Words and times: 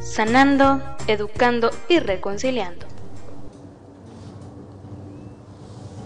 sanando, 0.00 0.80
educando 1.06 1.70
y 1.88 1.98
reconciliando. 1.98 2.86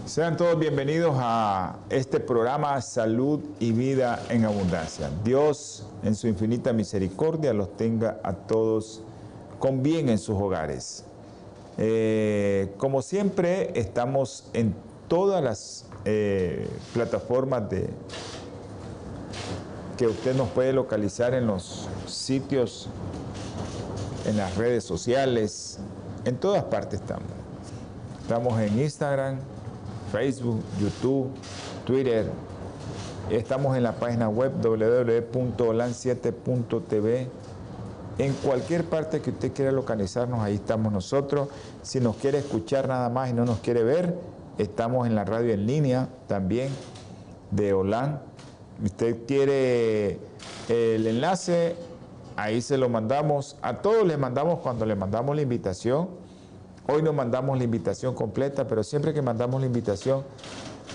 Sean 0.05 0.37
todos 0.37 0.59
bienvenidos 0.59 1.15
a 1.17 1.77
este 1.89 2.19
programa 2.19 2.79
Salud 2.81 3.39
y 3.59 3.71
Vida 3.71 4.21
en 4.29 4.45
Abundancia. 4.45 5.09
Dios 5.23 5.87
en 6.03 6.13
su 6.15 6.27
infinita 6.27 6.73
misericordia 6.73 7.53
los 7.53 7.75
tenga 7.75 8.19
a 8.23 8.33
todos 8.33 9.01
con 9.59 9.81
bien 9.81 10.09
en 10.09 10.19
sus 10.19 10.35
hogares. 10.39 11.05
Eh, 11.77 12.73
como 12.77 13.01
siempre, 13.01 13.71
estamos 13.77 14.49
en 14.53 14.75
todas 15.07 15.43
las 15.43 15.85
eh, 16.05 16.67
plataformas 16.93 17.69
de, 17.69 17.89
que 19.97 20.07
usted 20.07 20.35
nos 20.35 20.49
puede 20.49 20.73
localizar 20.73 21.33
en 21.33 21.47
los 21.47 21.87
sitios, 22.05 22.89
en 24.25 24.37
las 24.37 24.55
redes 24.57 24.83
sociales, 24.83 25.79
en 26.25 26.35
todas 26.37 26.63
partes 26.65 27.01
estamos. 27.01 27.29
Estamos 28.21 28.59
en 28.59 28.79
Instagram, 28.79 29.39
Facebook, 30.11 30.61
YouTube, 30.79 31.29
Twitter. 31.85 32.29
Estamos 33.29 33.77
en 33.77 33.83
la 33.83 33.93
página 33.93 34.27
web 34.29 34.51
www.olan7.tv. 34.61 37.27
En 38.17 38.33
cualquier 38.33 38.85
parte 38.85 39.21
que 39.21 39.29
usted 39.31 39.51
quiera 39.51 39.71
localizarnos, 39.71 40.39
ahí 40.39 40.55
estamos 40.55 40.91
nosotros. 40.91 41.49
Si 41.83 41.99
nos 41.99 42.15
quiere 42.15 42.39
escuchar 42.39 42.87
nada 42.87 43.09
más 43.09 43.29
y 43.29 43.33
no 43.33 43.45
nos 43.45 43.59
quiere 43.59 43.83
ver, 43.83 44.15
estamos 44.57 45.05
en 45.05 45.13
la 45.15 45.25
radio 45.25 45.53
en 45.53 45.67
línea 45.67 46.07
también 46.27 46.69
de 47.51 47.73
Olan. 47.73 48.21
Usted 48.83 49.25
quiere 49.27 50.17
el 50.69 51.07
enlace, 51.07 51.75
ahí 52.35 52.61
se 52.61 52.77
lo 52.77 52.89
mandamos. 52.89 53.57
A 53.61 53.81
todos 53.81 54.05
les 54.05 54.17
mandamos 54.17 54.59
cuando 54.59 54.85
le 54.85 54.95
mandamos 54.95 55.35
la 55.35 55.41
invitación 55.41 56.25
Hoy 56.87 57.01
no 57.01 57.13
mandamos 57.13 57.57
la 57.57 57.63
invitación 57.63 58.13
completa, 58.13 58.67
pero 58.67 58.83
siempre 58.83 59.11
que 59.11 59.23
mandamos 59.23 59.59
la 59.59 59.65
invitación, 59.65 60.23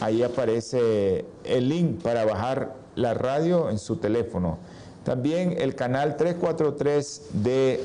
ahí 0.00 0.22
aparece 0.22 1.24
el 1.42 1.68
link 1.68 2.00
para 2.00 2.24
bajar 2.24 2.74
la 2.94 3.12
radio 3.14 3.70
en 3.70 3.78
su 3.78 3.96
teléfono. 3.96 4.58
También 5.02 5.56
el 5.58 5.74
canal 5.74 6.16
343 6.16 7.30
de 7.32 7.80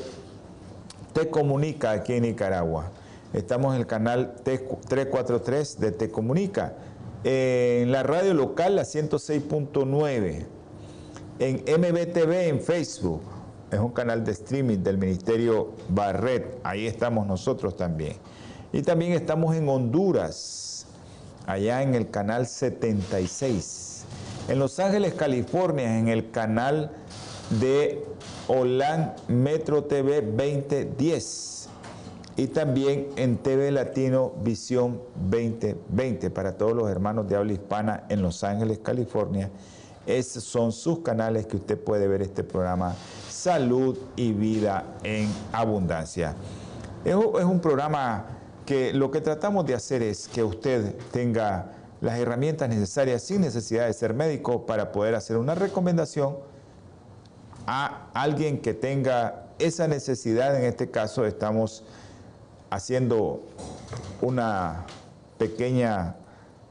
Te 1.14 1.28
Comunica 1.30 1.90
aquí 1.90 2.12
en 2.12 2.22
Nicaragua. 2.22 2.92
Estamos 3.32 3.74
en 3.74 3.80
el 3.80 3.86
canal 3.88 4.36
343 4.44 5.80
de 5.80 5.90
Te 5.90 6.08
Comunica. 6.08 6.74
En 7.24 7.90
la 7.90 8.04
radio 8.04 8.34
local, 8.34 8.76
la 8.76 8.82
106.9. 8.82 10.46
En 11.40 11.56
MBTV 11.56 12.32
en 12.50 12.60
Facebook 12.60 13.35
es 13.76 13.82
un 13.82 13.92
canal 13.92 14.24
de 14.24 14.32
streaming 14.32 14.78
del 14.78 14.98
Ministerio 14.98 15.72
Barret, 15.88 16.58
ahí 16.64 16.86
estamos 16.86 17.26
nosotros 17.26 17.76
también. 17.76 18.14
Y 18.72 18.82
también 18.82 19.12
estamos 19.12 19.54
en 19.54 19.68
Honduras, 19.68 20.86
allá 21.46 21.82
en 21.82 21.94
el 21.94 22.10
canal 22.10 22.46
76. 22.46 24.04
En 24.48 24.58
Los 24.58 24.78
Ángeles, 24.78 25.14
California, 25.14 25.98
en 25.98 26.08
el 26.08 26.30
canal 26.30 26.90
de 27.60 28.04
Holan 28.48 29.14
Metro 29.28 29.84
TV 29.84 30.22
2010. 30.22 31.68
Y 32.38 32.48
también 32.48 33.08
en 33.16 33.38
TV 33.38 33.70
Latino 33.70 34.34
Visión 34.42 35.00
2020 35.30 36.30
para 36.30 36.58
todos 36.58 36.74
los 36.74 36.90
hermanos 36.90 37.28
de 37.28 37.36
habla 37.36 37.54
hispana 37.54 38.04
en 38.08 38.20
Los 38.20 38.44
Ángeles, 38.44 38.78
California. 38.80 39.50
Esos 40.06 40.44
son 40.44 40.70
sus 40.70 41.00
canales 41.00 41.46
que 41.46 41.56
usted 41.56 41.78
puede 41.78 42.06
ver 42.06 42.22
este 42.22 42.44
programa 42.44 42.94
salud 43.36 43.98
y 44.16 44.32
vida 44.32 44.96
en 45.02 45.30
abundancia. 45.52 46.34
Es 47.04 47.14
un 47.14 47.60
programa 47.60 48.24
que 48.64 48.92
lo 48.94 49.10
que 49.10 49.20
tratamos 49.20 49.66
de 49.66 49.74
hacer 49.74 50.02
es 50.02 50.26
que 50.26 50.42
usted 50.42 50.96
tenga 51.12 51.72
las 52.00 52.18
herramientas 52.18 52.68
necesarias 52.68 53.22
sin 53.22 53.42
necesidad 53.42 53.86
de 53.86 53.92
ser 53.92 54.14
médico 54.14 54.64
para 54.64 54.90
poder 54.90 55.14
hacer 55.14 55.36
una 55.36 55.54
recomendación 55.54 56.38
a 57.66 58.08
alguien 58.14 58.60
que 58.60 58.72
tenga 58.72 59.44
esa 59.58 59.86
necesidad. 59.86 60.56
En 60.56 60.64
este 60.64 60.90
caso 60.90 61.26
estamos 61.26 61.84
haciendo 62.70 63.42
una 64.22 64.86
pequeña 65.38 66.16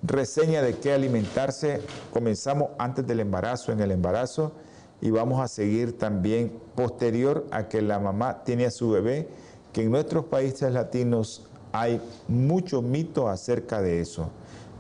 reseña 0.02 0.64
de 0.64 0.74
qué 0.78 0.94
alimentarse. 0.94 1.82
Comenzamos 2.12 2.72
antes 2.80 3.06
del 3.06 3.20
embarazo, 3.20 3.72
en 3.72 3.82
el 3.82 3.92
embarazo 3.92 4.52
y 5.02 5.12
vamos 5.12 5.40
a 5.40 5.48
seguir 5.48 5.98
también 5.98 6.52
posterior 6.76 7.46
a 7.52 7.68
que 7.68 7.82
la 7.82 8.00
mamá 8.00 8.44
tiene 8.44 8.66
a 8.66 8.72
su 8.72 8.90
bebé, 8.90 9.28
que 9.74 9.84
en 9.84 9.92
nuestros 9.92 10.26
países 10.26 10.72
latinos 10.72 11.48
hay 11.72 12.02
mucho 12.28 12.82
mito 12.82 13.28
acerca 13.28 13.82
de 13.82 14.00
eso, 14.00 14.30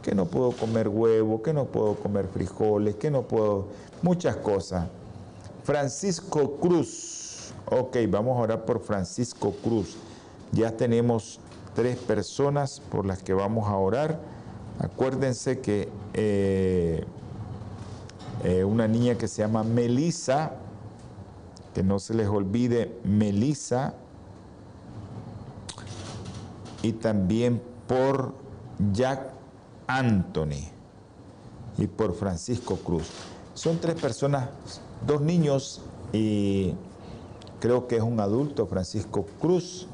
que 0.01 0.15
no 0.15 0.25
puedo 0.25 0.51
comer 0.51 0.87
huevo, 0.87 1.41
que 1.41 1.53
no 1.53 1.65
puedo 1.65 1.95
comer 1.95 2.27
frijoles, 2.27 2.95
que 2.95 3.11
no 3.11 3.23
puedo, 3.23 3.67
muchas 4.01 4.37
cosas. 4.37 4.87
Francisco 5.63 6.57
Cruz, 6.57 7.51
ok, 7.65 7.97
vamos 8.07 8.37
a 8.37 8.41
orar 8.41 8.65
por 8.65 8.79
Francisco 8.79 9.51
Cruz. 9.63 9.97
Ya 10.51 10.71
tenemos 10.71 11.39
tres 11.73 11.97
personas 11.97 12.79
por 12.79 13.05
las 13.05 13.21
que 13.21 13.33
vamos 13.33 13.67
a 13.67 13.75
orar. 13.75 14.19
Acuérdense 14.79 15.59
que 15.59 15.89
eh, 16.13 17.03
eh, 18.47 18.63
una 18.63 18.87
niña 18.87 19.15
que 19.15 19.27
se 19.27 19.41
llama 19.41 19.63
Melissa, 19.63 20.51
que 21.73 21.81
no 21.81 21.97
se 21.97 22.13
les 22.13 22.27
olvide 22.27 22.95
Melissa, 23.03 23.95
y 26.83 26.91
también 26.91 27.59
por 27.87 28.35
Jack 28.93 29.31
Anthony 29.87 30.69
y 31.79 31.87
por 31.87 32.13
Francisco 32.13 32.75
Cruz. 32.75 33.09
Son 33.55 33.79
tres 33.79 33.99
personas, 33.99 34.49
dos 35.07 35.21
niños 35.21 35.81
y 36.13 36.75
creo 37.59 37.87
que 37.87 37.95
es 37.95 38.03
un 38.03 38.19
adulto, 38.19 38.67
Francisco 38.67 39.25
Cruz. 39.41 39.87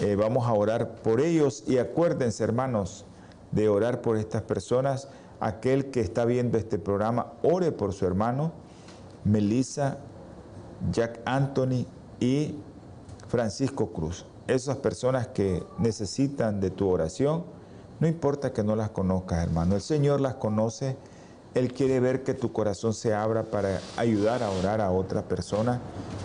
Eh, 0.00 0.14
vamos 0.14 0.46
a 0.46 0.52
orar 0.52 0.94
por 1.02 1.20
ellos 1.20 1.64
y 1.66 1.78
acuérdense, 1.78 2.44
hermanos, 2.44 3.04
de 3.50 3.68
orar 3.68 4.00
por 4.00 4.16
estas 4.16 4.42
personas 4.42 5.08
aquel 5.40 5.90
que 5.90 6.00
está 6.00 6.24
viendo 6.24 6.58
este 6.58 6.78
programa, 6.78 7.32
ore 7.42 7.72
por 7.72 7.92
su 7.92 8.06
hermano, 8.06 8.52
Melissa, 9.24 9.98
Jack 10.92 11.20
Anthony 11.24 11.86
y 12.20 12.56
Francisco 13.28 13.92
Cruz. 13.92 14.26
Esas 14.46 14.76
personas 14.76 15.28
que 15.28 15.64
necesitan 15.78 16.60
de 16.60 16.70
tu 16.70 16.88
oración, 16.88 17.44
no 18.00 18.06
importa 18.06 18.52
que 18.52 18.62
no 18.62 18.76
las 18.76 18.90
conozcas, 18.90 19.42
hermano. 19.42 19.76
El 19.76 19.80
Señor 19.80 20.20
las 20.20 20.34
conoce. 20.34 20.96
Él 21.54 21.72
quiere 21.72 22.00
ver 22.00 22.24
que 22.24 22.34
tu 22.34 22.52
corazón 22.52 22.92
se 22.92 23.14
abra 23.14 23.44
para 23.44 23.80
ayudar 23.96 24.42
a 24.42 24.50
orar 24.50 24.80
a 24.80 24.90
otras 24.90 25.24
personas 25.24 25.78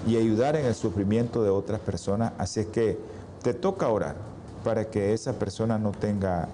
y 0.08 0.18
ayudar 0.18 0.56
en 0.56 0.66
el 0.66 0.74
sufrimiento 0.74 1.44
de 1.44 1.52
otras 1.52 1.80
personas. 1.80 2.34
Así 2.38 2.62
es 2.62 2.66
que 2.68 2.98
te 3.44 3.54
toca 3.54 3.88
orar 3.90 4.16
para 4.64 4.90
que 4.90 5.14
esa 5.14 5.34
persona 5.34 5.78
no 5.78 5.92
tenga 5.92 6.48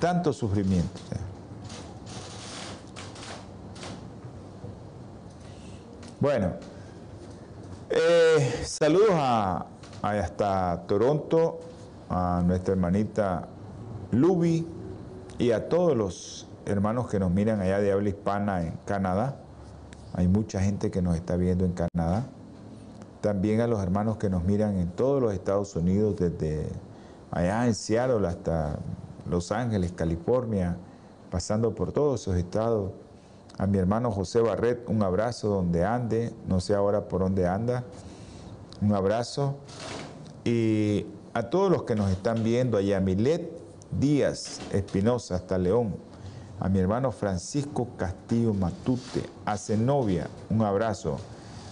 tanto 0.00 0.32
sufrimiento. 0.32 1.00
Bueno, 6.22 6.52
eh, 7.90 8.62
saludos 8.62 9.10
a, 9.10 9.66
hasta 10.02 10.84
Toronto, 10.86 11.58
a 12.08 12.44
nuestra 12.46 12.74
hermanita 12.74 13.48
Luby 14.12 14.64
y 15.38 15.50
a 15.50 15.68
todos 15.68 15.96
los 15.96 16.46
hermanos 16.64 17.08
que 17.08 17.18
nos 17.18 17.32
miran 17.32 17.60
allá 17.60 17.80
de 17.80 17.90
habla 17.90 18.10
hispana 18.10 18.62
en 18.62 18.78
Canadá. 18.84 19.40
Hay 20.14 20.28
mucha 20.28 20.60
gente 20.60 20.92
que 20.92 21.02
nos 21.02 21.16
está 21.16 21.34
viendo 21.34 21.64
en 21.64 21.72
Canadá. 21.72 22.28
También 23.20 23.60
a 23.60 23.66
los 23.66 23.82
hermanos 23.82 24.16
que 24.18 24.30
nos 24.30 24.44
miran 24.44 24.76
en 24.78 24.92
todos 24.92 25.20
los 25.20 25.32
Estados 25.32 25.74
Unidos, 25.74 26.14
desde 26.20 26.68
allá 27.32 27.66
en 27.66 27.74
Seattle 27.74 28.28
hasta 28.28 28.78
Los 29.28 29.50
Ángeles, 29.50 29.90
California, 29.90 30.76
pasando 31.32 31.74
por 31.74 31.90
todos 31.90 32.20
esos 32.20 32.36
estados 32.36 32.92
a 33.62 33.66
mi 33.68 33.78
hermano 33.78 34.10
José 34.10 34.40
Barret, 34.40 34.88
un 34.88 35.04
abrazo 35.04 35.46
donde 35.46 35.84
ande, 35.84 36.34
no 36.48 36.58
sé 36.58 36.74
ahora 36.74 37.06
por 37.06 37.20
dónde 37.20 37.46
anda. 37.46 37.84
un 38.80 38.92
abrazo. 38.92 39.54
Y 40.44 41.06
a 41.32 41.44
todos 41.44 41.70
los 41.70 41.84
que 41.84 41.94
nos 41.94 42.10
están 42.10 42.42
viendo, 42.42 42.76
a 42.76 42.80
Yamilet 42.80 43.52
Díaz 43.92 44.58
Espinosa, 44.72 45.36
hasta 45.36 45.58
León, 45.58 45.94
a 46.58 46.68
mi 46.68 46.80
hermano 46.80 47.12
Francisco 47.12 47.86
Castillo 47.96 48.52
Matute, 48.52 49.22
a 49.44 49.56
Zenobia, 49.56 50.26
un 50.50 50.62
abrazo. 50.62 51.18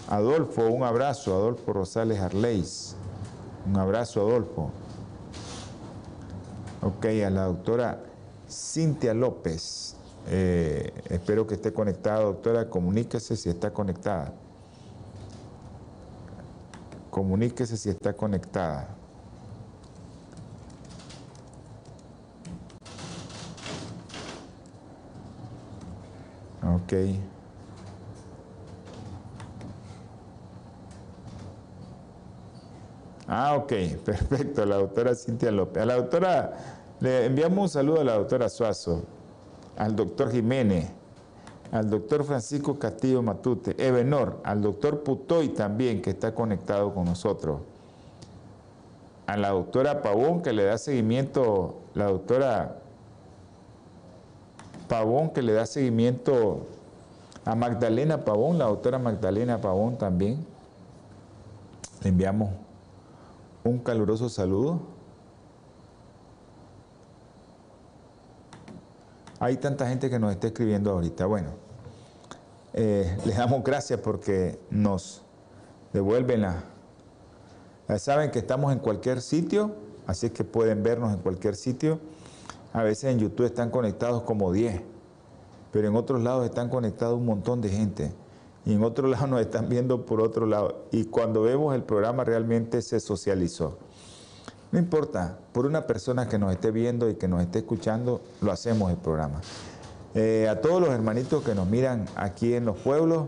Adolfo, 0.08 0.69
un 0.69 0.84
abrazo, 0.84 1.34
Adolfo 1.34 1.72
Rosales 1.72 2.20
Arleis, 2.20 2.94
un 3.66 3.76
abrazo, 3.76 4.20
Adolfo. 4.20 4.70
Ok, 6.82 7.06
a 7.26 7.31
la 7.31 7.46
doctora 7.46 7.98
Cintia 8.48 9.12
López, 9.12 9.96
eh, 10.28 10.93
espero 11.11 11.46
que 11.46 11.55
esté 11.55 11.72
conectada, 11.72 12.20
doctora, 12.20 12.69
comuníquese 12.69 13.37
si 13.37 13.49
está 13.49 13.72
conectada. 13.72 14.32
Comuníquese 17.11 17.76
si 17.76 17.90
está 17.90 18.12
conectada. 18.12 18.96
Ok. 26.62 26.93
Ah, 33.26 33.55
ok, 33.56 33.73
perfecto, 34.05 34.66
la 34.66 34.76
doctora 34.76 35.14
Cintia 35.14 35.50
López. 35.52 35.82
A 35.82 35.87
la 35.87 35.94
doctora, 35.96 36.52
le 37.00 37.26
enviamos 37.26 37.58
un 37.62 37.69
saludo 37.69 38.00
a 38.00 38.05
la 38.05 38.14
doctora 38.14 38.49
Suazo, 38.49 39.05
al 39.76 39.96
doctor 39.96 40.31
Jiménez, 40.31 40.90
al 41.72 41.88
doctor 41.88 42.25
Francisco 42.25 42.78
Castillo 42.78 43.22
Matute, 43.22 43.75
Ebenor, 43.78 44.40
al 44.44 44.61
doctor 44.61 45.02
Putoy 45.02 45.50
también, 45.50 46.02
que 46.02 46.11
está 46.11 46.34
conectado 46.34 46.93
con 46.94 47.05
nosotros, 47.05 47.61
a 49.26 49.37
la 49.37 49.50
doctora 49.50 50.02
Pavón, 50.02 50.43
que 50.43 50.52
le 50.52 50.64
da 50.64 50.78
seguimiento, 50.78 51.76
la 51.94 52.06
doctora 52.06 52.78
Pavón, 54.88 55.31
que 55.31 55.43
le 55.43 55.52
da 55.52 55.67
seguimiento 55.67 56.66
a 57.44 57.55
Magdalena 57.55 58.25
Pavón, 58.25 58.58
la 58.58 58.66
doctora 58.66 58.99
Magdalena 58.99 59.61
Pavón 59.61 59.96
también. 59.96 60.44
Le 62.02 62.08
enviamos 62.08 62.50
un 63.62 63.78
caluroso 63.78 64.28
saludo. 64.28 64.81
Hay 69.42 69.56
tanta 69.56 69.88
gente 69.88 70.10
que 70.10 70.19
nos 70.19 70.32
está 70.32 70.48
escribiendo 70.48 70.90
ahorita. 70.90 71.25
Bueno, 71.25 71.48
eh, 72.75 73.16
les 73.25 73.38
damos 73.38 73.64
gracias 73.64 73.98
porque 74.00 74.60
nos 74.70 75.22
devuelven 75.94 76.42
la... 76.42 76.62
saben 77.98 78.31
que 78.31 78.38
estamos 78.38 78.70
en 78.70 78.81
cualquier 78.81 79.22
sitio, 79.22 79.75
así 80.06 80.28
que 80.28 80.44
pueden 80.44 80.82
vernos 80.82 81.14
en 81.14 81.20
cualquier 81.20 81.56
sitio. 81.56 82.00
A 82.75 82.82
veces 82.82 83.04
en 83.04 83.19
YouTube 83.19 83.46
están 83.46 83.70
conectados 83.70 84.25
como 84.25 84.52
10, 84.52 84.82
pero 85.72 85.88
en 85.88 85.96
otros 85.96 86.22
lados 86.22 86.44
están 86.44 86.69
conectados 86.69 87.16
un 87.19 87.25
montón 87.25 87.62
de 87.62 87.70
gente. 87.70 88.12
Y 88.66 88.75
en 88.75 88.84
otros 88.84 89.10
lados 89.10 89.31
nos 89.31 89.40
están 89.40 89.70
viendo 89.70 90.04
por 90.04 90.20
otro 90.20 90.44
lado. 90.44 90.84
Y 90.92 91.04
cuando 91.04 91.40
vemos 91.40 91.75
el 91.75 91.82
programa 91.82 92.25
realmente 92.25 92.82
se 92.82 93.00
socializó. 93.00 93.78
No 94.72 94.78
importa, 94.78 95.37
por 95.52 95.67
una 95.67 95.87
persona 95.87 96.28
que 96.28 96.38
nos 96.38 96.52
esté 96.52 96.70
viendo 96.70 97.11
y 97.11 97.14
que 97.14 97.26
nos 97.26 97.43
esté 97.43 97.58
escuchando, 97.58 98.20
lo 98.40 98.52
hacemos 98.52 98.90
el 98.90 98.96
programa. 98.96 99.40
Eh, 100.14 100.49
a 100.49 100.61
todos 100.61 100.81
los 100.81 100.90
hermanitos 100.90 101.43
que 101.43 101.55
nos 101.55 101.67
miran 101.69 102.06
aquí 102.14 102.55
en 102.55 102.64
los 102.64 102.76
pueblos, 102.76 103.26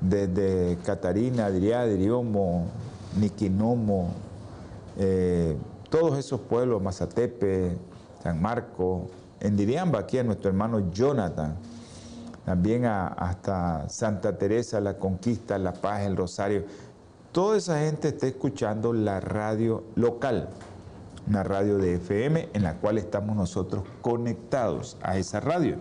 desde 0.00 0.78
Catarina, 0.84 1.46
Adriá, 1.46 1.84
Diriomo, 1.86 2.66
Niquinomo, 3.18 4.10
eh, 4.98 5.56
todos 5.90 6.16
esos 6.18 6.40
pueblos, 6.40 6.80
Mazatepe, 6.80 7.76
San 8.22 8.40
Marco, 8.40 9.08
en 9.40 9.56
Diriamba, 9.56 10.00
aquí 10.00 10.18
a 10.18 10.24
nuestro 10.24 10.48
hermano 10.48 10.90
Jonathan, 10.92 11.56
también 12.44 12.84
hasta 12.84 13.88
Santa 13.88 14.38
Teresa, 14.38 14.80
La 14.80 14.96
Conquista, 14.96 15.58
La 15.58 15.72
Paz, 15.72 16.02
El 16.02 16.16
Rosario 16.16 16.64
toda 17.32 17.56
esa 17.56 17.80
gente 17.80 18.08
está 18.08 18.26
escuchando 18.26 18.92
la 18.92 19.18
radio 19.18 19.84
local, 19.94 20.50
una 21.26 21.42
radio 21.42 21.78
de 21.78 21.94
FM 21.94 22.50
en 22.52 22.62
la 22.62 22.76
cual 22.76 22.98
estamos 22.98 23.34
nosotros 23.34 23.84
conectados 24.02 24.98
a 25.02 25.16
esa 25.16 25.40
radio. 25.40 25.76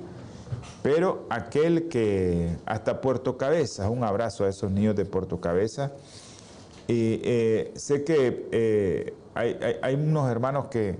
Pero 0.82 1.26
aquel 1.30 1.90
que 1.90 2.58
hasta 2.66 3.02
Puerto 3.02 3.38
Cabeza, 3.38 3.90
un 3.90 4.04
abrazo 4.04 4.46
a 4.46 4.50
esos 4.50 4.72
niños 4.72 4.96
de 4.96 5.06
Puerto 5.06 5.42
Cabeza. 5.42 5.92
Y 6.88 7.22
eh, 7.24 7.74
sé 7.76 8.04
que 8.04 8.48
eh, 8.52 9.14
hay, 9.34 9.96
unos 9.96 10.30
hermanos 10.30 10.68
que, 10.68 10.98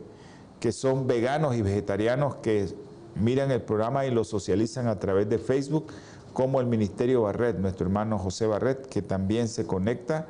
que 0.60 0.72
son 0.72 1.08
veganos 1.08 1.56
y 1.56 1.62
vegetarianos 1.62 2.36
que 2.36 2.68
miran 3.16 3.52
el 3.52 3.62
programa 3.62 4.06
y 4.06 4.12
lo 4.12 4.24
socializan 4.24 4.88
a 4.88 5.00
través 5.00 5.30
de 5.30 5.38
Facebook, 5.38 5.88
como 6.34 6.62
el 6.62 6.68
Ministerio 6.68 7.24
Barret, 7.24 7.58
nuestro 7.58 7.86
hermano 7.86 8.18
José 8.18 8.48
Barret, 8.48 8.86
que 8.88 9.02
también 9.02 9.50
se 9.50 9.66
conecta 9.66 10.28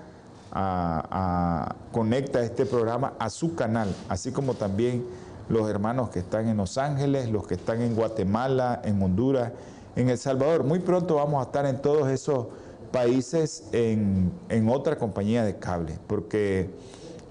a, 0.51 1.75
conecta 1.91 2.41
este 2.41 2.65
programa 2.65 3.13
a 3.19 3.29
su 3.29 3.55
canal, 3.55 3.93
así 4.09 4.31
como 4.31 4.53
también 4.53 5.05
los 5.49 5.69
hermanos 5.69 6.09
que 6.09 6.19
están 6.19 6.47
en 6.47 6.57
Los 6.57 6.77
Ángeles, 6.77 7.29
los 7.29 7.45
que 7.45 7.55
están 7.55 7.81
en 7.81 7.95
Guatemala, 7.95 8.81
en 8.83 9.01
Honduras, 9.01 9.51
en 9.95 10.09
El 10.09 10.17
Salvador. 10.17 10.63
Muy 10.63 10.79
pronto 10.79 11.15
vamos 11.15 11.41
a 11.41 11.47
estar 11.47 11.65
en 11.65 11.81
todos 11.81 12.09
esos 12.09 12.47
países 12.91 13.65
en, 13.71 14.31
otra 14.69 14.97
compañía 14.97 15.43
de 15.43 15.57
cable, 15.57 15.97
porque, 16.07 16.69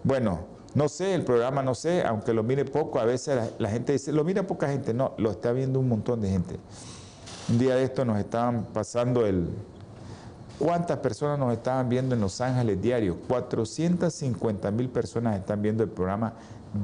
bueno, 0.04 0.40
no 0.74 0.88
sé, 0.88 1.14
el 1.14 1.24
programa 1.24 1.62
no 1.62 1.74
sé, 1.74 2.02
aunque 2.04 2.32
lo 2.32 2.42
mire 2.42 2.64
poco, 2.64 3.00
a 3.00 3.04
veces 3.04 3.36
la, 3.36 3.48
la, 3.58 3.70
gente 3.70 3.92
dice, 3.92 4.12
lo 4.12 4.24
mira 4.24 4.46
poca 4.46 4.68
gente, 4.68 4.94
no, 4.94 5.14
lo 5.18 5.30
está 5.30 5.52
viendo 5.52 5.80
un 5.80 5.88
montón 5.88 6.20
de 6.20 6.30
gente. 6.30 6.56
Un 7.48 7.58
día 7.58 7.74
de 7.74 7.82
esto 7.82 8.04
nos 8.04 8.18
estaban 8.18 8.66
pasando 8.72 9.26
el, 9.26 9.48
¿Cuántas 10.60 10.98
personas 10.98 11.38
nos 11.38 11.54
estaban 11.54 11.88
viendo 11.88 12.14
en 12.14 12.20
Los 12.20 12.38
Ángeles 12.42 12.82
diario? 12.82 13.16
450 13.26 14.70
mil 14.70 14.90
personas 14.90 15.38
están 15.38 15.62
viendo 15.62 15.82
el 15.82 15.88
programa 15.88 16.34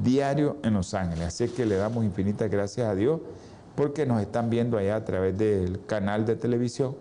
diario 0.02 0.56
en 0.62 0.72
Los 0.72 0.94
Ángeles. 0.94 1.26
Así 1.26 1.46
que 1.48 1.66
le 1.66 1.76
damos 1.76 2.02
infinitas 2.02 2.50
gracias 2.50 2.88
a 2.88 2.94
Dios 2.94 3.20
porque 3.74 4.06
nos 4.06 4.22
están 4.22 4.48
viendo 4.48 4.78
allá 4.78 4.96
a 4.96 5.04
través 5.04 5.36
del 5.36 5.84
canal 5.84 6.24
de 6.24 6.36
televisión. 6.36 6.96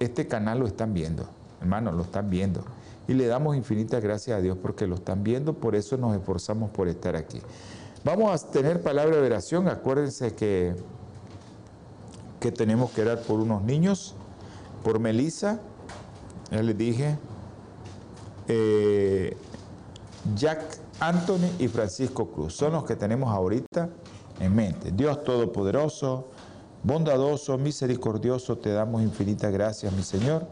Este 0.00 0.26
canal 0.26 0.58
lo 0.58 0.66
están 0.66 0.94
viendo, 0.94 1.28
hermanos, 1.60 1.94
lo 1.94 2.02
están 2.02 2.28
viendo. 2.28 2.64
Y 3.06 3.14
le 3.14 3.28
damos 3.28 3.54
infinitas 3.54 4.02
gracias 4.02 4.36
a 4.36 4.40
Dios 4.40 4.58
porque 4.60 4.88
lo 4.88 4.96
están 4.96 5.22
viendo, 5.22 5.54
por 5.54 5.76
eso 5.76 5.96
nos 5.96 6.16
esforzamos 6.16 6.70
por 6.70 6.88
estar 6.88 7.14
aquí. 7.14 7.40
Vamos 8.04 8.42
a 8.42 8.50
tener 8.50 8.82
palabra 8.82 9.14
de 9.14 9.26
oración. 9.26 9.68
Acuérdense 9.68 10.34
que, 10.34 10.74
que 12.40 12.50
tenemos 12.50 12.90
que 12.90 13.02
orar 13.02 13.20
por 13.20 13.38
unos 13.38 13.62
niños, 13.62 14.16
por 14.82 14.98
Melissa 14.98 15.60
ya 16.56 16.62
les 16.62 16.78
dije, 16.78 17.18
eh, 18.48 19.36
Jack 20.34 20.78
Anthony 21.00 21.50
y 21.58 21.68
Francisco 21.68 22.28
Cruz 22.30 22.54
son 22.54 22.72
los 22.72 22.84
que 22.84 22.96
tenemos 22.96 23.30
ahorita 23.30 23.90
en 24.40 24.54
mente. 24.54 24.90
Dios 24.90 25.22
Todopoderoso, 25.22 26.28
bondadoso, 26.82 27.58
misericordioso, 27.58 28.56
te 28.56 28.72
damos 28.72 29.02
infinitas 29.02 29.52
gracias, 29.52 29.92
mi 29.92 30.02
Señor, 30.02 30.46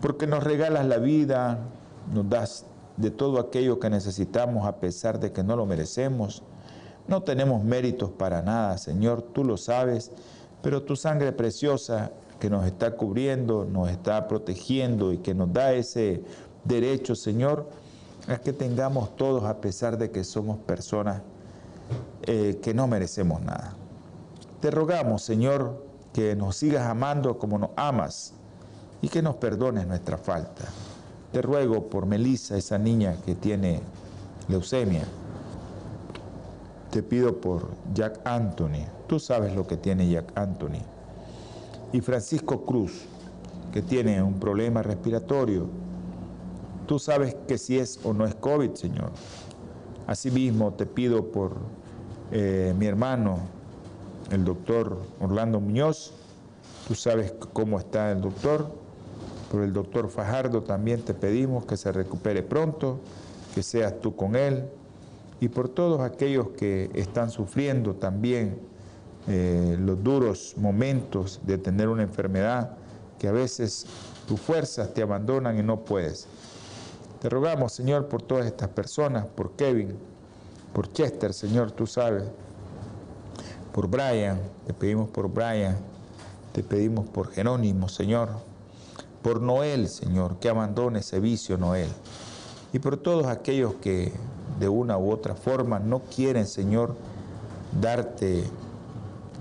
porque 0.00 0.26
nos 0.26 0.42
regalas 0.42 0.86
la 0.86 0.96
vida, 0.96 1.58
nos 2.14 2.28
das 2.30 2.64
de 2.96 3.10
todo 3.10 3.38
aquello 3.38 3.78
que 3.78 3.90
necesitamos 3.90 4.66
a 4.66 4.76
pesar 4.76 5.20
de 5.20 5.30
que 5.30 5.42
no 5.42 5.56
lo 5.56 5.66
merecemos. 5.66 6.42
No 7.06 7.22
tenemos 7.22 7.64
méritos 7.64 8.10
para 8.10 8.40
nada, 8.40 8.78
Señor, 8.78 9.20
tú 9.20 9.44
lo 9.44 9.58
sabes, 9.58 10.10
pero 10.62 10.82
tu 10.84 10.96
sangre 10.96 11.32
preciosa 11.32 12.12
que 12.40 12.50
nos 12.50 12.66
está 12.66 12.96
cubriendo, 12.96 13.66
nos 13.66 13.90
está 13.90 14.26
protegiendo 14.26 15.12
y 15.12 15.18
que 15.18 15.34
nos 15.34 15.52
da 15.52 15.72
ese 15.74 16.24
derecho, 16.64 17.14
Señor, 17.14 17.68
es 18.26 18.40
que 18.40 18.52
tengamos 18.52 19.14
todos, 19.14 19.44
a 19.44 19.60
pesar 19.60 19.98
de 19.98 20.10
que 20.10 20.24
somos 20.24 20.58
personas 20.58 21.22
eh, 22.22 22.58
que 22.62 22.74
no 22.74 22.88
merecemos 22.88 23.40
nada. 23.42 23.74
Te 24.60 24.70
rogamos, 24.70 25.22
Señor, 25.22 25.84
que 26.12 26.34
nos 26.34 26.56
sigas 26.56 26.86
amando 26.86 27.38
como 27.38 27.58
nos 27.58 27.70
amas 27.76 28.32
y 29.02 29.08
que 29.08 29.22
nos 29.22 29.36
perdones 29.36 29.86
nuestra 29.86 30.16
falta. 30.16 30.64
Te 31.32 31.42
ruego 31.42 31.88
por 31.88 32.06
Melissa, 32.06 32.56
esa 32.56 32.78
niña 32.78 33.16
que 33.24 33.34
tiene 33.34 33.80
leucemia. 34.48 35.04
Te 36.90 37.02
pido 37.02 37.40
por 37.40 37.68
Jack 37.94 38.20
Anthony. 38.24 38.86
Tú 39.06 39.20
sabes 39.20 39.54
lo 39.54 39.66
que 39.66 39.76
tiene 39.76 40.08
Jack 40.08 40.32
Anthony 40.34 40.82
y 41.92 42.00
Francisco 42.00 42.64
Cruz, 42.64 43.06
que 43.72 43.82
tiene 43.82 44.22
un 44.22 44.34
problema 44.34 44.82
respiratorio. 44.82 45.66
Tú 46.86 46.98
sabes 46.98 47.36
que 47.46 47.58
si 47.58 47.78
es 47.78 48.00
o 48.04 48.12
no 48.12 48.26
es 48.26 48.34
COVID, 48.34 48.74
Señor. 48.74 49.10
Asimismo, 50.06 50.72
te 50.74 50.86
pido 50.86 51.30
por 51.30 51.56
eh, 52.32 52.74
mi 52.78 52.86
hermano, 52.86 53.38
el 54.30 54.44
doctor 54.44 54.98
Orlando 55.20 55.60
Muñoz. 55.60 56.12
Tú 56.88 56.94
sabes 56.94 57.32
cómo 57.52 57.78
está 57.78 58.10
el 58.12 58.20
doctor. 58.20 58.70
Por 59.50 59.62
el 59.62 59.72
doctor 59.72 60.08
Fajardo 60.08 60.62
también 60.62 61.02
te 61.02 61.14
pedimos 61.14 61.66
que 61.66 61.76
se 61.76 61.90
recupere 61.90 62.42
pronto, 62.42 63.00
que 63.54 63.62
seas 63.62 64.00
tú 64.00 64.14
con 64.14 64.36
él. 64.36 64.68
Y 65.40 65.48
por 65.48 65.68
todos 65.68 66.00
aquellos 66.00 66.50
que 66.50 66.90
están 66.94 67.30
sufriendo 67.30 67.94
también 67.94 68.69
eh, 69.28 69.76
los 69.78 70.02
duros 70.02 70.54
momentos 70.56 71.40
de 71.44 71.58
tener 71.58 71.88
una 71.88 72.02
enfermedad, 72.02 72.76
que 73.18 73.28
a 73.28 73.32
veces 73.32 73.86
tus 74.26 74.40
fuerzas 74.40 74.94
te 74.94 75.02
abandonan 75.02 75.58
y 75.58 75.62
no 75.62 75.84
puedes. 75.84 76.26
Te 77.20 77.28
rogamos, 77.28 77.72
Señor, 77.72 78.08
por 78.08 78.22
todas 78.22 78.46
estas 78.46 78.68
personas, 78.68 79.26
por 79.26 79.52
Kevin, 79.52 79.94
por 80.72 80.90
Chester, 80.92 81.34
Señor, 81.34 81.70
tú 81.72 81.86
sabes, 81.86 82.24
por 83.72 83.88
Brian, 83.88 84.40
te 84.66 84.72
pedimos 84.72 85.10
por 85.10 85.28
Brian, 85.30 85.76
te 86.52 86.62
pedimos 86.62 87.08
por 87.08 87.30
Jerónimo, 87.30 87.88
Señor, 87.88 88.30
por 89.22 89.42
Noel, 89.42 89.88
Señor, 89.88 90.38
que 90.38 90.48
abandone 90.48 91.00
ese 91.00 91.20
vicio, 91.20 91.58
Noel, 91.58 91.90
y 92.72 92.78
por 92.78 92.96
todos 92.96 93.26
aquellos 93.26 93.74
que 93.74 94.12
de 94.58 94.68
una 94.68 94.96
u 94.96 95.10
otra 95.10 95.34
forma 95.34 95.78
no 95.78 96.00
quieren, 96.00 96.46
Señor, 96.46 96.96
darte 97.80 98.44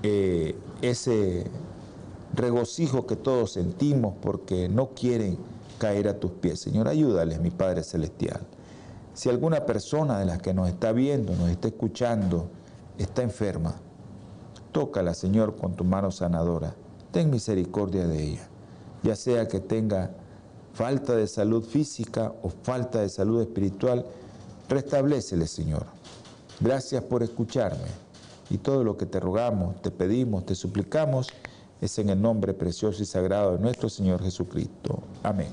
eh, 0.04 0.56
ese 0.82 1.46
regocijo 2.34 3.06
que 3.06 3.16
todos 3.16 3.52
sentimos 3.52 4.16
porque 4.22 4.70
no 4.70 4.90
quieren 4.90 5.38
caer 5.78 6.08
a 6.08 6.20
tus 6.20 6.32
pies. 6.32 6.60
Señor, 6.60 6.88
ayúdales, 6.88 7.40
mi 7.40 7.50
Padre 7.50 7.84
Celestial. 7.84 8.42
Si 9.14 9.30
alguna 9.30 9.66
persona 9.66 10.20
de 10.20 10.26
las 10.26 10.42
que 10.42 10.54
nos 10.54 10.70
está 10.70 10.92
viendo, 10.92 11.36
nos 11.36 11.50
está 11.50 11.68
escuchando, 11.68 12.50
está 12.98 13.22
enferma, 13.24 13.76
tócala, 14.72 15.14
Señor, 15.14 15.56
con 15.56 15.74
tu 15.76 15.84
mano 15.84 16.12
sanadora. 16.12 16.76
Ten 17.12 17.30
misericordia 17.30 18.08
de 18.08 18.24
ella, 18.24 18.48
ya 19.04 19.16
sea 19.16 19.48
que 19.48 19.60
tenga 19.60 20.12
falta 20.74 21.16
de 21.16 21.28
salud 21.28 21.64
física 21.64 22.34
o 22.44 22.50
falta 22.50 23.02
de 23.02 23.10
salud 23.10 23.42
espiritual, 23.42 24.06
restablecele, 24.70 25.48
Señor. 25.48 25.86
Gracias 26.60 27.04
por 27.04 27.24
escucharme. 27.24 28.09
Y 28.50 28.58
todo 28.58 28.84
lo 28.84 28.98
que 28.98 29.06
te 29.06 29.20
rogamos, 29.20 29.82
te 29.82 29.92
pedimos, 29.92 30.46
te 30.46 30.56
suplicamos, 30.56 31.30
es 31.82 32.00
en 32.00 32.10
el 32.10 32.22
nombre 32.22 32.54
precioso 32.54 33.02
y 33.02 33.06
sagrado 33.06 33.54
de 33.54 33.60
nuestro 33.60 33.90
Señor 33.90 34.22
Jesucristo. 34.24 35.02
Amén. 35.24 35.50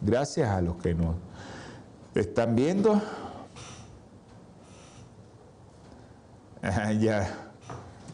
Gracias 0.00 0.48
a 0.48 0.60
los 0.60 0.76
que 0.76 0.94
nos 0.94 1.16
están 2.14 2.56
viendo. 2.56 3.00
ya. 7.00 7.50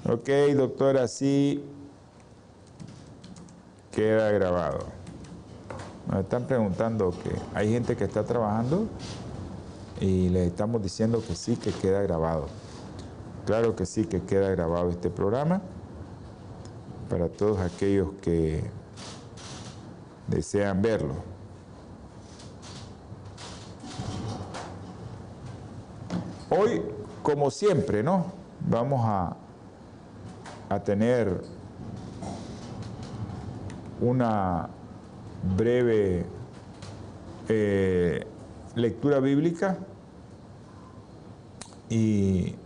Ok, 0.06 0.28
doctora, 0.54 1.08
sí 1.08 1.64
queda 3.92 4.30
grabado. 4.32 4.80
Nos 6.10 6.20
están 6.20 6.46
preguntando 6.46 7.10
que 7.10 7.30
hay 7.54 7.70
gente 7.70 7.96
que 7.96 8.04
está 8.04 8.24
trabajando 8.24 8.86
y 10.00 10.28
les 10.28 10.48
estamos 10.48 10.82
diciendo 10.82 11.22
que 11.26 11.34
sí, 11.34 11.56
que 11.56 11.70
queda 11.70 12.02
grabado. 12.02 12.48
Claro 13.46 13.76
que 13.76 13.84
sí, 13.84 14.06
que 14.06 14.22
queda 14.22 14.50
grabado 14.50 14.88
este 14.88 15.10
programa 15.10 15.60
para 17.10 17.28
todos 17.28 17.60
aquellos 17.60 18.08
que 18.22 18.64
desean 20.28 20.80
verlo. 20.80 21.14
Hoy, 26.48 26.82
como 27.22 27.50
siempre, 27.50 28.02
¿no? 28.02 28.32
Vamos 28.60 29.02
a, 29.04 29.36
a 30.70 30.80
tener 30.80 31.42
una 34.00 34.68
breve 35.56 36.24
eh, 37.48 38.26
lectura 38.74 39.20
bíblica 39.20 39.76
y 41.90 42.56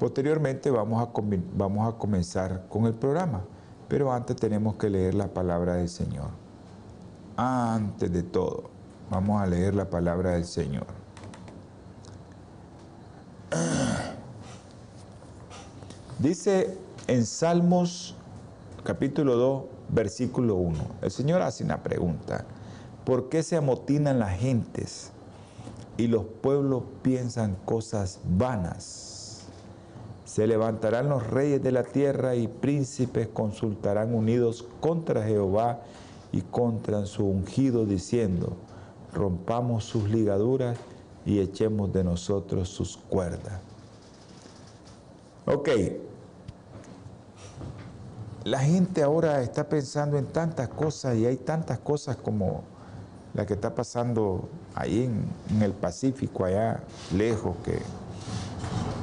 posteriormente 0.00 0.70
vamos 0.70 1.06
a, 1.06 1.10
vamos 1.54 1.94
a 1.94 1.98
comenzar 1.98 2.66
con 2.70 2.86
el 2.86 2.94
programa. 2.94 3.44
Pero 3.86 4.12
antes 4.12 4.34
tenemos 4.34 4.76
que 4.76 4.88
leer 4.88 5.14
la 5.14 5.28
palabra 5.28 5.74
del 5.74 5.90
Señor. 5.90 6.30
Antes 7.36 8.10
de 8.10 8.22
todo, 8.22 8.70
vamos 9.10 9.42
a 9.42 9.46
leer 9.46 9.74
la 9.74 9.90
palabra 9.90 10.30
del 10.30 10.46
Señor. 10.46 10.86
Dice 16.18 16.78
en 17.06 17.26
Salmos 17.26 18.16
capítulo 18.84 19.36
2, 19.36 19.64
versículo 19.90 20.54
1. 20.54 20.78
El 21.02 21.10
Señor 21.10 21.42
hace 21.42 21.62
una 21.62 21.82
pregunta. 21.82 22.46
¿Por 23.04 23.28
qué 23.28 23.42
se 23.42 23.56
amotinan 23.56 24.18
las 24.18 24.38
gentes 24.38 25.10
y 25.98 26.06
los 26.06 26.24
pueblos 26.24 26.84
piensan 27.02 27.56
cosas 27.66 28.20
vanas? 28.24 29.09
Se 30.30 30.46
levantarán 30.46 31.08
los 31.08 31.26
reyes 31.26 31.60
de 31.60 31.72
la 31.72 31.82
tierra 31.82 32.36
y 32.36 32.46
príncipes 32.46 33.26
consultarán 33.26 34.14
unidos 34.14 34.64
contra 34.78 35.24
Jehová 35.24 35.80
y 36.30 36.42
contra 36.42 37.04
su 37.06 37.26
ungido, 37.26 37.84
diciendo, 37.84 38.52
rompamos 39.12 39.82
sus 39.82 40.08
ligaduras 40.08 40.78
y 41.26 41.40
echemos 41.40 41.92
de 41.92 42.04
nosotros 42.04 42.68
sus 42.68 42.96
cuerdas. 42.96 43.58
Ok, 45.46 45.68
la 48.44 48.60
gente 48.60 49.02
ahora 49.02 49.42
está 49.42 49.68
pensando 49.68 50.16
en 50.16 50.26
tantas 50.26 50.68
cosas 50.68 51.16
y 51.16 51.26
hay 51.26 51.38
tantas 51.38 51.80
cosas 51.80 52.14
como 52.14 52.62
la 53.34 53.46
que 53.46 53.54
está 53.54 53.74
pasando 53.74 54.48
ahí 54.76 55.10
en, 55.50 55.60
el 55.60 55.72
Pacífico, 55.72 56.44
allá 56.44 56.84
lejos, 57.16 57.56
que 57.64 57.80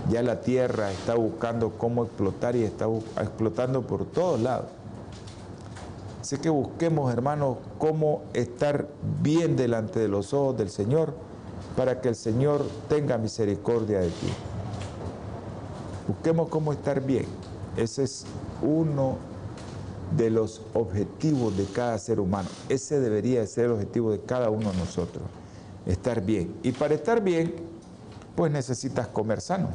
ya 0.09 0.23
la 0.23 0.41
tierra 0.41 0.91
está 0.91 1.15
buscando 1.15 1.71
cómo 1.77 2.03
explotar 2.05 2.55
y 2.55 2.63
está 2.63 2.87
explotando 3.19 3.81
por 3.81 4.05
todos 4.05 4.39
lados. 4.39 4.67
Así 6.21 6.37
que 6.37 6.49
busquemos, 6.49 7.11
hermanos, 7.11 7.57
cómo 7.77 8.23
estar 8.33 8.87
bien 9.21 9.55
delante 9.55 9.99
de 9.99 10.07
los 10.07 10.33
ojos 10.33 10.57
del 10.57 10.69
Señor 10.69 11.13
para 11.75 12.01
que 12.01 12.09
el 12.09 12.15
Señor 12.15 12.65
tenga 12.89 13.17
misericordia 13.17 13.99
de 13.99 14.09
ti. 14.09 14.27
Busquemos 16.07 16.49
cómo 16.49 16.73
estar 16.73 17.01
bien. 17.01 17.25
Ese 17.77 18.03
es 18.03 18.25
uno 18.61 19.17
de 20.15 20.29
los 20.29 20.61
objetivos 20.73 21.55
de 21.57 21.65
cada 21.65 21.97
ser 21.97 22.19
humano. 22.19 22.49
Ese 22.69 22.99
debería 22.99 23.45
ser 23.45 23.65
el 23.65 23.71
objetivo 23.71 24.11
de 24.11 24.19
cada 24.21 24.49
uno 24.49 24.71
de 24.71 24.77
nosotros, 24.77 25.23
estar 25.85 26.21
bien. 26.21 26.55
Y 26.63 26.71
para 26.71 26.95
estar 26.95 27.21
bien, 27.21 27.53
pues 28.35 28.51
necesitas 28.51 29.07
comer 29.07 29.41
sano, 29.41 29.69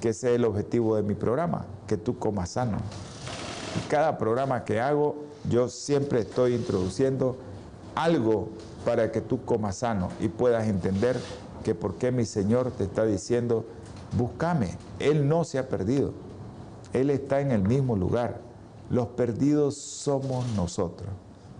que 0.00 0.10
ese 0.10 0.30
es 0.30 0.36
el 0.36 0.44
objetivo 0.44 0.96
de 0.96 1.02
mi 1.02 1.14
programa, 1.14 1.66
que 1.86 1.96
tú 1.96 2.18
comas 2.18 2.50
sano. 2.50 2.78
Cada 3.88 4.18
programa 4.18 4.64
que 4.64 4.80
hago, 4.80 5.16
yo 5.48 5.68
siempre 5.68 6.20
estoy 6.20 6.54
introduciendo 6.54 7.36
algo 7.94 8.48
para 8.84 9.12
que 9.12 9.20
tú 9.20 9.44
comas 9.44 9.76
sano 9.76 10.08
y 10.20 10.28
puedas 10.28 10.66
entender 10.66 11.16
que 11.62 11.74
por 11.74 11.96
qué 11.96 12.10
mi 12.10 12.24
Señor 12.24 12.70
te 12.72 12.84
está 12.84 13.04
diciendo, 13.04 13.66
búscame. 14.16 14.76
Él 14.98 15.28
no 15.28 15.44
se 15.44 15.58
ha 15.58 15.68
perdido. 15.68 16.12
Él 16.92 17.10
está 17.10 17.40
en 17.40 17.52
el 17.52 17.62
mismo 17.62 17.96
lugar. 17.96 18.40
Los 18.88 19.08
perdidos 19.08 19.76
somos 19.76 20.46
nosotros. 20.56 21.08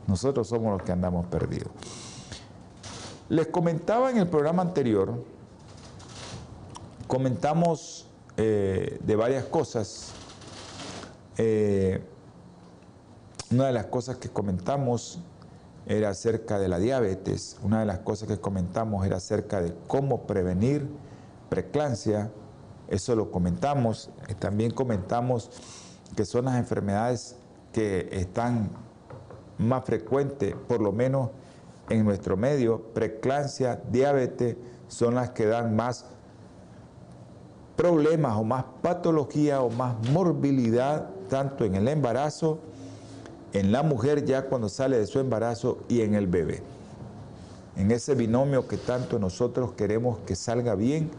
Nosotros 0.06 0.48
somos 0.48 0.72
los 0.72 0.82
que 0.82 0.92
andamos 0.92 1.26
perdidos. 1.26 1.70
Les 3.28 3.46
comentaba 3.46 4.10
en 4.10 4.16
el 4.16 4.26
programa 4.26 4.62
anterior, 4.62 5.22
comentamos 7.06 8.09
eh, 8.36 8.98
de 9.02 9.16
varias 9.16 9.44
cosas. 9.44 10.12
Eh, 11.36 12.02
una 13.50 13.66
de 13.66 13.72
las 13.72 13.86
cosas 13.86 14.16
que 14.16 14.28
comentamos 14.28 15.20
era 15.86 16.10
acerca 16.10 16.58
de 16.58 16.68
la 16.68 16.78
diabetes, 16.78 17.56
una 17.62 17.80
de 17.80 17.86
las 17.86 17.98
cosas 18.00 18.28
que 18.28 18.38
comentamos 18.38 19.04
era 19.06 19.16
acerca 19.16 19.60
de 19.60 19.74
cómo 19.88 20.26
prevenir 20.26 20.88
preeclampsia, 21.48 22.30
eso 22.88 23.16
lo 23.16 23.30
comentamos, 23.30 24.10
también 24.38 24.70
comentamos 24.70 25.50
que 26.14 26.24
son 26.24 26.44
las 26.44 26.56
enfermedades 26.56 27.36
que 27.72 28.08
están 28.12 28.70
más 29.58 29.84
frecuentes, 29.84 30.54
por 30.68 30.80
lo 30.80 30.92
menos 30.92 31.30
en 31.88 32.04
nuestro 32.04 32.36
medio, 32.36 32.82
preeclampsia, 32.94 33.80
diabetes, 33.90 34.56
son 34.88 35.14
las 35.14 35.30
que 35.30 35.46
dan 35.46 35.76
más 35.76 36.06
problemas 37.80 38.36
o 38.36 38.44
más 38.44 38.64
patología 38.82 39.62
o 39.62 39.70
más 39.70 39.94
morbilidad, 40.10 41.08
tanto 41.30 41.64
en 41.64 41.74
el 41.74 41.88
embarazo, 41.88 42.58
en 43.54 43.72
la 43.72 43.82
mujer 43.82 44.26
ya 44.26 44.42
cuando 44.42 44.68
sale 44.68 44.98
de 44.98 45.06
su 45.06 45.18
embarazo 45.18 45.78
y 45.88 46.02
en 46.02 46.14
el 46.14 46.26
bebé. 46.26 46.62
En 47.76 47.90
ese 47.90 48.14
binomio 48.14 48.68
que 48.68 48.76
tanto 48.76 49.18
nosotros 49.18 49.72
queremos 49.72 50.18
que 50.26 50.36
salga 50.36 50.74
bien, 50.74 51.10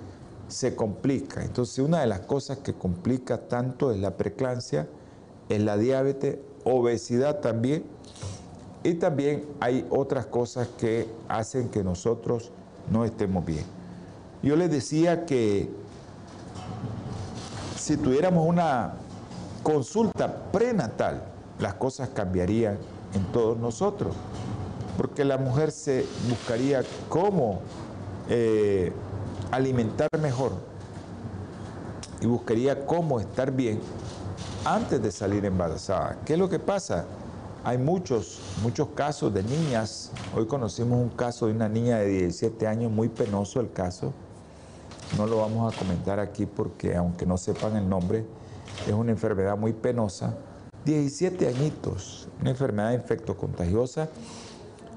se 0.49 0.75
complica. 0.75 1.43
Entonces, 1.43 1.79
una 1.79 2.01
de 2.01 2.05
las 2.05 2.19
cosas 2.19 2.59
que 2.59 2.73
complica 2.73 3.47
tanto 3.47 3.91
es 3.91 3.99
la 3.99 4.15
preeclampsia, 4.15 4.87
es 5.49 5.61
la 5.63 5.77
diabetes, 5.77 6.37
obesidad 6.63 7.39
también 7.39 7.85
Y 8.83 8.93
también 8.95 9.47
hay 9.59 9.87
otras 9.89 10.27
cosas 10.27 10.67
que 10.77 11.07
hacen 11.27 11.69
que 11.69 11.83
nosotros 11.83 12.51
no 12.91 13.03
estemos 13.03 13.43
bien. 13.45 13.65
Yo 14.43 14.55
les 14.55 14.69
decía 14.69 15.25
que 15.25 15.80
si 17.81 17.97
tuviéramos 17.97 18.47
una 18.47 18.93
consulta 19.63 20.51
prenatal, 20.51 21.23
las 21.57 21.73
cosas 21.73 22.09
cambiarían 22.09 22.77
en 23.15 23.23
todos 23.31 23.57
nosotros, 23.57 24.13
porque 24.97 25.25
la 25.25 25.39
mujer 25.39 25.71
se 25.71 26.05
buscaría 26.29 26.83
cómo 27.09 27.59
eh, 28.29 28.93
alimentar 29.49 30.09
mejor 30.21 30.51
y 32.21 32.27
buscaría 32.27 32.85
cómo 32.85 33.19
estar 33.19 33.51
bien 33.51 33.79
antes 34.63 35.01
de 35.01 35.11
salir 35.11 35.43
embarazada. 35.43 36.19
¿Qué 36.23 36.33
es 36.33 36.39
lo 36.39 36.49
que 36.49 36.59
pasa? 36.59 37.05
Hay 37.63 37.79
muchos, 37.79 38.39
muchos 38.61 38.89
casos 38.89 39.33
de 39.33 39.41
niñas. 39.41 40.11
Hoy 40.35 40.45
conocimos 40.45 40.99
un 40.99 41.09
caso 41.09 41.47
de 41.47 41.53
una 41.53 41.67
niña 41.67 41.97
de 41.97 42.09
17 42.09 42.67
años, 42.67 42.91
muy 42.91 43.09
penoso 43.09 43.59
el 43.59 43.71
caso. 43.71 44.13
No 45.17 45.27
lo 45.27 45.37
vamos 45.37 45.73
a 45.73 45.77
comentar 45.77 46.19
aquí 46.19 46.45
porque 46.45 46.95
aunque 46.95 47.25
no 47.25 47.37
sepan 47.37 47.75
el 47.75 47.87
nombre, 47.87 48.25
es 48.87 48.93
una 48.93 49.11
enfermedad 49.11 49.57
muy 49.57 49.73
penosa. 49.73 50.37
17 50.85 51.47
añitos, 51.47 52.27
una 52.39 52.51
enfermedad 52.51 52.93
infectocontagiosa. 52.93 54.09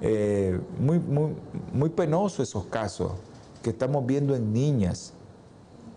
Eh, 0.00 0.59
muy, 0.78 0.99
muy, 0.99 1.35
muy 1.73 1.90
penoso 1.90 2.42
esos 2.42 2.64
casos 2.66 3.12
que 3.62 3.71
estamos 3.71 4.06
viendo 4.06 4.35
en 4.35 4.52
niñas. 4.52 5.14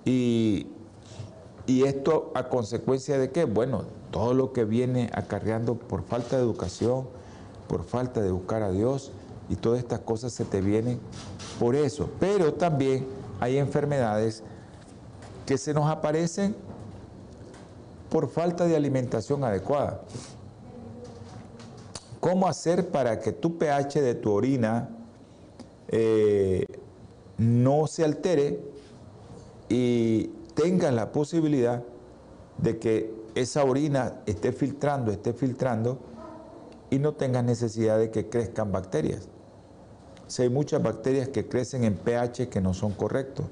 Y, 0.06 0.68
y 1.66 1.84
esto 1.84 2.32
a 2.34 2.50
consecuencia 2.50 3.20
de 3.20 3.32
qué? 3.32 3.46
Bueno, 3.46 3.84
todo 4.12 4.34
lo 4.34 4.54
que 4.54 4.66
viene 4.66 5.10
acarreando 5.14 5.76
por 5.76 6.04
falta 6.04 6.38
de 6.38 6.44
educación, 6.44 7.08
por 7.68 7.84
falta 7.84 8.22
de 8.22 8.32
buscar 8.32 8.64
a 8.64 8.72
Dios, 8.72 9.12
y 9.50 9.56
todas 9.56 9.80
estas 9.80 10.00
cosas 10.00 10.34
se 10.34 10.46
te 10.46 10.62
vienen 10.62 11.00
por 11.60 11.76
eso. 11.76 12.10
Pero 12.20 12.54
también 12.54 13.06
hay 13.40 13.58
enfermedades 13.58 14.44
que 15.46 15.58
se 15.58 15.74
nos 15.74 15.90
aparecen 15.90 16.56
por 18.10 18.30
falta 18.30 18.66
de 18.66 18.76
alimentación 18.76 19.44
adecuada. 19.44 20.02
¿Cómo 22.20 22.48
hacer 22.48 22.90
para 22.90 23.20
que 23.20 23.32
tu 23.32 23.58
pH 23.58 24.02
de 24.02 24.16
tu 24.16 24.32
orina 24.32 24.90
eh, 25.90 26.66
no 27.38 27.88
se 27.88 28.04
altere 28.04 28.60
y 29.70 30.28
tengas 30.56 30.94
la 30.94 31.12
posibilidad 31.12 31.84
de 32.58 32.80
que 32.80 33.14
esa 33.36 33.64
orina 33.64 34.22
esté 34.26 34.52
filtrando, 34.52 35.12
esté 35.12 35.34
filtrando 35.34 36.00
y 36.90 37.00
no 37.00 37.14
tengas 37.14 37.44
necesidad 37.44 38.00
de 38.00 38.10
que 38.10 38.30
crezcan 38.30 38.72
bacterias. 38.72 39.30
Si 40.28 40.42
hay 40.42 40.50
muchas 40.50 40.84
bacterias 40.84 41.30
que 41.30 41.48
crecen 41.48 41.84
en 41.84 41.96
pH 41.96 42.50
que 42.50 42.62
no 42.62 42.74
son 42.74 42.92
correctos. 42.92 43.46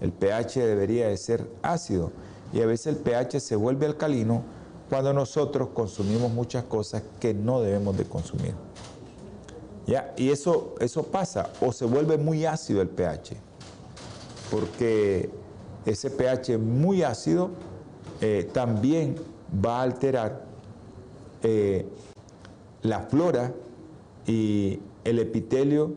El 0.00 0.12
pH 0.12 0.60
debería 0.60 1.08
de 1.08 1.16
ser 1.16 1.46
ácido 1.62 2.12
y 2.52 2.60
a 2.60 2.66
veces 2.66 2.88
el 2.88 2.96
pH 2.96 3.40
se 3.40 3.56
vuelve 3.56 3.86
alcalino 3.86 4.42
cuando 4.88 5.12
nosotros 5.12 5.68
consumimos 5.72 6.32
muchas 6.32 6.64
cosas 6.64 7.02
que 7.20 7.32
no 7.32 7.60
debemos 7.60 7.96
de 7.96 8.04
consumir. 8.04 8.54
¿Ya? 9.86 10.12
Y 10.16 10.30
eso, 10.30 10.74
eso 10.80 11.04
pasa, 11.04 11.50
o 11.60 11.72
se 11.72 11.84
vuelve 11.84 12.18
muy 12.18 12.44
ácido 12.44 12.82
el 12.82 12.88
pH, 12.88 13.36
porque 14.50 15.30
ese 15.86 16.10
pH 16.10 16.58
muy 16.58 17.02
ácido 17.02 17.50
eh, 18.20 18.48
también 18.52 19.16
va 19.64 19.80
a 19.80 19.82
alterar 19.82 20.44
eh, 21.42 21.86
la 22.82 23.00
flora 23.00 23.52
y 24.26 24.80
el 25.04 25.18
epitelio 25.18 25.92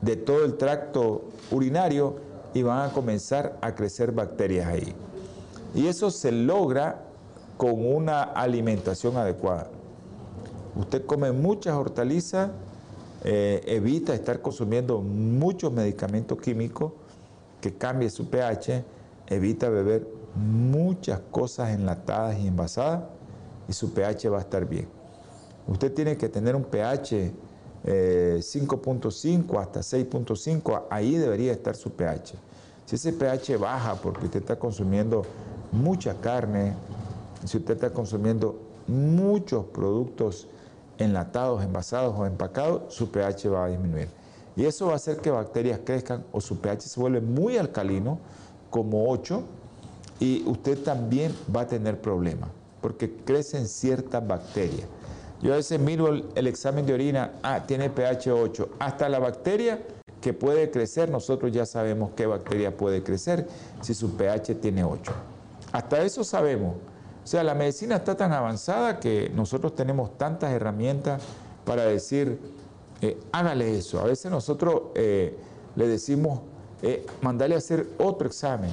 de 0.00 0.16
todo 0.16 0.44
el 0.44 0.56
tracto 0.56 1.24
urinario 1.50 2.16
y 2.54 2.62
van 2.62 2.90
a 2.90 2.92
comenzar 2.92 3.58
a 3.60 3.74
crecer 3.74 4.12
bacterias 4.12 4.66
ahí. 4.66 4.94
Y 5.74 5.86
eso 5.86 6.10
se 6.10 6.32
logra 6.32 7.02
con 7.56 7.86
una 7.86 8.22
alimentación 8.22 9.16
adecuada. 9.16 9.68
Usted 10.74 11.04
come 11.06 11.32
muchas 11.32 11.74
hortalizas, 11.74 12.50
eh, 13.24 13.62
evita 13.66 14.14
estar 14.14 14.40
consumiendo 14.40 15.00
muchos 15.00 15.72
medicamentos 15.72 16.38
químicos 16.40 16.92
que 17.60 17.74
cambie 17.74 18.10
su 18.10 18.28
pH, 18.28 18.84
evita 19.28 19.68
beber 19.68 20.06
muchas 20.34 21.20
cosas 21.30 21.70
enlatadas 21.70 22.38
y 22.38 22.46
envasadas 22.46 23.04
y 23.68 23.72
su 23.72 23.92
pH 23.92 24.28
va 24.28 24.38
a 24.38 24.42
estar 24.42 24.66
bien. 24.66 24.88
Usted 25.66 25.92
tiene 25.92 26.16
que 26.16 26.28
tener 26.28 26.54
un 26.54 26.64
pH 26.64 27.32
5.5 27.86 29.54
eh, 29.54 29.58
hasta 29.58 29.80
6.5, 29.80 30.82
ahí 30.90 31.16
debería 31.16 31.52
estar 31.52 31.76
su 31.76 31.90
pH. 31.90 32.34
Si 32.84 32.96
ese 32.96 33.12
pH 33.12 33.56
baja 33.56 33.94
porque 33.94 34.26
usted 34.26 34.40
está 34.40 34.58
consumiendo 34.58 35.22
mucha 35.72 36.14
carne, 36.14 36.74
si 37.44 37.58
usted 37.58 37.74
está 37.74 37.90
consumiendo 37.90 38.58
muchos 38.86 39.64
productos 39.66 40.48
enlatados, 40.98 41.62
envasados 41.62 42.14
o 42.18 42.26
empacados, 42.26 42.94
su 42.94 43.10
pH 43.10 43.48
va 43.48 43.66
a 43.66 43.68
disminuir. 43.68 44.08
Y 44.56 44.64
eso 44.64 44.86
va 44.86 44.92
a 44.92 44.96
hacer 44.96 45.18
que 45.18 45.30
bacterias 45.30 45.80
crezcan 45.84 46.24
o 46.32 46.40
su 46.40 46.58
pH 46.58 46.88
se 46.88 47.00
vuelve 47.00 47.20
muy 47.20 47.56
alcalino, 47.58 48.18
como 48.70 49.10
8, 49.10 49.42
y 50.18 50.42
usted 50.46 50.82
también 50.82 51.34
va 51.54 51.62
a 51.62 51.66
tener 51.66 52.00
problemas, 52.00 52.48
porque 52.80 53.12
crecen 53.12 53.68
ciertas 53.68 54.26
bacterias. 54.26 54.88
Yo 55.42 55.52
a 55.52 55.56
veces 55.56 55.78
miro 55.78 56.08
el, 56.08 56.46
examen 56.46 56.86
de 56.86 56.94
orina, 56.94 57.32
ah, 57.42 57.64
tiene 57.66 57.90
pH 57.90 58.32
8. 58.32 58.68
Hasta 58.78 59.08
la 59.08 59.18
bacteria 59.18 59.80
que 60.20 60.32
puede 60.32 60.70
crecer, 60.70 61.10
nosotros 61.10 61.52
ya 61.52 61.66
sabemos 61.66 62.10
qué 62.16 62.26
bacteria 62.26 62.74
puede 62.74 63.02
crecer 63.02 63.46
si 63.82 63.92
su 63.92 64.16
pH 64.16 64.54
tiene 64.56 64.82
8. 64.82 65.12
Hasta 65.72 66.02
eso 66.02 66.24
sabemos. 66.24 66.76
O 67.22 67.26
sea, 67.26 67.42
la 67.44 67.54
medicina 67.54 67.96
está 67.96 68.16
tan 68.16 68.32
avanzada 68.32 68.98
que 68.98 69.30
nosotros 69.34 69.74
tenemos 69.74 70.16
tantas 70.16 70.52
herramientas 70.52 71.22
para 71.64 71.84
decir, 71.84 72.38
eh, 73.02 73.18
hágale 73.32 73.76
eso. 73.76 74.00
A 74.00 74.04
veces 74.04 74.30
nosotros 74.30 74.84
eh, 74.94 75.36
le 75.74 75.86
decimos, 75.86 76.40
eh, 76.82 77.04
mandale 77.20 77.56
a 77.56 77.58
hacer 77.58 77.86
otro 77.98 78.26
examen 78.26 78.70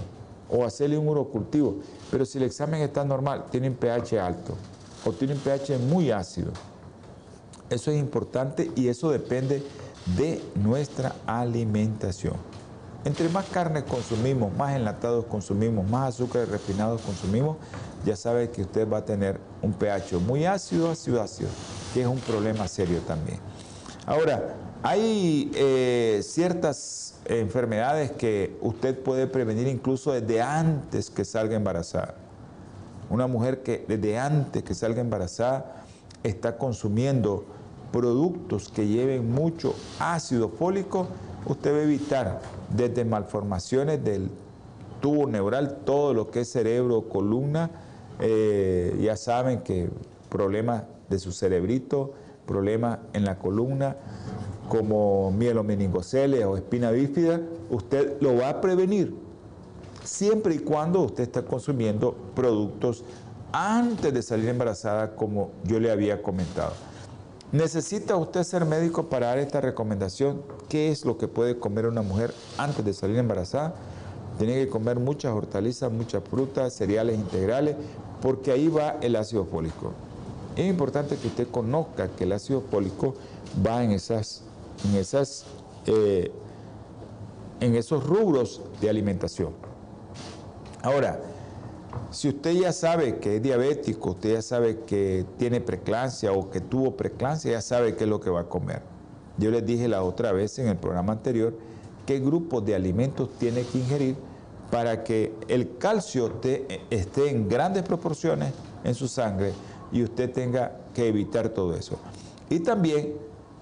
o 0.50 0.64
hacerle 0.64 0.98
un 0.98 1.10
urocultivo. 1.10 1.80
Pero 2.10 2.26
si 2.26 2.38
el 2.38 2.46
examen 2.46 2.82
está 2.82 3.04
normal, 3.04 3.46
tiene 3.52 3.68
un 3.68 3.76
pH 3.76 4.20
alto 4.20 4.56
o 5.06 5.10
un 5.10 5.38
pH 5.38 5.78
muy 5.80 6.12
ácido. 6.12 6.52
Eso 7.70 7.92
es 7.92 7.98
importante 7.98 8.72
y 8.76 8.88
eso 8.88 9.10
depende 9.10 9.64
de 10.18 10.42
nuestra 10.56 11.16
alimentación. 11.26 12.36
Entre 13.06 13.28
más 13.30 13.46
carne 13.46 13.84
consumimos, 13.84 14.56
más 14.56 14.76
enlatados 14.76 15.26
consumimos, 15.26 15.90
más 15.90 16.16
azúcares 16.16 16.48
refinados 16.48 17.02
consumimos, 17.02 17.58
ya 18.06 18.16
sabe 18.16 18.50
que 18.50 18.62
usted 18.62 18.90
va 18.90 19.00
a 19.00 19.06
tener 19.06 19.40
un 19.62 19.74
pH 19.74 20.20
muy 20.20 20.46
ácido, 20.46 20.90
ácido, 20.92 21.22
ácido, 21.22 21.50
que 21.94 22.02
es 22.02 22.08
un 22.08 22.20
problema 22.20 22.68
serio 22.68 23.00
también. 23.08 23.40
Ahora, 24.06 24.56
hay 24.84 25.52
eh, 25.56 26.22
ciertas 26.24 27.16
enfermedades 27.26 28.12
que 28.12 28.58
usted 28.62 28.98
puede 28.98 29.28
prevenir 29.28 29.68
incluso 29.68 30.12
desde 30.12 30.42
antes 30.42 31.10
que 31.10 31.26
salga 31.26 31.56
embarazada. 31.56 32.16
Una 33.10 33.28
mujer 33.28 33.64
que 33.64 33.86
desde 33.88 34.18
antes 34.18 34.64
que 34.64 34.74
salga 34.74 35.02
embarazada 35.02 35.84
está 36.24 36.58
consumiendo 36.58 37.46
productos 37.92 38.70
que 38.70 38.88
lleven 38.88 39.32
mucho 39.32 39.76
ácido 40.00 40.50
fólico, 40.50 41.08
usted 41.46 41.74
va 41.74 41.78
a 41.78 41.84
evitar 41.84 42.42
desde 42.76 43.06
malformaciones 43.06 44.04
del 44.04 44.30
tubo 45.02 45.28
neural, 45.28 45.80
todo 45.86 46.14
lo 46.14 46.32
que 46.32 46.42
es 46.42 46.50
cerebro, 46.50 47.04
columna, 47.10 47.70
eh, 48.20 48.98
ya 49.02 49.16
saben 49.16 49.60
que 49.62 49.90
problemas 50.30 50.84
de 51.10 51.20
su 51.20 51.32
cerebrito, 51.32 52.14
problemas 52.48 53.00
en 53.14 53.26
la 53.26 53.38
columna, 53.38 53.96
como 54.70 55.30
mielomeningoceles 55.32 56.46
o 56.46 56.58
espina 56.58 56.90
bífida, 56.90 57.42
usted 57.70 58.18
lo 58.22 58.36
va 58.38 58.50
a 58.50 58.62
prevenir 58.62 59.14
siempre 60.04 60.56
y 60.56 60.60
cuando 60.60 61.02
usted 61.02 61.24
esté 61.24 61.44
consumiendo 61.44 62.16
productos 62.36 63.04
antes 63.52 64.14
de 64.14 64.22
salir 64.22 64.50
embarazada, 64.50 65.16
como 65.16 65.52
yo 65.64 65.80
le 65.80 65.92
había 65.92 66.22
comentado. 66.22 66.74
¿Necesita 67.52 68.16
usted 68.16 68.44
ser 68.44 68.66
médico 68.66 69.10
para 69.10 69.28
dar 69.28 69.38
esta 69.38 69.62
recomendación? 69.62 70.42
¿Qué 70.70 70.92
es 70.92 71.06
lo 71.06 71.18
que 71.18 71.28
puede 71.28 71.60
comer 71.60 71.86
una 71.86 72.02
mujer 72.02 72.34
antes 72.58 72.84
de 72.84 72.94
salir 72.94 73.18
embarazada? 73.18 73.76
Tiene 74.40 74.56
que 74.56 74.68
comer 74.68 75.00
muchas 75.00 75.34
hortalizas, 75.34 75.92
muchas 75.92 76.24
frutas, 76.24 76.74
cereales 76.74 77.16
integrales, 77.16 77.76
porque 78.22 78.52
ahí 78.52 78.68
va 78.70 78.98
el 79.02 79.16
ácido 79.16 79.46
fólico. 79.46 79.94
Es 80.56 80.68
importante 80.68 81.16
que 81.16 81.28
usted 81.28 81.48
conozca 81.50 82.08
que 82.08 82.24
el 82.24 82.32
ácido 82.32 82.62
fólico 82.62 83.14
va 83.64 83.84
en 83.84 83.92
esas 83.92 84.44
en, 84.84 84.96
esas, 84.96 85.46
eh, 85.86 86.32
en 87.60 87.76
esos 87.76 88.06
rubros 88.06 88.62
de 88.82 88.90
alimentación. 88.90 89.54
Ahora, 90.84 91.20
Si 92.12 92.30
usted 92.30 92.54
ya 92.54 92.72
sabe 92.72 93.18
que 93.18 93.38
es 93.38 93.42
diabético, 93.42 94.12
usted 94.12 94.34
ya 94.34 94.42
sabe 94.42 94.80
que 94.82 95.26
tiene 95.38 95.62
preclancia 95.62 96.32
o 96.32 96.50
que 96.50 96.60
tuvo 96.60 96.96
preclancia, 96.96 97.52
ya 97.52 97.62
sabe 97.62 97.96
qué 97.96 98.04
es 98.04 98.10
lo 98.10 98.20
que 98.20 98.30
va 98.30 98.42
a 98.42 98.50
comer. 98.50 98.82
Yo 99.38 99.50
les 99.50 99.66
dije 99.66 99.88
la 99.88 100.04
otra 100.04 100.32
vez 100.32 100.58
en 100.60 100.68
el 100.68 100.78
programa 100.78 101.14
anterior 101.14 101.56
qué 102.06 102.20
grupos 102.20 102.66
de 102.66 102.76
alimentos 102.76 103.30
tiene 103.40 103.64
que 103.64 103.80
ingerir 103.80 104.16
para 104.70 105.04
que 105.04 105.34
el 105.48 105.78
calcio 105.78 106.32
esté 106.90 107.30
en 107.30 107.48
grandes 107.48 107.84
proporciones 107.84 108.54
en 108.84 108.94
su 108.94 109.08
sangre 109.08 109.54
y 109.92 110.04
usted 110.04 110.32
tenga 110.32 110.80
que 110.94 111.08
evitar 111.08 111.50
todo 111.50 111.76
eso. 111.76 111.98
Y 112.50 112.60
también 112.60 113.14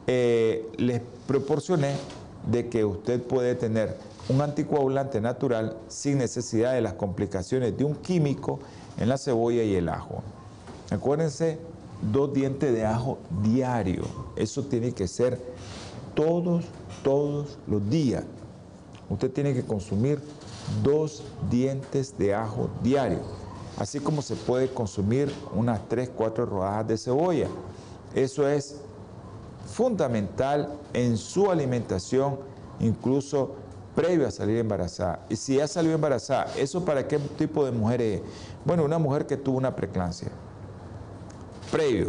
eh, 0.08 0.70
les 0.78 1.02
proporcioné 1.28 1.96
de 2.50 2.68
que 2.68 2.84
usted 2.84 3.22
puede 3.22 3.56
tener 3.56 3.96
un 4.30 4.42
anticoagulante 4.42 5.20
natural 5.20 5.78
sin 5.88 6.18
necesidad 6.18 6.74
de 6.74 6.82
las 6.82 6.94
complicaciones 6.94 7.78
de 7.78 7.84
un 7.84 7.96
químico 7.96 8.60
en 8.98 9.10
la 9.10 9.18
cebolla 9.18 9.64
y 9.64 9.76
el 9.76 9.90
ajo. 9.90 10.22
Acuérdense, 10.90 11.60
dos 12.12 12.34
dientes 12.34 12.74
de 12.74 12.86
ajo 12.86 13.18
diario. 13.44 14.04
Eso 14.36 14.64
tiene 14.64 14.92
que 14.94 15.08
ser 15.08 15.40
todos, 16.14 16.66
todos 17.04 17.58
los 17.68 17.90
días. 17.90 18.24
Usted 19.10 19.32
tiene 19.32 19.54
que 19.54 19.64
consumir 19.64 20.20
dos 20.84 21.24
dientes 21.50 22.18
de 22.18 22.34
ajo 22.34 22.70
diario. 22.84 23.20
Así 23.78 24.00
como 24.00 24.22
se 24.22 24.36
puede 24.36 24.70
consumir 24.70 25.34
unas 25.56 25.88
3, 25.90 26.12
4 26.16 26.46
rodajas 26.46 26.88
de 26.88 26.98
cebolla. 26.98 27.48
Eso 28.14 28.48
es 28.48 28.78
fundamental 29.66 30.74
en 30.94 31.18
su 31.18 31.50
alimentación, 31.50 32.38
incluso 32.80 33.56
previo 33.96 34.28
a 34.28 34.32
salir 34.32 34.58
embarazada. 34.58 35.26
Y 35.30 35.36
si 35.36 35.56
ya 35.58 35.68
salió 35.68 35.94
embarazada, 35.94 36.48
¿eso 36.58 36.84
para 36.86 37.08
qué 37.08 37.20
tipo 37.20 37.66
de 37.66 37.72
mujer 37.72 38.02
es? 38.02 38.22
Bueno, 38.66 38.84
una 38.84 38.98
mujer 38.98 39.26
que 39.26 39.38
tuvo 39.38 39.58
una 39.58 39.76
preclancia, 39.76 40.30
previo, 41.72 42.08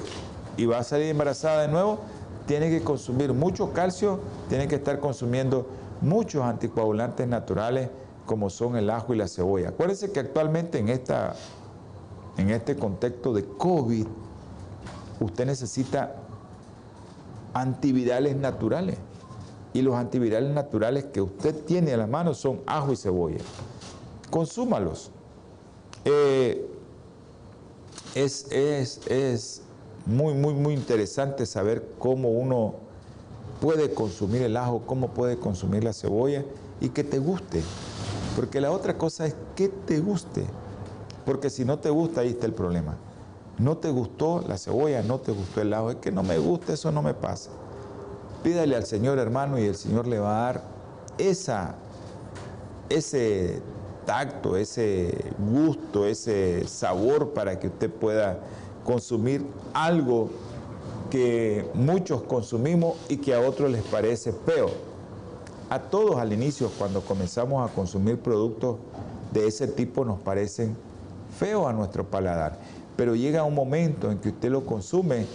y 0.57 0.67
va 0.67 0.79
a 0.79 0.85
salir 0.85 1.07
embarazada 1.07 1.63
de 1.63 1.69
nuevo, 1.69 1.99
tiene 2.47 2.71
que 2.71 2.83
consumir 2.83 3.33
mucho 3.33 3.73
calcio, 3.73 4.21
tiene 4.49 4.69
que 4.69 4.77
estar 4.77 4.99
consumiendo 5.01 5.67
muchos 6.01 6.43
anticoagulantes 6.43 7.27
naturales 7.29 7.89
como 8.27 8.51
son 8.51 8.77
el 8.77 8.91
ajo 8.91 9.15
y 9.15 9.17
la 9.17 9.29
cebolla. 9.29 9.71
Acuérdense 9.71 10.13
que 10.13 10.21
actualmente 10.21 10.79
en, 10.79 10.89
esta, 10.89 11.35
en 12.37 12.51
este 12.51 12.77
contexto 12.77 13.33
de 13.33 13.45
COVID, 13.45 14.07
usted 15.21 15.47
necesita 15.47 16.17
antivirales 17.55 18.37
naturales. 18.37 18.97
Y 19.75 19.83
los 19.83 19.95
antivirales 19.95 20.53
naturales 20.53 21.05
que 21.05 21.23
usted 21.23 21.65
tiene 21.65 21.93
a 21.93 21.97
la 21.97 22.07
mano 22.07 22.35
son 22.35 22.61
ajo 22.67 22.93
y 22.93 22.97
cebolla. 22.97 23.39
Consúmalos. 24.31 25.11
Eh, 26.05 26.67
es, 28.15 28.51
es 29.07 29.63
muy, 30.07 30.35
muy, 30.35 30.55
muy 30.55 30.75
interesante 30.75 31.47
saber 31.47 31.95
cómo 31.99 32.29
uno 32.29 32.75
puede 33.61 33.95
consumir 33.95 34.43
el 34.43 34.57
ajo, 34.57 34.83
cómo 34.87 35.09
puede 35.09 35.39
consumir 35.39 35.85
la 35.85 35.93
cebolla 35.93 36.45
y 36.81 36.89
que 36.89 37.05
te 37.05 37.19
guste. 37.19 37.63
Porque 38.37 38.61
la 38.61 38.73
otra 38.73 38.99
cosa 38.99 39.27
es 39.27 39.37
que 39.55 39.69
te 39.69 40.01
guste. 40.01 40.45
Porque 41.25 41.51
si 41.51 41.65
no 41.65 41.79
te 41.79 41.91
gusta, 41.91 42.23
ahí 42.23 42.31
está 42.31 42.47
el 42.47 42.55
problema. 42.55 42.97
No 43.59 43.77
te 43.77 43.91
gustó 43.91 44.43
la 44.49 44.59
cebolla, 44.59 45.03
no 45.03 45.21
te 45.21 45.31
gustó 45.31 45.61
el 45.61 45.73
ajo, 45.73 45.91
es 45.91 45.97
que 45.97 46.11
no 46.11 46.23
me 46.23 46.39
gusta, 46.39 46.73
eso 46.73 46.91
no 46.91 47.03
me 47.03 47.15
pasa. 47.15 47.51
Pídale 48.43 48.75
al 48.77 48.85
Señor 48.85 49.19
hermano 49.19 49.59
y 49.59 49.65
el 49.65 49.77
Señor 49.77 50.07
le 50.07 50.19
va 50.19 50.31
a 50.31 50.53
dar 50.53 50.63
esa, 51.19 51.75
ese 52.89 53.61
tacto, 54.05 54.57
ese 54.57 55.33
gusto, 55.39 56.07
ese 56.07 56.67
sabor 56.67 57.31
para 57.31 57.59
que 57.61 57.69
usted 57.69 57.91
pueda 57.91 58.39
consumir 58.85 59.47
algo 59.73 60.31
que 61.09 61.71
muchos 61.75 62.23
consumimos 62.23 62.97
y 63.09 63.19
que 63.19 63.35
a 63.35 63.41
otros 63.41 63.71
les 63.71 63.83
parece 63.83 64.33
feo. 64.33 64.71
A 65.71 65.79
todos 65.79 66.17
al 66.17 66.33
inicio, 66.33 66.71
cuando 66.79 67.01
comenzamos 67.01 67.71
a 67.71 67.73
consumir 67.73 68.19
productos 68.19 68.79
de 69.33 69.47
ese 69.47 69.69
tipo, 69.69 70.05
nos 70.05 70.19
parecen 70.19 70.77
feos 71.39 71.67
a 71.67 71.73
nuestro 71.73 72.05
paladar 72.05 72.59
pero 72.97 73.15
llega 73.15 73.45
un 73.45 73.55
momento 73.55 74.11
en 74.11 74.19
que 74.19 74.29
usted 74.31 74.51
lo 74.51 74.65
consume 74.65 75.27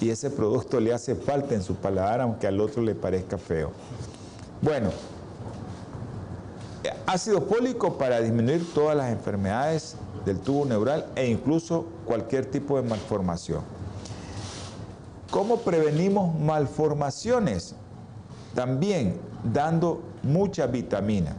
y 0.00 0.10
ese 0.10 0.30
producto 0.30 0.80
le 0.80 0.92
hace 0.92 1.14
falta 1.14 1.54
en 1.54 1.62
su 1.62 1.74
paladar, 1.76 2.20
aunque 2.20 2.46
al 2.46 2.60
otro 2.60 2.82
le 2.82 2.94
parezca 2.94 3.38
feo. 3.38 3.70
Bueno, 4.60 4.90
ácido 7.06 7.40
fólico 7.42 7.96
para 7.96 8.20
disminuir 8.20 8.66
todas 8.74 8.96
las 8.96 9.12
enfermedades 9.12 9.96
del 10.24 10.38
tubo 10.40 10.64
neural 10.64 11.06
e 11.16 11.26
incluso 11.26 11.86
cualquier 12.06 12.46
tipo 12.46 12.80
de 12.80 12.88
malformación. 12.88 13.62
¿Cómo 15.30 15.58
prevenimos 15.58 16.38
malformaciones? 16.38 17.74
También 18.54 19.18
dando 19.52 20.02
mucha 20.22 20.66
vitamina. 20.66 21.34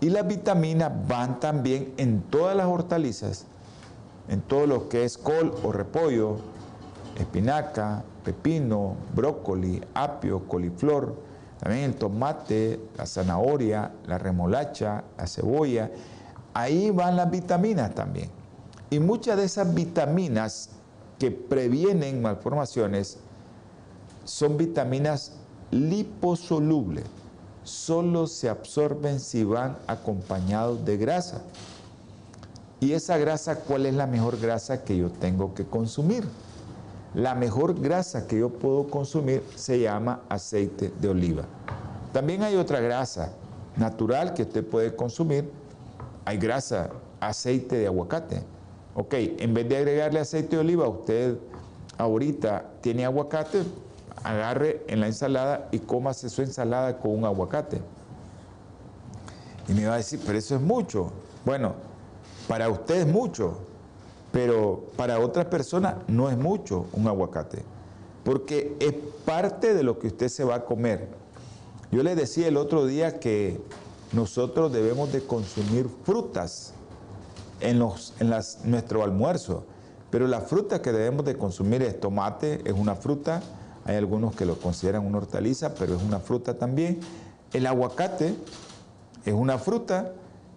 Y 0.00 0.10
las 0.10 0.26
vitaminas 0.26 0.90
van 1.06 1.38
también 1.38 1.94
en 1.96 2.22
todas 2.22 2.56
las 2.56 2.66
hortalizas 2.66 3.46
en 4.28 4.40
todo 4.40 4.66
lo 4.66 4.88
que 4.88 5.04
es 5.04 5.18
col 5.18 5.54
o 5.62 5.72
repollo, 5.72 6.38
espinaca, 7.16 8.02
pepino, 8.24 8.96
brócoli, 9.14 9.82
apio, 9.94 10.46
coliflor, 10.48 11.14
también 11.58 11.84
el 11.84 11.94
tomate, 11.94 12.80
la 12.96 13.06
zanahoria, 13.06 13.92
la 14.06 14.18
remolacha, 14.18 15.04
la 15.16 15.26
cebolla. 15.26 15.90
Ahí 16.54 16.90
van 16.90 17.16
las 17.16 17.30
vitaminas 17.30 17.94
también. 17.94 18.30
Y 18.90 18.98
muchas 18.98 19.36
de 19.36 19.44
esas 19.44 19.72
vitaminas 19.72 20.70
que 21.18 21.30
previenen 21.30 22.20
malformaciones 22.20 23.18
son 24.24 24.56
vitaminas 24.56 25.32
liposolubles. 25.70 27.04
Solo 27.62 28.26
se 28.26 28.48
absorben 28.48 29.20
si 29.20 29.44
van 29.44 29.78
acompañados 29.86 30.84
de 30.84 30.96
grasa. 30.96 31.42
¿Y 32.80 32.92
esa 32.94 33.16
grasa 33.18 33.60
cuál 33.60 33.86
es 33.86 33.94
la 33.94 34.08
mejor 34.08 34.40
grasa 34.40 34.82
que 34.82 34.96
yo 34.96 35.10
tengo 35.10 35.54
que 35.54 35.64
consumir? 35.64 36.24
La 37.14 37.34
mejor 37.34 37.78
grasa 37.78 38.26
que 38.26 38.38
yo 38.38 38.48
puedo 38.48 38.86
consumir 38.88 39.42
se 39.54 39.80
llama 39.80 40.22
aceite 40.28 40.92
de 40.98 41.08
oliva. 41.08 41.44
También 42.12 42.42
hay 42.42 42.56
otra 42.56 42.80
grasa 42.80 43.32
natural 43.76 44.32
que 44.32 44.42
usted 44.42 44.64
puede 44.64 44.96
consumir. 44.96 45.50
Hay 46.24 46.38
grasa, 46.38 46.90
aceite 47.20 47.76
de 47.76 47.86
aguacate. 47.86 48.42
Ok, 48.94 49.14
en 49.14 49.52
vez 49.52 49.68
de 49.68 49.76
agregarle 49.76 50.20
aceite 50.20 50.56
de 50.56 50.60
oliva, 50.60 50.88
usted 50.88 51.36
ahorita 51.98 52.64
tiene 52.80 53.04
aguacate, 53.04 53.62
agarre 54.24 54.82
en 54.88 55.00
la 55.00 55.06
ensalada 55.06 55.68
y 55.70 55.80
cómase 55.80 56.28
su 56.30 56.42
ensalada 56.42 56.98
con 56.98 57.12
un 57.12 57.24
aguacate. 57.24 57.80
Y 59.68 59.72
me 59.74 59.86
va 59.86 59.94
a 59.94 59.96
decir, 59.98 60.20
pero 60.24 60.38
eso 60.38 60.56
es 60.56 60.60
mucho. 60.60 61.12
Bueno, 61.44 61.74
para 62.48 62.68
usted 62.68 63.00
es 63.00 63.06
mucho, 63.06 63.58
pero 64.32 64.86
para 64.96 65.20
otra 65.20 65.50
persona 65.50 65.98
no 66.08 66.30
es 66.30 66.38
mucho 66.38 66.86
un 66.94 67.06
aguacate, 67.06 67.62
porque 68.24 68.74
es 68.80 68.94
parte 69.24 69.74
de 69.74 69.82
lo 69.82 69.98
que 69.98 70.08
usted 70.08 70.28
se 70.28 70.42
va 70.42 70.56
a 70.56 70.64
comer. 70.64 71.08
Yo 71.92 72.02
le 72.02 72.14
decía 72.14 72.48
el 72.48 72.56
otro 72.56 72.86
día 72.86 73.20
que 73.20 73.60
nosotros 74.12 74.72
debemos 74.72 75.12
de 75.12 75.22
consumir 75.22 75.88
frutas 76.04 76.72
en, 77.60 77.78
los, 77.78 78.14
en 78.18 78.30
las, 78.30 78.64
nuestro 78.64 79.02
almuerzo, 79.02 79.64
pero 80.10 80.26
la 80.26 80.40
fruta 80.40 80.80
que 80.80 80.92
debemos 80.92 81.26
de 81.26 81.36
consumir 81.36 81.82
es 81.82 82.00
tomate, 82.00 82.60
es 82.64 82.72
una 82.72 82.94
fruta, 82.94 83.42
hay 83.84 83.96
algunos 83.96 84.34
que 84.34 84.46
lo 84.46 84.58
consideran 84.58 85.06
una 85.06 85.18
hortaliza, 85.18 85.74
pero 85.74 85.94
es 85.96 86.02
una 86.02 86.20
fruta 86.20 86.54
también. 86.54 87.00
El 87.52 87.66
aguacate 87.66 88.34
es 89.24 89.34
una 89.34 89.58
fruta, 89.58 90.12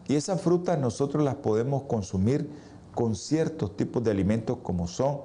y 0.07 0.15
esas 0.15 0.41
frutas 0.41 0.77
nosotros 0.79 1.23
las 1.23 1.35
podemos 1.35 1.83
consumir 1.83 2.49
con 2.95 3.15
ciertos 3.15 3.77
tipos 3.77 4.03
de 4.03 4.11
alimentos 4.11 4.57
como 4.63 4.87
son 4.87 5.19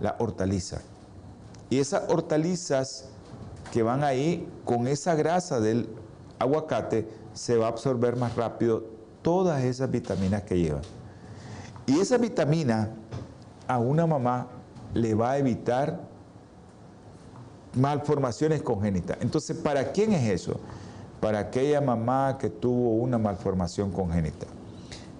la 0.00 0.14
hortaliza. 0.18 0.80
Y 1.70 1.78
esas 1.78 2.04
hortalizas 2.08 3.06
que 3.72 3.82
van 3.82 4.04
ahí, 4.04 4.48
con 4.64 4.86
esa 4.86 5.14
grasa 5.14 5.58
del 5.58 5.88
aguacate, 6.38 7.08
se 7.32 7.56
va 7.56 7.66
a 7.66 7.68
absorber 7.70 8.16
más 8.16 8.36
rápido 8.36 8.84
todas 9.22 9.64
esas 9.64 9.90
vitaminas 9.90 10.42
que 10.42 10.58
llevan. 10.58 10.82
Y 11.86 11.98
esa 11.98 12.18
vitamina 12.18 12.90
a 13.66 13.78
una 13.78 14.06
mamá 14.06 14.46
le 14.92 15.14
va 15.14 15.32
a 15.32 15.38
evitar 15.38 16.00
malformaciones 17.74 18.62
congénitas. 18.62 19.18
Entonces, 19.20 19.56
¿para 19.56 19.90
quién 19.90 20.12
es 20.12 20.30
eso? 20.30 20.60
para 21.24 21.38
aquella 21.38 21.80
mamá 21.80 22.36
que 22.38 22.50
tuvo 22.50 22.96
una 22.96 23.16
malformación 23.16 23.90
congénita. 23.90 24.46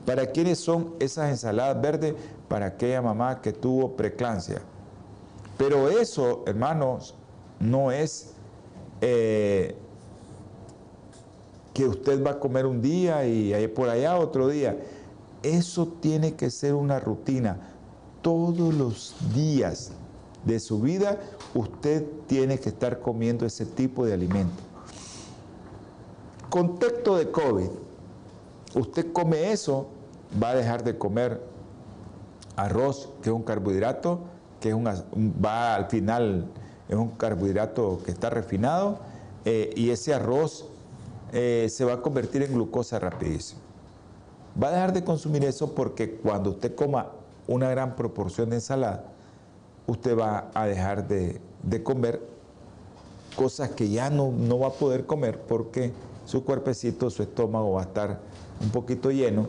¿Para 0.06 0.26
quiénes 0.26 0.58
son 0.58 0.94
esas 0.98 1.30
ensaladas 1.30 1.80
verdes? 1.80 2.14
Para 2.48 2.66
aquella 2.66 3.00
mamá 3.00 3.40
que 3.40 3.52
tuvo 3.52 3.96
preclancia. 3.96 4.60
Pero 5.56 5.88
eso, 5.88 6.42
hermanos, 6.46 7.14
no 7.60 7.90
es 7.90 8.32
eh, 9.00 9.76
que 11.72 11.86
usted 11.86 12.24
va 12.24 12.32
a 12.32 12.40
comer 12.40 12.66
un 12.66 12.82
día 12.82 13.26
y 13.26 13.66
por 13.68 13.88
allá 13.88 14.18
otro 14.18 14.48
día. 14.48 14.76
Eso 15.42 15.88
tiene 16.00 16.34
que 16.34 16.50
ser 16.50 16.74
una 16.74 17.00
rutina. 17.00 17.58
Todos 18.22 18.74
los 18.74 19.14
días 19.34 19.92
de 20.44 20.60
su 20.60 20.80
vida 20.80 21.18
usted 21.54 22.04
tiene 22.26 22.58
que 22.58 22.68
estar 22.68 23.00
comiendo 23.00 23.46
ese 23.46 23.66
tipo 23.66 24.06
de 24.06 24.14
alimento. 24.14 24.62
Contexto 26.48 27.16
de 27.16 27.30
COVID. 27.30 27.68
Usted 28.74 29.12
come 29.12 29.52
eso, 29.52 29.88
va 30.42 30.50
a 30.50 30.54
dejar 30.54 30.84
de 30.84 30.98
comer 30.98 31.40
arroz, 32.56 33.10
que 33.22 33.30
es 33.30 33.34
un 33.34 33.42
carbohidrato, 33.42 34.20
que 34.60 34.70
es 34.70 34.74
un, 34.74 34.86
va 35.44 35.74
al 35.74 35.86
final, 35.86 36.46
es 36.88 36.96
un 36.96 37.10
carbohidrato 37.10 38.00
que 38.04 38.10
está 38.10 38.30
refinado, 38.30 38.98
eh, 39.44 39.72
y 39.76 39.90
ese 39.90 40.14
arroz 40.14 40.66
eh, 41.32 41.68
se 41.70 41.84
va 41.84 41.94
a 41.94 42.02
convertir 42.02 42.42
en 42.42 42.52
glucosa 42.54 42.98
rapidísimo. 42.98 43.60
Va 44.60 44.68
a 44.68 44.70
dejar 44.70 44.92
de 44.92 45.02
consumir 45.02 45.44
eso 45.44 45.74
porque 45.74 46.16
cuando 46.16 46.50
usted 46.50 46.74
coma 46.74 47.08
una 47.48 47.68
gran 47.70 47.96
proporción 47.96 48.50
de 48.50 48.56
ensalada, 48.56 49.04
usted 49.86 50.16
va 50.16 50.50
a 50.54 50.66
dejar 50.66 51.08
de, 51.08 51.40
comer 51.82 52.22
cosas 53.36 53.70
que 53.70 53.90
ya 53.90 54.10
no, 54.10 54.30
no 54.30 54.60
va 54.60 54.68
a 54.68 54.72
poder 54.72 55.06
comer 55.06 55.40
porque 55.40 55.92
su 56.24 56.44
cuerpecito, 56.44 57.10
su 57.10 57.22
estómago 57.22 57.72
va 57.72 57.82
a 57.82 57.84
estar 57.84 58.20
un 58.62 58.70
poquito 58.70 59.10
lleno, 59.10 59.48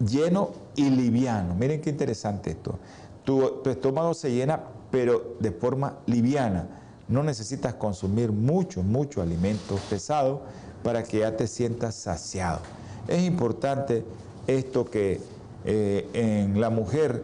lleno 0.00 0.50
y 0.74 0.90
liviano. 0.90 1.54
Miren 1.54 1.80
qué 1.80 1.90
interesante 1.90 2.50
esto. 2.50 2.78
Tu, 3.24 3.62
estómago 3.68 4.14
se 4.14 4.32
llena, 4.32 4.60
pero 4.90 5.36
de 5.40 5.50
forma 5.50 5.98
liviana. 6.06 6.68
No 7.08 7.22
necesitas 7.22 7.74
consumir 7.74 8.32
mucho, 8.32 8.82
mucho 8.82 9.22
alimento 9.22 9.78
pesado 9.88 10.42
para 10.82 11.02
que 11.02 11.20
ya 11.20 11.36
te 11.36 11.46
sientas 11.46 11.94
saciado. 11.94 12.60
Es 13.08 13.22
importante 13.22 14.04
esto 14.46 14.84
que 14.84 15.20
eh, 15.64 16.08
en 16.12 16.60
la 16.60 16.70
mujer, 16.70 17.22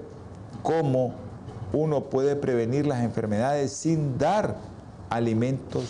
cómo 0.63 1.15
uno 1.73 2.05
puede 2.05 2.37
prevenir 2.37 2.87
las 2.87 3.03
enfermedades 3.03 3.73
sin 3.73 4.19
dar 4.19 4.57
alimentos 5.11 5.85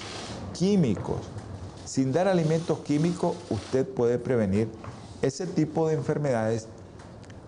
químicos. 0.53 1.17
Sin 1.85 2.13
dar 2.13 2.29
alimentos 2.29 2.79
químicos, 2.81 3.37
usted 3.51 3.87
puede 3.87 4.19
prevenir 4.19 4.69
ese 5.23 5.47
tipo 5.47 5.89
de 5.89 5.95
enfermedades 5.95 6.67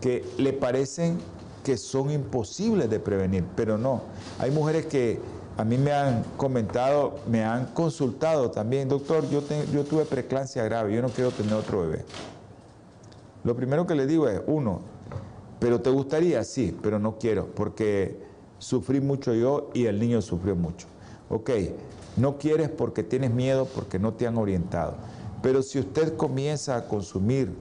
que 0.01 0.25
le 0.39 0.53
parecen 0.53 1.19
que 1.65 1.77
son 1.77 2.11
imposibles 2.11 2.89
de 2.91 3.01
prevenir, 3.01 3.45
pero 3.57 3.79
no. 3.79 4.03
Hay 4.39 4.51
mujeres 4.51 4.87
que 4.87 5.19
a 5.57 5.65
mí 5.65 5.79
me 5.79 5.93
han 5.93 6.23
comentado, 6.37 7.19
me 7.29 7.45
han 7.45 7.67
consultado 7.67 8.51
también, 8.51 8.89
doctor, 8.89 9.29
yo, 9.31 9.41
tuve 9.85 10.05
preeclampsia 10.05 10.65
grave, 10.65 10.95
yo 10.95 11.01
no 11.01 11.09
quiero 11.09 11.31
tener 11.31 11.55
otro 11.55 11.83
bebé. 11.83 12.05
Lo 13.45 13.57
primero 13.57 13.87
que 13.87 13.95
le 13.95 14.07
digo 14.07 14.29
es, 14.29 14.41
uno, 14.47 14.81
pero 15.59 15.81
te 15.81 15.91
gustaría, 15.91 16.45
sí, 16.45 16.77
pero 16.83 16.99
no 16.99 17.19
quiero, 17.19 17.47
porque 17.47 18.19
sufrí 18.59 19.01
mucho 19.01 19.33
yo 19.35 19.71
y 19.75 19.87
el 19.87 19.99
niño 19.99 20.21
sufrió 20.23 20.57
mucho. 20.57 20.87
Ok, 21.31 21.51
no 22.17 22.37
quieres 22.37 22.69
porque 22.69 23.03
tienes 23.03 23.31
miedo, 23.31 23.67
porque 23.67 23.99
no 23.99 24.13
te 24.13 24.27
han 24.27 24.37
orientado. 24.37 24.97
Pero 25.45 25.63
si 25.63 25.79
usted 25.79 26.17
comienza 26.17 26.75
a 26.75 26.89
consumir 26.89 27.53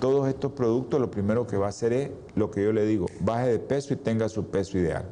todos 0.00 0.26
estos 0.26 0.52
productos, 0.52 0.98
lo 0.98 1.10
primero 1.10 1.46
que 1.46 1.58
va 1.58 1.66
a 1.66 1.68
hacer 1.68 1.92
es 1.92 2.10
lo 2.34 2.50
que 2.50 2.64
yo 2.64 2.72
le 2.72 2.86
digo, 2.86 3.08
baje 3.20 3.48
de 3.48 3.58
peso 3.58 3.92
y 3.92 3.98
tenga 3.98 4.30
su 4.30 4.46
peso 4.46 4.78
ideal. 4.78 5.04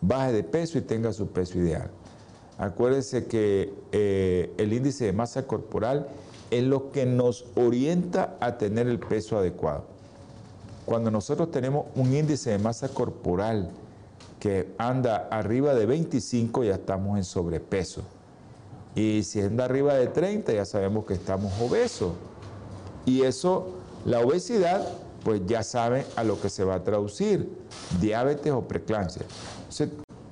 Baje 0.00 0.32
de 0.32 0.42
peso 0.42 0.76
y 0.76 0.80
tenga 0.80 1.12
su 1.12 1.28
peso 1.28 1.60
ideal. 1.60 1.92
Acuérdese 2.58 3.26
que 3.26 3.72
eh, 3.92 4.52
el 4.58 4.72
índice 4.72 5.04
de 5.04 5.12
masa 5.12 5.46
corporal 5.46 6.08
es 6.50 6.64
lo 6.64 6.90
que 6.90 7.06
nos 7.06 7.46
orienta 7.54 8.36
a 8.40 8.58
tener 8.58 8.88
el 8.88 8.98
peso 8.98 9.38
adecuado. 9.38 9.84
Cuando 10.86 11.12
nosotros 11.12 11.52
tenemos 11.52 11.86
un 11.94 12.12
índice 12.12 12.50
de 12.50 12.58
masa 12.58 12.88
corporal 12.88 13.70
que 14.40 14.74
anda 14.78 15.28
arriba 15.30 15.72
de 15.72 15.86
25, 15.86 16.64
ya 16.64 16.74
estamos 16.74 17.16
en 17.16 17.22
sobrepeso. 17.22 18.02
Y 18.94 19.22
si 19.24 19.40
arriba 19.40 19.94
de 19.94 20.06
30, 20.06 20.52
ya 20.52 20.64
sabemos 20.64 21.04
que 21.04 21.14
estamos 21.14 21.52
obesos. 21.60 22.12
Y 23.06 23.22
eso, 23.22 23.68
la 24.04 24.20
obesidad, 24.20 24.86
pues 25.24 25.42
ya 25.46 25.62
sabe 25.62 26.06
a 26.16 26.24
lo 26.24 26.40
que 26.40 26.48
se 26.48 26.64
va 26.64 26.76
a 26.76 26.84
traducir, 26.84 27.48
diabetes 28.00 28.52
o 28.52 28.62
preeclampsia. 28.62 29.26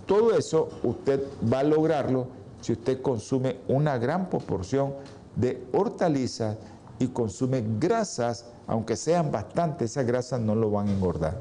todo 0.07 0.37
eso 0.37 0.69
usted 0.83 1.23
va 1.53 1.61
a 1.61 1.65
lograrlo 1.65 2.27
si 2.61 2.73
usted 2.73 3.01
consume 3.03 3.59
una 3.69 3.99
gran 3.99 4.31
proporción 4.31 4.95
de 5.35 5.65
hortalizas 5.73 6.57
y 6.99 7.09
consume 7.09 7.65
grasas, 7.81 8.47
aunque 8.67 8.97
sean 8.97 9.33
bastantes, 9.33 9.91
esas 9.91 10.07
grasas 10.07 10.41
no 10.41 10.55
lo 10.55 10.71
van 10.71 10.89
a 10.89 10.93
engordar. 10.93 11.41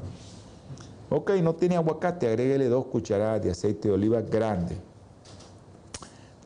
Ok, 1.10 1.30
no 1.42 1.54
tiene 1.54 1.76
aguacate, 1.76 2.26
agréguele 2.26 2.68
dos 2.68 2.86
cucharadas 2.86 3.42
de 3.42 3.50
aceite 3.50 3.88
de 3.88 3.94
oliva 3.94 4.22
grande. 4.22 4.76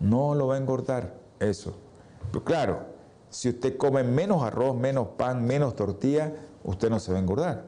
No 0.00 0.34
lo 0.34 0.48
va 0.48 0.54
a 0.54 0.58
engordar 0.58 1.14
eso. 1.40 1.74
Pero 2.30 2.44
claro, 2.44 2.80
si 3.30 3.48
usted 3.48 3.76
come 3.76 4.02
menos 4.02 4.42
arroz, 4.42 4.76
menos 4.76 5.08
pan, 5.16 5.44
menos 5.44 5.74
tortilla, 5.76 6.32
usted 6.64 6.90
no 6.90 7.00
se 7.00 7.12
va 7.12 7.18
a 7.18 7.20
engordar. 7.20 7.64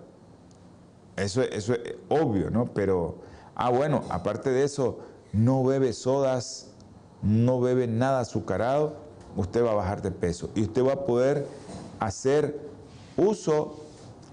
Eso, 1.16 1.42
eso 1.42 1.74
es 1.74 1.94
obvio, 2.08 2.50
¿no? 2.50 2.66
Pero, 2.66 3.16
ah, 3.54 3.70
bueno, 3.70 4.02
aparte 4.08 4.50
de 4.50 4.64
eso, 4.64 4.98
no 5.32 5.64
bebe 5.64 5.92
sodas, 5.92 6.68
no 7.22 7.60
bebe 7.60 7.86
nada 7.86 8.20
azucarado, 8.20 8.94
usted 9.36 9.64
va 9.64 9.72
a 9.72 9.74
bajar 9.74 10.02
de 10.02 10.10
peso 10.10 10.50
y 10.54 10.62
usted 10.62 10.84
va 10.84 10.92
a 10.94 11.04
poder 11.04 11.46
hacer 12.00 12.60
uso 13.16 13.76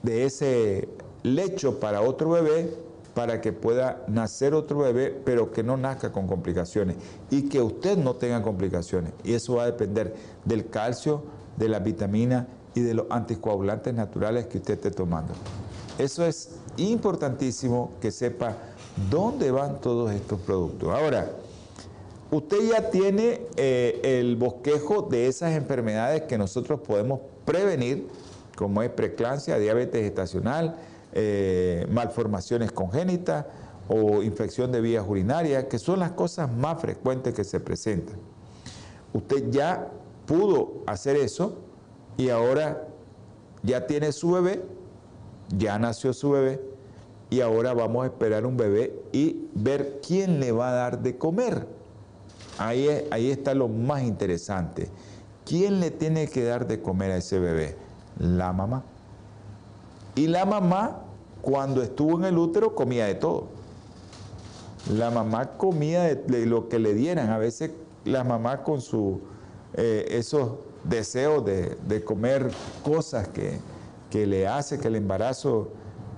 de 0.04 0.26
ese 0.26 0.88
lecho 1.24 1.80
para 1.80 2.02
otro 2.02 2.30
bebé 2.30 2.76
para 3.16 3.40
que 3.40 3.54
pueda 3.54 4.04
nacer 4.08 4.54
otro 4.54 4.80
bebé, 4.80 5.10
pero 5.24 5.52
que 5.52 5.64
no 5.64 5.78
nazca 5.78 6.12
con 6.12 6.28
complicaciones 6.28 6.98
y 7.32 7.44
que 7.44 7.62
usted 7.62 7.98
no 7.98 8.16
tenga 8.18 8.44
complicaciones. 8.44 9.14
Y 9.24 9.34
eso 9.34 9.56
va 9.56 9.64
a 9.64 9.68
depender 9.68 10.14
del 10.44 10.70
calcio, 10.70 11.24
de 11.56 11.70
la 11.70 11.80
vitamina 11.80 12.48
y 12.76 12.82
de 12.82 12.94
los 12.94 13.06
anticoagulantes 13.10 13.94
naturales 13.94 14.48
que 14.48 14.58
usted 14.58 14.74
esté 14.74 14.92
tomando. 14.92 15.34
Eso 15.98 16.26
es 16.26 16.58
importantísimo 16.76 17.94
que 18.02 18.12
sepa 18.12 18.58
dónde 19.10 19.50
van 19.50 19.80
todos 19.80 20.12
estos 20.12 20.42
productos. 20.42 20.90
Ahora, 20.94 21.32
usted 22.32 22.70
ya 22.70 22.90
tiene 22.92 23.48
eh, 23.56 24.20
el 24.20 24.36
bosquejo 24.36 25.04
de 25.04 25.28
esas 25.28 25.54
enfermedades 25.54 26.24
que 26.24 26.38
nosotros 26.38 26.82
podemos 26.82 27.22
prevenir, 27.46 28.10
como 28.58 28.82
es 28.84 28.90
preeclampsia, 28.90 29.58
diabetes 29.58 30.02
gestacional, 30.02 30.76
eh, 31.16 31.88
malformaciones 31.90 32.74
congénitas 32.74 33.46
o 33.88 34.22
infección 34.22 34.72
de 34.72 34.82
vías 34.82 35.06
urinarias, 35.08 35.66
que 35.66 35.80
son 35.80 36.00
las 36.00 36.12
cosas 36.12 36.52
más 36.52 36.82
frecuentes 36.82 37.34
que 37.34 37.44
se 37.44 37.60
presentan. 37.60 38.18
Usted 39.14 39.50
ya 39.50 39.88
pudo 40.26 40.84
hacer 40.88 41.16
eso 41.16 41.58
y 42.18 42.30
ahora 42.30 42.88
ya 43.64 43.88
tiene 43.88 44.12
su 44.12 44.32
bebé, 44.32 44.62
ya 45.58 45.80
nació 45.80 46.14
su 46.14 46.32
bebé 46.32 46.62
y 47.30 47.42
ahora 47.42 47.74
vamos 47.74 48.04
a 48.04 48.08
esperar 48.08 48.46
un 48.46 48.58
bebé 48.58 49.02
y 49.12 49.48
ver 49.54 50.02
quién 50.06 50.40
le 50.40 50.52
va 50.52 50.70
a 50.70 50.74
dar 50.74 51.00
de 51.00 51.18
comer. 51.18 51.66
Ahí, 52.58 52.88
ahí 53.10 53.32
está 53.32 53.54
lo 53.54 53.68
más 53.68 54.04
interesante. 54.04 54.90
¿Quién 55.46 55.80
le 55.80 55.92
tiene 55.92 56.28
que 56.28 56.44
dar 56.44 56.68
de 56.68 56.82
comer 56.82 57.12
a 57.12 57.18
ese 57.18 57.40
bebé? 57.40 57.78
La 58.20 58.52
mamá. 58.52 58.84
Y 60.16 60.28
la 60.28 60.46
mamá, 60.46 61.05
cuando 61.46 61.84
estuvo 61.84 62.18
en 62.18 62.26
el 62.26 62.38
útero, 62.38 62.74
comía 62.74 63.06
de 63.06 63.16
todo. 63.16 63.50
La 64.92 65.12
mamá 65.12 65.52
comía 65.58 66.04
de, 66.04 66.46
lo 66.48 66.68
que 66.70 66.80
le 66.80 66.96
dieran. 66.96 67.30
A 67.30 67.38
veces 67.38 67.70
la 68.04 68.24
mamá 68.24 68.64
con 68.64 68.82
su, 68.82 69.22
eh, 69.76 70.08
esos 70.10 70.54
deseos 70.84 71.46
de, 71.46 72.04
comer 72.04 72.52
cosas 72.84 73.28
que, 73.28 73.60
que 74.10 74.26
le 74.26 74.48
hace 74.48 74.80
que 74.80 74.88
el 74.88 74.96
embarazo 74.96 75.70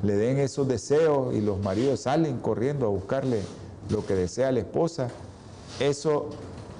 le 0.01 0.15
den 0.15 0.37
esos 0.37 0.67
deseos 0.67 1.35
y 1.35 1.41
los 1.41 1.59
maridos 1.59 2.01
salen 2.01 2.39
corriendo 2.39 2.85
a 2.85 2.89
buscarle 2.89 3.41
lo 3.89 4.05
que 4.05 4.15
desea 4.15 4.51
la 4.51 4.59
esposa 4.59 5.09
eso 5.79 6.29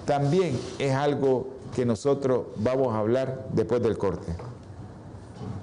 también 0.05 0.59
es 0.79 0.93
algo 0.93 1.47
que 1.75 1.85
nosotros 1.85 2.47
vamos 2.55 2.93
a 2.93 2.99
hablar 2.99 3.47
después 3.53 3.81
del 3.83 3.97
corte. 3.97 4.33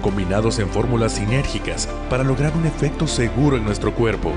Combinados 0.00 0.58
en 0.58 0.68
fórmulas 0.68 1.12
sinérgicas 1.12 1.88
para 2.08 2.24
lograr 2.24 2.54
un 2.56 2.66
efecto 2.66 3.06
seguro 3.06 3.56
en 3.56 3.64
nuestro 3.64 3.94
cuerpo. 3.94 4.32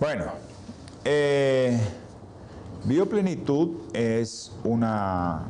Bueno, 0.00 0.26
eh, 1.04 1.80
Bioplenitud 2.84 3.94
es 3.94 4.52
una, 4.62 5.44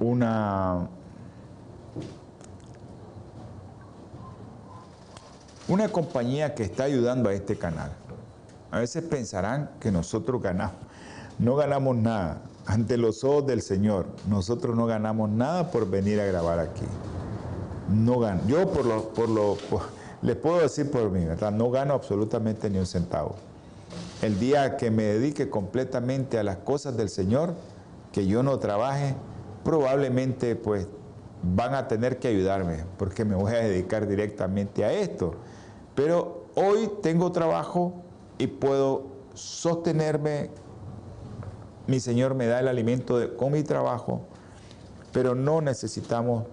una, 0.00 0.88
una 5.68 5.88
compañía 5.88 6.54
que 6.56 6.64
está 6.64 6.84
ayudando 6.84 7.28
a 7.28 7.34
este 7.34 7.56
canal. 7.56 7.92
A 8.70 8.80
veces 8.80 9.02
pensarán 9.04 9.70
que 9.80 9.90
nosotros 9.90 10.42
ganamos. 10.42 10.76
No 11.38 11.54
ganamos 11.56 11.96
nada. 11.96 12.42
Ante 12.66 12.96
los 12.96 13.22
ojos 13.22 13.46
del 13.46 13.62
Señor, 13.62 14.06
nosotros 14.28 14.74
no 14.74 14.86
ganamos 14.86 15.30
nada 15.30 15.70
por 15.70 15.88
venir 15.88 16.20
a 16.20 16.24
grabar 16.24 16.58
aquí. 16.58 16.86
No 17.88 18.18
gano. 18.18 18.40
Yo 18.48 18.68
por 18.72 18.84
lo, 18.84 19.08
por 19.10 19.28
lo, 19.28 19.56
les 20.22 20.36
puedo 20.36 20.60
decir 20.60 20.90
por 20.90 21.10
mí, 21.10 21.24
¿verdad? 21.24 21.52
No 21.52 21.70
gano 21.70 21.94
absolutamente 21.94 22.68
ni 22.68 22.78
un 22.78 22.86
centavo. 22.86 23.36
El 24.22 24.40
día 24.40 24.76
que 24.76 24.90
me 24.90 25.04
dedique 25.04 25.48
completamente 25.48 26.38
a 26.38 26.42
las 26.42 26.56
cosas 26.56 26.96
del 26.96 27.08
Señor, 27.08 27.54
que 28.12 28.26
yo 28.26 28.42
no 28.42 28.58
trabaje, 28.58 29.14
probablemente 29.62 30.56
pues 30.56 30.88
van 31.42 31.74
a 31.74 31.86
tener 31.86 32.18
que 32.18 32.28
ayudarme, 32.28 32.84
porque 32.98 33.24
me 33.24 33.36
voy 33.36 33.52
a 33.52 33.58
dedicar 33.58 34.08
directamente 34.08 34.84
a 34.84 34.92
esto. 34.92 35.34
Pero 35.94 36.46
hoy 36.54 36.90
tengo 37.02 37.30
trabajo 37.30 38.05
y 38.38 38.46
puedo 38.46 39.04
sostenerme. 39.34 40.50
Mi 41.86 42.00
Señor 42.00 42.34
me 42.34 42.46
da 42.46 42.60
el 42.60 42.68
alimento 42.68 43.36
con 43.36 43.52
mi 43.52 43.62
trabajo, 43.62 44.22
pero 45.12 45.34
no 45.34 45.60
necesitamos 45.60 46.44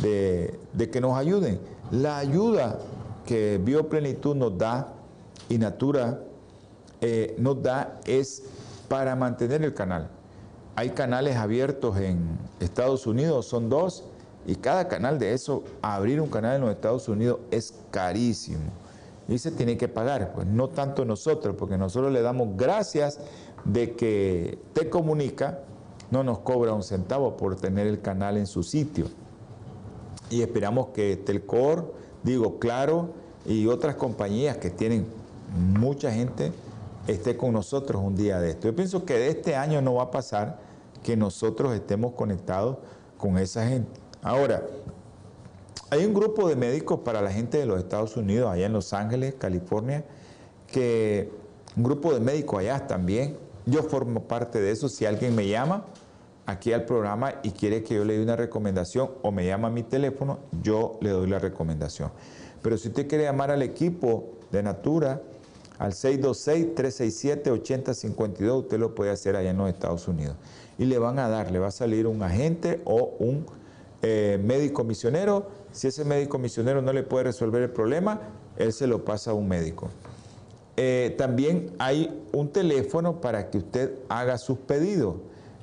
de, 0.00 0.58
que 0.92 1.00
nos 1.00 1.16
ayuden. 1.16 1.60
La 1.90 2.18
ayuda 2.18 2.78
que 3.24 3.60
Bioplenitud 3.62 4.34
nos 4.34 4.58
da 4.58 4.92
y 5.48 5.58
Natura 5.58 6.20
eh, 7.00 7.36
nos 7.38 7.62
da 7.62 8.00
es 8.04 8.42
para 8.88 9.14
mantener 9.14 9.62
el 9.62 9.74
canal. 9.74 10.08
Hay 10.76 10.90
canales 10.90 11.36
abiertos 11.36 11.96
en 11.98 12.36
Estados 12.58 13.06
Unidos, 13.06 13.46
son 13.46 13.68
dos, 13.68 14.04
y 14.46 14.56
cada 14.56 14.88
canal 14.88 15.18
de 15.18 15.32
eso, 15.32 15.62
abrir 15.80 16.20
un 16.20 16.28
canal 16.28 16.56
en 16.56 16.62
los 16.62 16.70
Estados 16.70 17.08
Unidos 17.08 17.38
es 17.50 17.74
carísimo. 17.90 18.83
Y 19.28 19.38
se 19.38 19.50
tiene 19.50 19.76
que 19.76 19.88
pagar, 19.88 20.32
pues 20.34 20.46
no 20.46 20.68
tanto 20.68 21.04
nosotros, 21.04 21.56
porque 21.58 21.78
nosotros 21.78 22.12
le 22.12 22.20
damos 22.20 22.56
gracias 22.56 23.18
de 23.64 23.92
que 23.94 24.58
Te 24.74 24.90
Comunica 24.90 25.60
no 26.10 26.22
nos 26.22 26.40
cobra 26.40 26.72
un 26.72 26.82
centavo 26.82 27.36
por 27.36 27.56
tener 27.56 27.86
el 27.86 28.00
canal 28.00 28.36
en 28.36 28.46
su 28.46 28.62
sitio. 28.62 29.06
Y 30.30 30.42
esperamos 30.42 30.88
que 30.88 31.16
Telcor, 31.16 31.94
digo, 32.22 32.58
Claro, 32.58 33.10
y 33.46 33.66
otras 33.66 33.96
compañías 33.96 34.56
que 34.56 34.70
tienen 34.70 35.06
mucha 35.78 36.10
gente, 36.12 36.52
esté 37.06 37.36
con 37.36 37.52
nosotros 37.52 38.02
un 38.02 38.16
día 38.16 38.40
de 38.40 38.50
esto. 38.50 38.68
Yo 38.68 38.76
pienso 38.76 39.04
que 39.04 39.14
de 39.14 39.28
este 39.28 39.56
año 39.56 39.82
no 39.82 39.94
va 39.94 40.04
a 40.04 40.10
pasar 40.10 40.58
que 41.02 41.16
nosotros 41.16 41.74
estemos 41.74 42.12
conectados 42.12 42.78
con 43.18 43.38
esa 43.38 43.66
gente. 43.66 44.00
Ahora, 44.22 44.62
hay 45.94 46.04
un 46.04 46.12
grupo 46.12 46.48
de 46.48 46.56
médicos 46.56 47.00
para 47.00 47.22
la 47.22 47.30
gente 47.30 47.56
de 47.56 47.64
los 47.66 47.78
Estados 47.78 48.16
Unidos, 48.16 48.50
allá 48.50 48.66
en 48.66 48.72
Los 48.72 48.92
Ángeles, 48.92 49.36
California, 49.38 50.04
que 50.66 51.30
un 51.76 51.84
grupo 51.84 52.12
de 52.12 52.18
médicos 52.18 52.58
allá 52.58 52.88
también. 52.88 53.36
Yo 53.64 53.84
formo 53.84 54.24
parte 54.24 54.60
de 54.60 54.72
eso. 54.72 54.88
Si 54.88 55.06
alguien 55.06 55.36
me 55.36 55.46
llama 55.46 55.84
aquí 56.46 56.72
al 56.72 56.84
programa 56.84 57.36
y 57.44 57.52
quiere 57.52 57.84
que 57.84 57.94
yo 57.94 58.04
le 58.04 58.18
dé 58.18 58.24
una 58.24 58.34
recomendación 58.34 59.12
o 59.22 59.30
me 59.30 59.46
llama 59.46 59.68
a 59.68 59.70
mi 59.70 59.84
teléfono, 59.84 60.40
yo 60.62 60.98
le 61.00 61.10
doy 61.10 61.28
la 61.28 61.38
recomendación. 61.38 62.10
Pero 62.60 62.76
si 62.76 62.88
usted 62.88 63.06
quiere 63.06 63.22
llamar 63.24 63.52
al 63.52 63.62
equipo 63.62 64.30
de 64.50 64.64
Natura, 64.64 65.22
al 65.78 65.92
626-367-8052, 65.92 68.58
usted 68.58 68.78
lo 68.78 68.96
puede 68.96 69.12
hacer 69.12 69.36
allá 69.36 69.50
en 69.50 69.58
los 69.58 69.68
Estados 69.68 70.08
Unidos. 70.08 70.34
Y 70.76 70.86
le 70.86 70.98
van 70.98 71.20
a 71.20 71.28
dar, 71.28 71.52
le 71.52 71.60
va 71.60 71.68
a 71.68 71.70
salir 71.70 72.08
un 72.08 72.24
agente 72.24 72.80
o 72.84 73.14
un 73.20 73.46
eh, 74.02 74.40
médico 74.44 74.82
misionero. 74.84 75.62
Si 75.74 75.88
ese 75.88 76.04
médico 76.04 76.38
misionero 76.38 76.80
no 76.82 76.92
le 76.92 77.02
puede 77.02 77.24
resolver 77.24 77.60
el 77.60 77.70
problema, 77.70 78.20
él 78.56 78.72
se 78.72 78.86
lo 78.86 79.04
pasa 79.04 79.32
a 79.32 79.34
un 79.34 79.48
médico. 79.48 79.90
Eh, 80.76 81.16
también 81.18 81.72
hay 81.80 82.22
un 82.32 82.48
teléfono 82.48 83.20
para 83.20 83.50
que 83.50 83.58
usted 83.58 83.98
haga 84.08 84.38
sus 84.38 84.58
pedidos. 84.58 85.16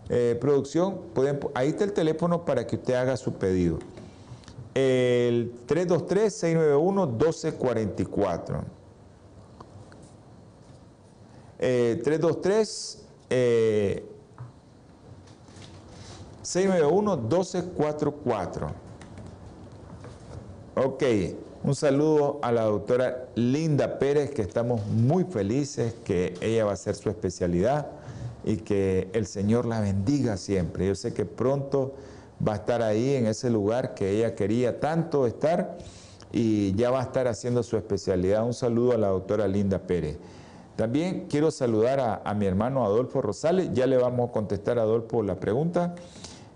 Eh, 0.10 0.38
producción, 0.42 1.00
ahí 1.54 1.70
está 1.70 1.86
el 1.86 1.94
teléfono 1.94 2.44
para 2.44 2.68
que 2.68 2.76
usted 2.76 2.96
haga 2.96 3.16
su 3.16 3.36
pedido. 3.36 3.80
El 4.74 5.54
323-691-1244. 5.68 8.64
323 11.58 13.06
691 16.42 17.18
1244. 17.18 18.81
Ok, 20.74 21.04
un 21.66 21.76
saludo 21.76 22.40
a 22.42 22.54
la 22.54 22.64
doctora 22.64 23.28
Linda 23.36 24.00
Pérez, 24.00 24.32
que 24.32 24.42
estamos 24.42 24.86
muy 24.88 25.26
felices 25.26 25.94
que 26.06 26.34
ella 26.40 26.64
va 26.64 26.72
a 26.72 26.76
hacer 26.76 26.96
su 26.96 27.10
especialidad 27.10 27.88
y 28.46 28.56
que 28.56 29.10
el 29.12 29.26
Señor 29.26 29.66
la 29.66 29.82
bendiga 29.82 30.38
siempre. 30.38 30.88
Yo 30.88 30.96
sé 30.96 31.14
que 31.14 31.26
pronto 31.26 31.94
va 32.48 32.54
a 32.54 32.56
estar 32.56 32.82
ahí 32.82 33.16
en 33.16 33.28
ese 33.28 33.50
lugar 33.50 33.96
que 33.96 34.12
ella 34.12 34.34
quería 34.34 34.80
tanto 34.80 35.28
estar 35.28 35.78
y 36.32 36.74
ya 36.76 36.90
va 36.90 37.02
a 37.02 37.04
estar 37.04 37.28
haciendo 37.28 37.64
su 37.64 37.76
especialidad. 37.76 38.46
Un 38.46 38.54
saludo 38.54 38.94
a 38.94 38.98
la 38.98 39.08
doctora 39.08 39.50
Linda 39.50 39.80
Pérez. 39.80 40.20
También 40.78 41.28
quiero 41.30 41.52
saludar 41.52 42.22
a, 42.24 42.34
mi 42.34 42.46
hermano 42.46 42.86
Adolfo 42.86 43.22
Rosales, 43.22 43.72
ya 43.74 43.86
le 43.88 43.98
vamos 43.98 44.30
a 44.30 44.32
contestar 44.32 44.80
a 44.80 44.84
Adolfo 44.84 45.22
la 45.22 45.36
pregunta, 45.36 45.96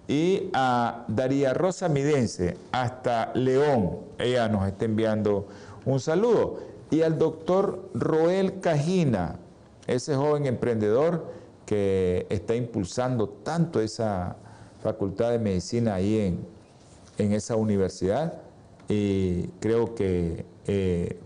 y 0.07 0.49
a 0.53 1.05
Daría 1.07 1.53
Rosa 1.53 1.89
Midense, 1.89 2.57
hasta 2.71 3.31
León, 3.33 3.99
ella 4.19 4.47
nos 4.47 4.67
está 4.67 4.85
enviando 4.85 5.47
un 5.85 5.99
saludo, 5.99 6.59
y 6.91 7.01
al 7.01 7.17
doctor 7.17 7.89
Roel 7.93 8.59
Cajina, 8.59 9.39
ese 9.87 10.15
joven 10.15 10.45
emprendedor 10.45 11.25
que 11.65 12.27
está 12.29 12.55
impulsando 12.55 13.27
tanto 13.29 13.81
esa 13.81 14.35
facultad 14.83 15.31
de 15.31 15.39
medicina 15.39 15.95
ahí 15.95 16.19
en, 16.19 16.45
en 17.17 17.33
esa 17.33 17.55
universidad, 17.55 18.41
y 18.87 19.47
creo 19.59 19.95
que 19.95 20.45
eh, 20.67 21.17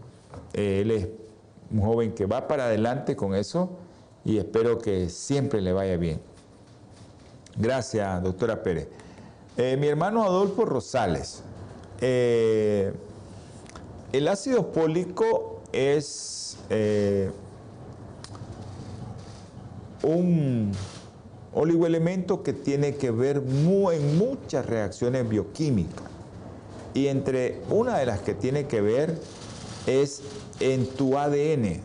él 0.53 0.91
es 0.91 1.07
un 1.71 1.81
joven 1.81 2.13
que 2.13 2.25
va 2.25 2.47
para 2.47 2.65
adelante 2.65 3.15
con 3.15 3.35
eso 3.35 3.69
y 4.25 4.37
espero 4.37 4.79
que 4.79 5.09
siempre 5.09 5.61
le 5.61 5.73
vaya 5.73 5.97
bien. 5.97 6.21
Gracias, 7.59 8.23
doctora 8.23 8.63
Pérez. 8.63 8.87
Eh, 9.57 9.75
mi 9.77 9.87
hermano 9.87 10.23
Adolfo 10.23 10.63
Rosales, 10.63 11.43
eh, 11.99 12.93
el 14.13 14.29
ácido 14.29 14.71
fólico 14.73 15.59
es 15.73 16.57
eh, 16.69 17.29
un 20.03 20.71
oligoelemento 21.53 22.43
que 22.43 22.53
tiene 22.53 22.95
que 22.95 23.11
ver 23.11 23.43
en 23.45 24.17
muchas 24.17 24.65
reacciones 24.65 25.27
bioquímicas. 25.27 26.05
Y 26.93 27.07
entre 27.07 27.59
una 27.69 27.97
de 27.97 28.05
las 28.05 28.21
que 28.21 28.35
tiene 28.35 28.67
que 28.67 28.79
ver 28.79 29.19
es 29.85 30.21
en 30.61 30.87
tu 30.87 31.17
ADN. 31.17 31.81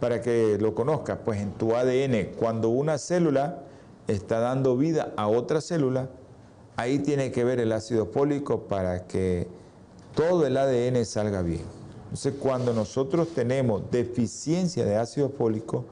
Para 0.00 0.20
que 0.20 0.58
lo 0.58 0.74
conozcas, 0.74 1.18
pues 1.24 1.40
en 1.40 1.52
tu 1.52 1.76
ADN, 1.76 2.32
cuando 2.36 2.70
una 2.70 2.98
célula 2.98 3.69
está 4.10 4.40
dando 4.40 4.76
vida 4.76 5.12
a 5.16 5.28
otra 5.28 5.60
célula, 5.60 6.08
ahí 6.76 6.98
tiene 6.98 7.30
que 7.30 7.44
ver 7.44 7.60
el 7.60 7.72
ácido 7.72 8.06
fólico 8.06 8.62
para 8.62 9.06
que 9.06 9.48
todo 10.14 10.46
el 10.46 10.56
ADN 10.56 11.04
salga 11.04 11.42
bien. 11.42 11.62
Entonces, 12.04 12.34
cuando 12.40 12.72
nosotros 12.72 13.28
tenemos 13.34 13.90
deficiencia 13.90 14.84
de 14.84 14.96
ácido 14.96 15.30
fólico, 15.30 15.84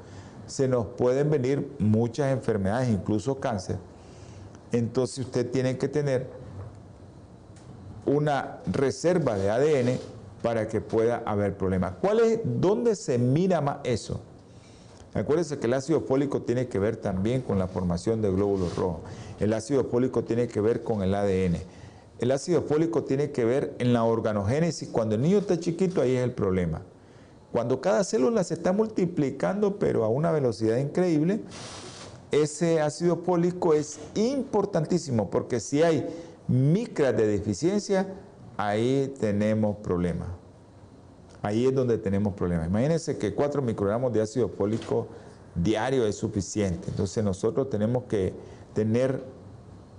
se 0.46 0.66
nos 0.66 0.86
pueden 0.86 1.30
venir 1.30 1.70
muchas 1.78 2.32
enfermedades, 2.32 2.88
incluso 2.88 3.38
cáncer. 3.38 3.76
Entonces 4.72 5.26
usted 5.26 5.50
tiene 5.50 5.78
que 5.78 5.88
tener 5.88 6.26
una 8.06 8.58
reserva 8.70 9.36
de 9.36 9.50
ADN 9.50 9.98
para 10.42 10.68
que 10.68 10.80
pueda 10.80 11.22
haber 11.26 11.56
problemas. 11.56 11.94
¿Cuál 12.00 12.20
es, 12.20 12.40
¿Dónde 12.44 12.96
se 12.96 13.18
mira 13.18 13.60
más 13.60 13.78
eso? 13.84 14.20
Acuérdense 15.14 15.58
que 15.58 15.66
el 15.66 15.74
ácido 15.74 16.00
fólico 16.02 16.42
tiene 16.42 16.68
que 16.68 16.78
ver 16.78 16.96
también 16.96 17.42
con 17.42 17.58
la 17.58 17.66
formación 17.66 18.20
de 18.20 18.30
glóbulos 18.30 18.76
rojos. 18.76 19.00
El 19.40 19.52
ácido 19.52 19.84
fólico 19.84 20.24
tiene 20.24 20.48
que 20.48 20.60
ver 20.60 20.82
con 20.82 21.02
el 21.02 21.14
ADN. 21.14 21.56
El 22.18 22.30
ácido 22.30 22.62
fólico 22.62 23.04
tiene 23.04 23.30
que 23.30 23.44
ver 23.44 23.74
en 23.78 23.92
la 23.92 24.04
organogénesis. 24.04 24.88
Cuando 24.88 25.14
el 25.14 25.22
niño 25.22 25.38
está 25.38 25.58
chiquito, 25.58 26.02
ahí 26.02 26.16
es 26.16 26.24
el 26.24 26.32
problema. 26.32 26.82
Cuando 27.52 27.80
cada 27.80 28.04
célula 28.04 28.44
se 28.44 28.54
está 28.54 28.72
multiplicando, 28.72 29.78
pero 29.78 30.04
a 30.04 30.08
una 30.08 30.30
velocidad 30.30 30.76
increíble, 30.76 31.40
ese 32.30 32.80
ácido 32.80 33.16
fólico 33.16 33.72
es 33.72 33.98
importantísimo, 34.14 35.30
porque 35.30 35.60
si 35.60 35.82
hay 35.82 36.06
micras 36.46 37.16
de 37.16 37.26
deficiencia, 37.26 38.14
ahí 38.58 39.14
tenemos 39.18 39.76
problemas. 39.78 40.28
Ahí 41.42 41.66
es 41.66 41.74
donde 41.74 41.98
tenemos 41.98 42.34
problemas. 42.34 42.68
Imagínense 42.68 43.16
que 43.16 43.34
4 43.34 43.62
microgramos 43.62 44.12
de 44.12 44.22
ácido 44.22 44.48
fólico 44.48 45.06
diario 45.54 46.06
es 46.06 46.16
suficiente. 46.16 46.88
Entonces 46.88 47.22
nosotros 47.22 47.70
tenemos 47.70 48.04
que 48.04 48.34
tener 48.74 49.22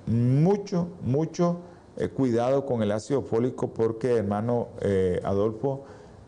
mucho, 0.05 0.87
mucho 1.03 1.57
eh, 1.97 2.09
cuidado 2.09 2.65
con 2.65 2.81
el 2.81 2.91
ácido 2.91 3.21
fólico 3.21 3.73
porque, 3.73 4.15
hermano 4.15 4.69
eh, 4.81 5.19
Adolfo, 5.23 5.83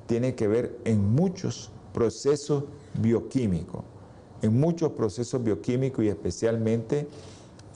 tiene 0.05 0.35
que 0.35 0.47
ver 0.47 0.77
en 0.85 1.13
muchos 1.13 1.71
procesos 1.93 2.63
bioquímicos, 3.01 3.83
en 4.41 4.59
muchos 4.59 4.91
procesos 4.91 5.43
bioquímicos 5.43 6.03
y 6.03 6.09
especialmente 6.09 7.07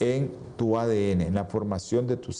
en 0.00 0.30
tu 0.56 0.78
ADN, 0.78 1.22
en 1.22 1.34
la 1.34 1.44
formación 1.44 2.06
de 2.06 2.16
tu 2.16 2.32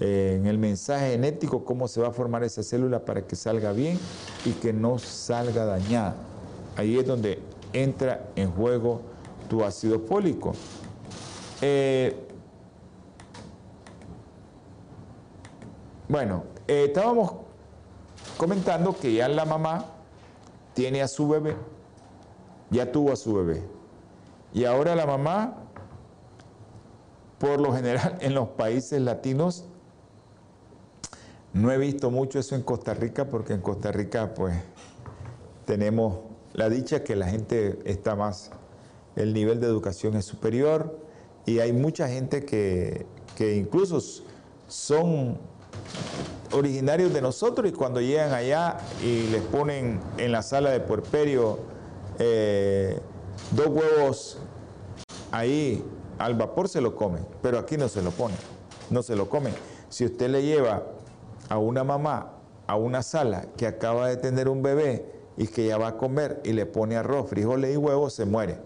célula 0.00 0.36
en 0.36 0.46
el 0.46 0.58
mensaje 0.58 1.12
genético, 1.12 1.64
cómo 1.64 1.88
se 1.88 2.00
va 2.00 2.08
a 2.08 2.12
formar 2.12 2.44
esa 2.44 2.62
célula 2.62 3.04
para 3.04 3.26
que 3.26 3.36
salga 3.36 3.72
bien 3.72 3.98
y 4.44 4.52
que 4.52 4.72
no 4.72 4.98
salga 4.98 5.64
dañada. 5.64 6.14
Ahí 6.76 6.98
es 6.98 7.06
donde 7.06 7.40
entra 7.72 8.28
en 8.36 8.50
juego 8.50 9.00
tu 9.48 9.64
ácido 9.64 9.98
fólico. 10.00 10.52
Eh, 11.60 12.16
bueno, 16.08 16.44
eh, 16.68 16.84
estábamos 16.86 17.32
comentando 18.36 18.96
que 18.96 19.12
ya 19.12 19.28
la 19.28 19.44
mamá 19.44 19.86
tiene 20.74 21.02
a 21.02 21.08
su 21.08 21.28
bebé, 21.28 21.56
ya 22.70 22.92
tuvo 22.92 23.12
a 23.12 23.16
su 23.16 23.34
bebé. 23.34 23.62
Y 24.54 24.64
ahora 24.64 24.94
la 24.94 25.06
mamá, 25.06 25.56
por 27.38 27.60
lo 27.60 27.72
general 27.72 28.16
en 28.20 28.34
los 28.34 28.48
países 28.50 29.00
latinos, 29.00 29.67
no 31.52 31.72
he 31.72 31.78
visto 31.78 32.10
mucho 32.10 32.38
eso 32.38 32.54
en 32.54 32.62
Costa 32.62 32.94
Rica 32.94 33.26
porque 33.28 33.54
en 33.54 33.60
Costa 33.60 33.90
Rica 33.92 34.34
pues 34.34 34.56
tenemos 35.64 36.18
la 36.52 36.68
dicha 36.68 37.04
que 37.04 37.16
la 37.16 37.28
gente 37.28 37.78
está 37.84 38.16
más, 38.16 38.50
el 39.16 39.32
nivel 39.32 39.60
de 39.60 39.66
educación 39.66 40.16
es 40.16 40.24
superior 40.24 40.98
y 41.46 41.60
hay 41.60 41.72
mucha 41.72 42.08
gente 42.08 42.44
que, 42.44 43.06
incluso 43.38 44.02
son 44.66 45.38
originarios 46.52 47.12
de 47.12 47.22
nosotros 47.22 47.68
y 47.70 47.72
cuando 47.72 48.00
llegan 48.00 48.32
allá 48.32 48.78
y 49.02 49.28
les 49.28 49.42
ponen 49.42 50.00
en 50.16 50.32
la 50.32 50.42
sala 50.42 50.70
de 50.70 50.80
puerperio 50.80 51.58
eh, 52.18 52.98
dos 53.52 53.68
huevos 53.68 54.38
ahí 55.30 55.84
al 56.18 56.34
vapor 56.34 56.68
se 56.68 56.80
lo 56.80 56.96
comen, 56.96 57.24
pero 57.42 57.58
aquí 57.58 57.76
no 57.76 57.88
se 57.88 58.02
lo 58.02 58.10
ponen, 58.10 58.36
no 58.90 59.02
se 59.02 59.14
lo 59.14 59.28
comen. 59.28 59.54
Si 59.88 60.04
usted 60.04 60.28
le 60.28 60.42
lleva 60.42 60.82
a 61.48 61.58
una 61.58 61.84
mamá 61.84 62.38
a 62.68 62.76
una 62.76 63.02
sala 63.02 63.46
que 63.56 63.66
acaba 63.66 64.08
de 64.08 64.18
tener 64.18 64.48
un 64.48 64.62
bebé 64.62 65.10
y 65.38 65.46
que 65.46 65.66
ya 65.66 65.78
va 65.78 65.88
a 65.88 65.96
comer 65.96 66.40
y 66.44 66.52
le 66.52 66.66
pone 66.66 66.96
arroz, 66.96 67.30
frijoles 67.30 67.74
y 67.74 67.76
huevos, 67.78 68.12
se 68.12 68.26
muere. 68.26 68.58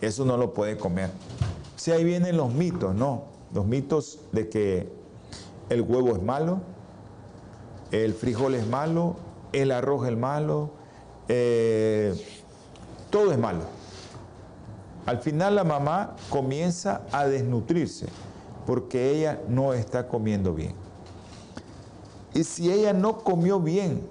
Eso 0.00 0.24
no 0.24 0.38
lo 0.38 0.54
puede 0.54 0.78
comer. 0.78 1.10
Si 1.76 1.92
ahí 1.92 2.02
vienen 2.02 2.38
los 2.38 2.52
mitos, 2.52 2.94
¿no? 2.94 3.24
Los 3.52 3.66
mitos 3.66 4.20
de 4.32 4.48
que 4.48 4.88
el 5.68 5.82
huevo 5.82 6.16
es 6.16 6.22
malo, 6.22 6.60
el 7.90 8.14
frijol 8.14 8.54
es 8.54 8.66
malo, 8.66 9.16
el 9.52 9.70
arroz 9.70 10.08
es 10.08 10.16
malo, 10.16 10.70
eh, 11.28 12.14
todo 13.10 13.32
es 13.32 13.38
malo. 13.38 13.64
Al 15.04 15.18
final 15.18 15.56
la 15.56 15.64
mamá 15.64 16.16
comienza 16.30 17.02
a 17.12 17.26
desnutrirse 17.26 18.06
porque 18.66 19.10
ella 19.10 19.42
no 19.48 19.74
está 19.74 20.08
comiendo 20.08 20.54
bien. 20.54 20.81
Y 22.34 22.44
si 22.44 22.70
ella 22.72 22.92
no 22.92 23.18
comió 23.18 23.60
bien 23.60 24.02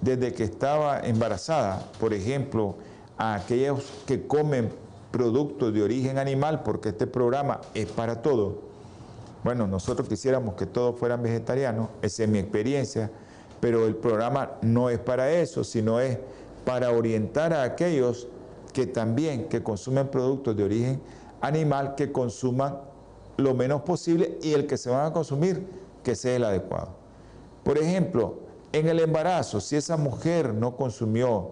desde 0.00 0.32
que 0.32 0.44
estaba 0.44 1.00
embarazada, 1.00 1.86
por 2.00 2.14
ejemplo, 2.14 2.76
a 3.16 3.34
aquellos 3.34 3.84
que 4.06 4.26
comen 4.26 4.70
productos 5.10 5.74
de 5.74 5.82
origen 5.82 6.18
animal, 6.18 6.62
porque 6.62 6.90
este 6.90 7.06
programa 7.06 7.60
es 7.74 7.86
para 7.86 8.22
todo. 8.22 8.58
Bueno, 9.44 9.66
nosotros 9.66 10.08
quisiéramos 10.08 10.54
que 10.54 10.66
todos 10.66 10.98
fueran 10.98 11.22
vegetarianos, 11.22 11.88
esa 12.02 12.24
es 12.24 12.28
mi 12.28 12.38
experiencia, 12.38 13.10
pero 13.60 13.86
el 13.86 13.96
programa 13.96 14.52
no 14.62 14.90
es 14.90 14.98
para 14.98 15.30
eso, 15.30 15.64
sino 15.64 16.00
es 16.00 16.18
para 16.64 16.90
orientar 16.90 17.52
a 17.52 17.62
aquellos 17.62 18.28
que 18.72 18.86
también 18.86 19.48
que 19.48 19.62
consumen 19.62 20.08
productos 20.08 20.56
de 20.56 20.64
origen 20.64 21.00
animal, 21.40 21.94
que 21.94 22.12
consuman 22.12 22.78
lo 23.36 23.54
menos 23.54 23.82
posible 23.82 24.38
y 24.42 24.52
el 24.52 24.66
que 24.66 24.76
se 24.76 24.90
van 24.90 25.06
a 25.06 25.12
consumir, 25.12 25.66
que 26.02 26.14
sea 26.14 26.36
el 26.36 26.44
adecuado. 26.44 26.97
Por 27.68 27.76
ejemplo, 27.76 28.38
en 28.72 28.88
el 28.88 28.98
embarazo, 28.98 29.60
si 29.60 29.76
esa 29.76 29.98
mujer 29.98 30.54
no 30.54 30.74
consumió 30.74 31.50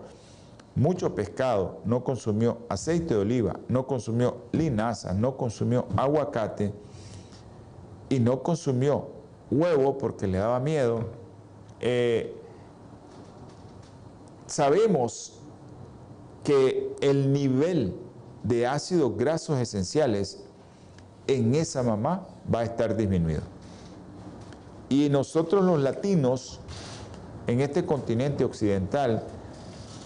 mucho 0.75 1.15
pescado, 1.15 1.83
no 1.85 2.05
consumió 2.05 2.57
aceite 2.71 3.13
de 3.13 3.21
oliva, 3.21 3.61
no 3.69 3.87
consumió 3.87 4.39
linaza, 4.53 5.13
no 5.13 5.37
consumió 5.37 5.85
aguacate 5.95 6.73
y 8.09 8.19
no 8.19 8.43
consumió 8.43 9.09
huevo 9.51 9.99
porque 9.99 10.27
le 10.27 10.39
daba 10.39 10.59
miedo, 10.59 11.01
eh, 11.81 12.35
sabemos 14.47 15.39
que 16.45 16.97
el 17.03 17.31
nivel 17.31 17.95
de 18.43 18.67
ácidos 18.67 19.15
grasos 19.19 19.61
esenciales 19.61 20.47
en 21.27 21.55
esa 21.55 21.83
mamá 21.83 22.27
va 22.51 22.61
a 22.61 22.65
estar 22.65 22.97
disminuido. 22.97 23.56
Y 24.89 25.09
nosotros 25.09 25.65
los 25.65 25.81
latinos, 25.81 26.61
en 27.47 27.61
este 27.61 27.85
continente 27.85 28.45
occidental, 28.45 29.25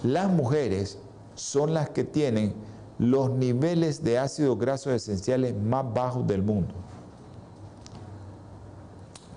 las 0.02 0.30
mujeres 0.30 0.98
son 1.34 1.74
las 1.74 1.90
que 1.90 2.04
tienen 2.04 2.54
los 2.98 3.30
niveles 3.30 4.02
de 4.02 4.18
ácidos 4.18 4.58
grasos 4.58 4.92
esenciales 4.92 5.54
más 5.56 5.84
bajos 5.92 6.26
del 6.26 6.42
mundo. 6.42 6.74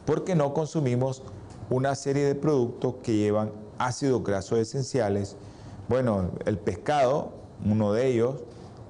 Porque 0.05 0.35
no 0.35 0.53
consumimos 0.53 1.23
una 1.69 1.95
serie 1.95 2.25
de 2.25 2.35
productos 2.35 2.95
que 3.03 3.15
llevan 3.15 3.51
ácidos 3.77 4.23
grasos 4.23 4.59
esenciales. 4.59 5.35
Bueno, 5.87 6.31
el 6.45 6.57
pescado, 6.57 7.31
uno 7.65 7.93
de 7.93 8.07
ellos, 8.07 8.35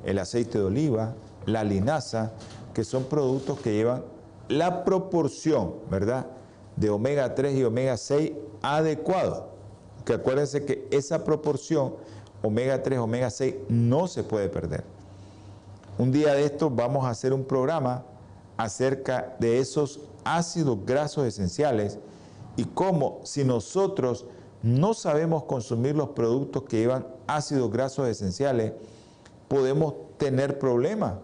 el 0.03 0.19
aceite 0.19 0.57
de 0.57 0.65
oliva, 0.65 1.13
la 1.45 1.63
linaza, 1.63 2.31
que 2.73 2.83
son 2.83 3.03
productos 3.03 3.59
que 3.59 3.73
llevan 3.73 4.03
la 4.47 4.83
proporción, 4.83 5.75
¿verdad? 5.89 6.25
De 6.75 6.89
omega 6.89 7.35
3 7.35 7.55
y 7.55 7.63
omega 7.63 7.97
6 7.97 8.31
adecuado. 8.61 9.49
Que 10.05 10.13
acuérdense 10.13 10.65
que 10.65 10.87
esa 10.91 11.23
proporción 11.23 11.93
omega 12.41 12.83
3, 12.83 12.99
omega 12.99 13.29
6 13.29 13.55
no 13.69 14.07
se 14.07 14.23
puede 14.23 14.49
perder. 14.49 14.83
Un 15.97 16.11
día 16.11 16.33
de 16.33 16.45
estos 16.45 16.75
vamos 16.75 17.05
a 17.05 17.09
hacer 17.09 17.33
un 17.33 17.43
programa 17.43 18.03
acerca 18.57 19.35
de 19.39 19.59
esos 19.59 20.01
ácidos 20.23 20.79
grasos 20.85 21.25
esenciales 21.25 21.99
y 22.55 22.65
cómo 22.65 23.19
si 23.23 23.43
nosotros 23.43 24.25
no 24.61 24.93
sabemos 24.93 25.43
consumir 25.43 25.95
los 25.95 26.09
productos 26.09 26.63
que 26.63 26.77
llevan 26.77 27.05
ácidos 27.27 27.71
grasos 27.71 28.07
esenciales, 28.07 28.73
podemos 29.47 29.93
tener 30.17 30.57
problemas. 30.57 31.15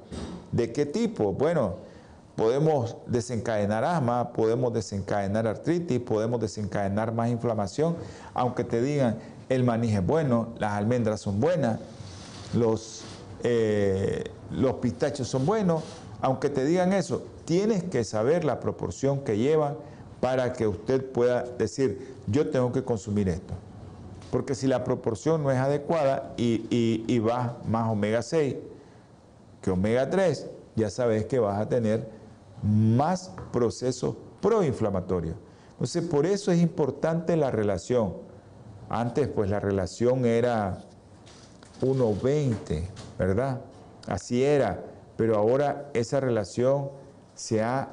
¿De 0.51 0.71
qué 0.71 0.85
tipo? 0.85 1.31
Bueno, 1.31 1.75
podemos 2.39 2.95
desencadenar 3.05 3.83
asma, 3.83 4.31
podemos 4.31 4.71
desencadenar 4.71 5.45
artritis, 5.45 5.99
podemos 5.99 6.39
desencadenar 6.39 7.11
más 7.11 7.29
inflamación, 7.29 7.97
aunque 8.33 8.63
te 8.63 8.81
digan 8.81 9.17
el 9.49 9.65
maní 9.65 9.93
es 9.93 10.05
bueno, 10.05 10.53
las 10.57 10.71
almendras 10.71 11.19
son 11.19 11.41
buenas, 11.41 11.81
los, 12.53 13.01
eh, 13.43 14.23
los 14.51 14.75
pistachos 14.75 15.27
son 15.27 15.45
buenos, 15.45 15.83
aunque 16.21 16.49
te 16.49 16.63
digan 16.63 16.93
eso, 16.93 17.23
tienes 17.43 17.83
que 17.83 18.05
saber 18.05 18.45
la 18.45 18.61
proporción 18.61 19.19
que 19.25 19.37
llevan 19.37 19.75
para 20.21 20.53
que 20.53 20.65
usted 20.65 21.11
pueda 21.11 21.43
decir, 21.43 22.15
yo 22.27 22.49
tengo 22.49 22.71
que 22.71 22.85
consumir 22.85 23.27
esto. 23.27 23.53
Porque 24.31 24.55
si 24.55 24.65
la 24.65 24.85
proporción 24.85 25.43
no 25.43 25.51
es 25.51 25.57
adecuada 25.57 26.31
y, 26.37 26.65
y, 26.69 27.03
y 27.05 27.19
vas 27.19 27.51
más 27.67 27.91
omega 27.91 28.21
6 28.21 28.55
que 29.61 29.71
omega 29.71 30.09
3, 30.09 30.47
ya 30.77 30.89
sabes 30.89 31.25
que 31.25 31.39
vas 31.39 31.59
a 31.59 31.67
tener 31.67 32.18
más 32.63 33.31
procesos 33.51 34.15
proinflamatorios. 34.41 35.35
Entonces, 35.71 36.03
por 36.03 36.25
eso 36.25 36.51
es 36.51 36.59
importante 36.59 37.35
la 37.37 37.51
relación. 37.51 38.13
Antes, 38.89 39.27
pues 39.27 39.49
la 39.49 39.59
relación 39.59 40.25
era 40.25 40.79
1.20, 41.81 42.83
¿verdad? 43.17 43.61
Así 44.07 44.43
era, 44.43 44.83
pero 45.15 45.37
ahora 45.37 45.89
esa 45.93 46.19
relación 46.19 46.89
se 47.35 47.61
ha... 47.61 47.89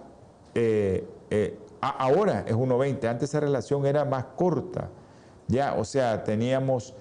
Eh, 0.54 1.06
eh, 1.30 1.58
ahora 1.80 2.44
es 2.46 2.54
1.20, 2.54 3.06
antes 3.08 3.28
esa 3.28 3.40
relación 3.40 3.84
era 3.84 4.04
más 4.04 4.24
corta, 4.36 4.88
ya, 5.48 5.74
o 5.74 5.84
sea, 5.84 6.24
teníamos 6.24 6.94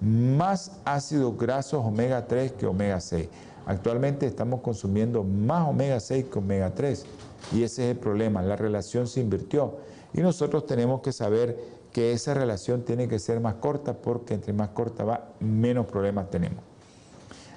más 0.00 0.80
ácidos 0.84 1.36
grasos 1.36 1.84
omega 1.84 2.26
3 2.26 2.52
que 2.52 2.66
omega 2.66 2.98
6. 3.00 3.28
Actualmente 3.66 4.26
estamos 4.26 4.60
consumiendo 4.60 5.22
más 5.22 5.68
omega 5.68 6.00
6 6.00 6.26
que 6.32 6.38
omega 6.38 6.74
3 6.74 7.04
y 7.52 7.62
ese 7.62 7.84
es 7.84 7.90
el 7.92 7.98
problema, 7.98 8.42
la 8.42 8.56
relación 8.56 9.06
se 9.06 9.20
invirtió 9.20 9.76
y 10.12 10.20
nosotros 10.20 10.66
tenemos 10.66 11.00
que 11.00 11.12
saber 11.12 11.58
que 11.92 12.12
esa 12.12 12.34
relación 12.34 12.82
tiene 12.82 13.06
que 13.06 13.18
ser 13.18 13.40
más 13.40 13.54
corta 13.54 13.94
porque 13.94 14.34
entre 14.34 14.52
más 14.52 14.70
corta 14.70 15.04
va, 15.04 15.28
menos 15.40 15.86
problemas 15.86 16.30
tenemos. 16.30 16.58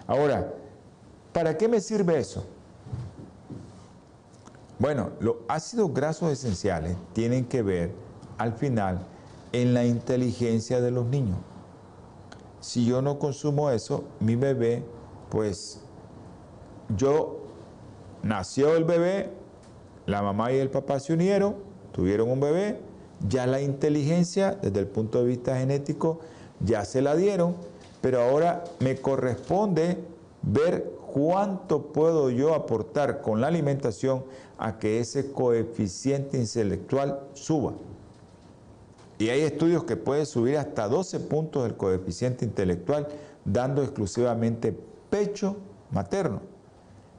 Ahora, 0.08 0.54
¿para 1.34 1.58
qué 1.58 1.68
me 1.68 1.80
sirve 1.80 2.20
eso? 2.20 2.46
Bueno, 4.78 5.12
los 5.20 5.38
ácidos 5.48 5.94
grasos 5.94 6.32
esenciales 6.32 6.98
tienen 7.14 7.46
que 7.46 7.62
ver 7.62 7.92
al 8.38 8.54
final 8.54 9.00
en 9.54 9.74
la 9.74 9.86
inteligencia 9.86 10.82
de 10.82 10.92
los 10.92 11.06
niños. 11.06 11.38
Si 12.60 12.86
yo 12.86 13.02
no 13.02 13.18
consumo 13.18 13.70
eso, 13.70 14.04
mi 14.20 14.36
bebé, 14.36 14.84
pues 15.30 15.85
yo 16.90 17.42
nació 18.24 18.76
el 18.76 18.84
bebé, 18.84 19.30
la 20.06 20.22
mamá 20.22 20.52
y 20.52 20.58
el 20.58 20.70
papá 20.70 21.00
se 21.00 21.14
unieron, 21.14 21.56
tuvieron 21.92 22.30
un 22.30 22.40
bebé, 22.40 22.80
ya 23.28 23.48
la 23.48 23.62
inteligencia 23.62 24.52
desde 24.62 24.80
el 24.80 24.88
punto 24.88 25.20
de 25.20 25.28
vista 25.28 25.58
genético 25.58 26.20
ya 26.60 26.86
se 26.86 27.02
la 27.02 27.16
dieron, 27.16 27.56
pero 28.02 28.22
ahora 28.22 28.64
me 28.80 28.98
corresponde 28.98 29.98
ver 30.42 30.92
cuánto 31.12 31.88
puedo 31.94 32.30
yo 32.30 32.54
aportar 32.54 33.22
con 33.22 33.42
la 33.42 33.48
alimentación 33.48 34.26
a 34.58 34.78
que 34.78 35.00
ese 35.00 35.32
coeficiente 35.32 36.38
intelectual 36.38 37.22
suba. 37.34 37.74
Y 39.18 39.30
hay 39.30 39.42
estudios 39.42 39.86
que 39.86 39.96
puede 39.96 40.26
subir 40.26 40.58
hasta 40.58 40.88
12 40.88 41.22
puntos 41.22 41.64
del 41.64 41.78
coeficiente 41.78 42.44
intelectual 42.44 43.08
dando 43.46 43.82
exclusivamente 43.82 44.78
pecho 45.10 45.56
materno. 45.92 46.42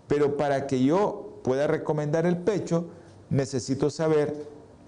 Pero 0.09 0.37
para 0.37 0.67
que 0.67 0.83
yo 0.83 1.39
pueda 1.43 1.67
recomendar 1.67 2.27
el 2.27 2.39
pecho, 2.39 2.87
necesito 3.31 3.91
saber 3.91 4.35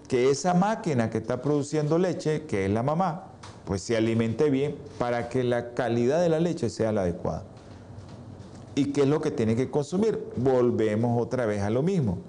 que 0.07 0.29
esa 0.29 0.53
máquina 0.53 1.09
que 1.09 1.19
está 1.19 1.41
produciendo 1.41 1.97
leche, 1.97 2.45
que 2.45 2.65
es 2.65 2.71
la 2.71 2.83
mamá, 2.83 3.25
pues 3.65 3.81
se 3.83 3.95
alimente 3.95 4.49
bien 4.49 4.75
para 4.97 5.29
que 5.29 5.43
la 5.43 5.73
calidad 5.73 6.21
de 6.21 6.29
la 6.29 6.39
leche 6.39 6.69
sea 6.69 6.91
la 6.91 7.01
adecuada. 7.01 7.43
¿Y 8.75 8.91
qué 8.91 9.01
es 9.01 9.07
lo 9.07 9.21
que 9.21 9.31
tiene 9.31 9.55
que 9.55 9.69
consumir? 9.69 10.23
Volvemos 10.35 11.21
otra 11.21 11.45
vez 11.45 11.61
a 11.61 11.69
lo 11.69 11.83
mismo. 11.83 12.19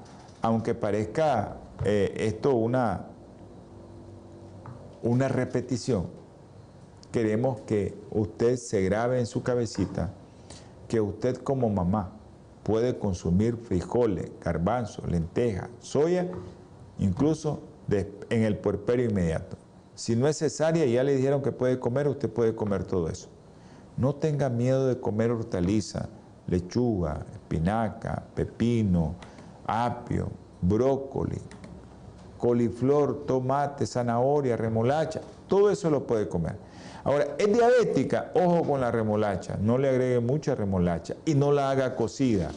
Aunque 0.42 0.74
parezca 0.74 1.56
eh, 1.84 2.12
esto 2.16 2.54
una, 2.54 3.06
una 5.02 5.28
repetición, 5.28 6.08
queremos 7.12 7.60
que 7.62 7.94
usted 8.10 8.56
se 8.56 8.82
grabe 8.82 9.20
en 9.20 9.26
su 9.26 9.42
cabecita 9.42 10.12
que 10.88 11.00
usted 11.00 11.36
como 11.36 11.70
mamá 11.70 12.19
puede 12.62 12.98
consumir 12.98 13.56
frijoles, 13.56 14.30
garbanzos, 14.40 15.08
lentejas, 15.08 15.68
soya, 15.80 16.28
incluso 16.98 17.60
en 17.90 18.42
el 18.42 18.58
puerperio 18.58 19.10
inmediato. 19.10 19.56
Si 19.94 20.16
no 20.16 20.28
es 20.28 20.38
cesárea 20.38 20.86
ya 20.86 21.02
le 21.02 21.16
dijeron 21.16 21.42
que 21.42 21.52
puede 21.52 21.78
comer, 21.78 22.08
usted 22.08 22.30
puede 22.30 22.54
comer 22.54 22.84
todo 22.84 23.08
eso. 23.08 23.28
No 23.96 24.14
tenga 24.14 24.48
miedo 24.48 24.86
de 24.86 25.00
comer 25.00 25.30
hortaliza, 25.30 26.08
lechuga, 26.46 27.26
espinaca, 27.32 28.24
pepino, 28.34 29.14
apio, 29.66 30.30
brócoli, 30.62 31.40
coliflor, 32.38 33.26
tomate, 33.26 33.86
zanahoria, 33.86 34.56
remolacha, 34.56 35.20
todo 35.46 35.70
eso 35.70 35.90
lo 35.90 36.06
puede 36.06 36.28
comer. 36.28 36.56
Ahora, 37.04 37.28
es 37.38 37.52
diabética, 37.52 38.30
ojo 38.34 38.62
con 38.62 38.80
la 38.80 38.90
remolacha, 38.90 39.56
no 39.60 39.78
le 39.78 39.88
agregue 39.88 40.20
mucha 40.20 40.54
remolacha 40.54 41.14
y 41.24 41.34
no 41.34 41.50
la 41.52 41.70
haga 41.70 41.96
cocida. 41.96 42.50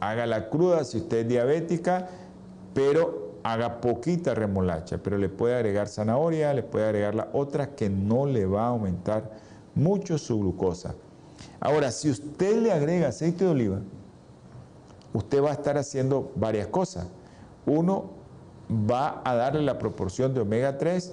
Hágala 0.00 0.50
cruda 0.50 0.84
si 0.84 0.98
usted 0.98 1.18
es 1.18 1.28
diabética, 1.28 2.08
pero 2.74 3.34
haga 3.44 3.80
poquita 3.80 4.34
remolacha, 4.34 4.98
pero 4.98 5.18
le 5.18 5.28
puede 5.28 5.54
agregar 5.54 5.88
zanahoria, 5.88 6.52
le 6.52 6.62
puede 6.62 6.86
agregar 6.86 7.14
la 7.14 7.28
otra 7.32 7.76
que 7.76 7.88
no 7.88 8.26
le 8.26 8.46
va 8.46 8.64
a 8.64 8.68
aumentar 8.68 9.30
mucho 9.74 10.18
su 10.18 10.38
glucosa. 10.38 10.94
Ahora, 11.60 11.90
si 11.90 12.10
usted 12.10 12.60
le 12.60 12.72
agrega 12.72 13.08
aceite 13.08 13.44
de 13.44 13.50
oliva, 13.50 13.80
usted 15.12 15.42
va 15.42 15.50
a 15.50 15.54
estar 15.54 15.78
haciendo 15.78 16.32
varias 16.34 16.66
cosas. 16.66 17.06
Uno, 17.66 18.10
va 18.70 19.22
a 19.24 19.34
darle 19.34 19.62
la 19.62 19.78
proporción 19.78 20.34
de 20.34 20.40
omega 20.40 20.78
3, 20.78 21.12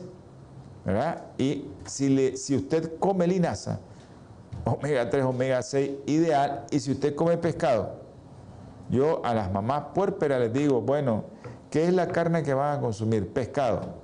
¿verdad? 0.85 1.23
Y 1.37 1.67
si, 1.85 2.55
usted 2.55 2.97
come 2.99 3.27
linaza, 3.27 3.79
omega 4.65 5.09
3, 5.09 5.25
omega 5.25 5.61
6, 5.61 5.91
ideal. 6.07 6.65
Y 6.71 6.79
si 6.79 6.91
usted 6.91 7.15
come 7.15 7.37
pescado, 7.37 8.01
yo 8.89 9.23
a 9.25 9.33
las 9.33 9.51
mamás 9.51 9.85
puérperas 9.93 10.39
les 10.39 10.53
digo, 10.53 10.81
bueno, 10.81 11.25
¿qué 11.69 11.87
es 11.87 11.93
la 11.93 12.07
carne 12.07 12.43
que 12.43 12.53
van 12.53 12.77
a 12.77 12.81
consumir? 12.81 13.31
Pescado. 13.31 14.01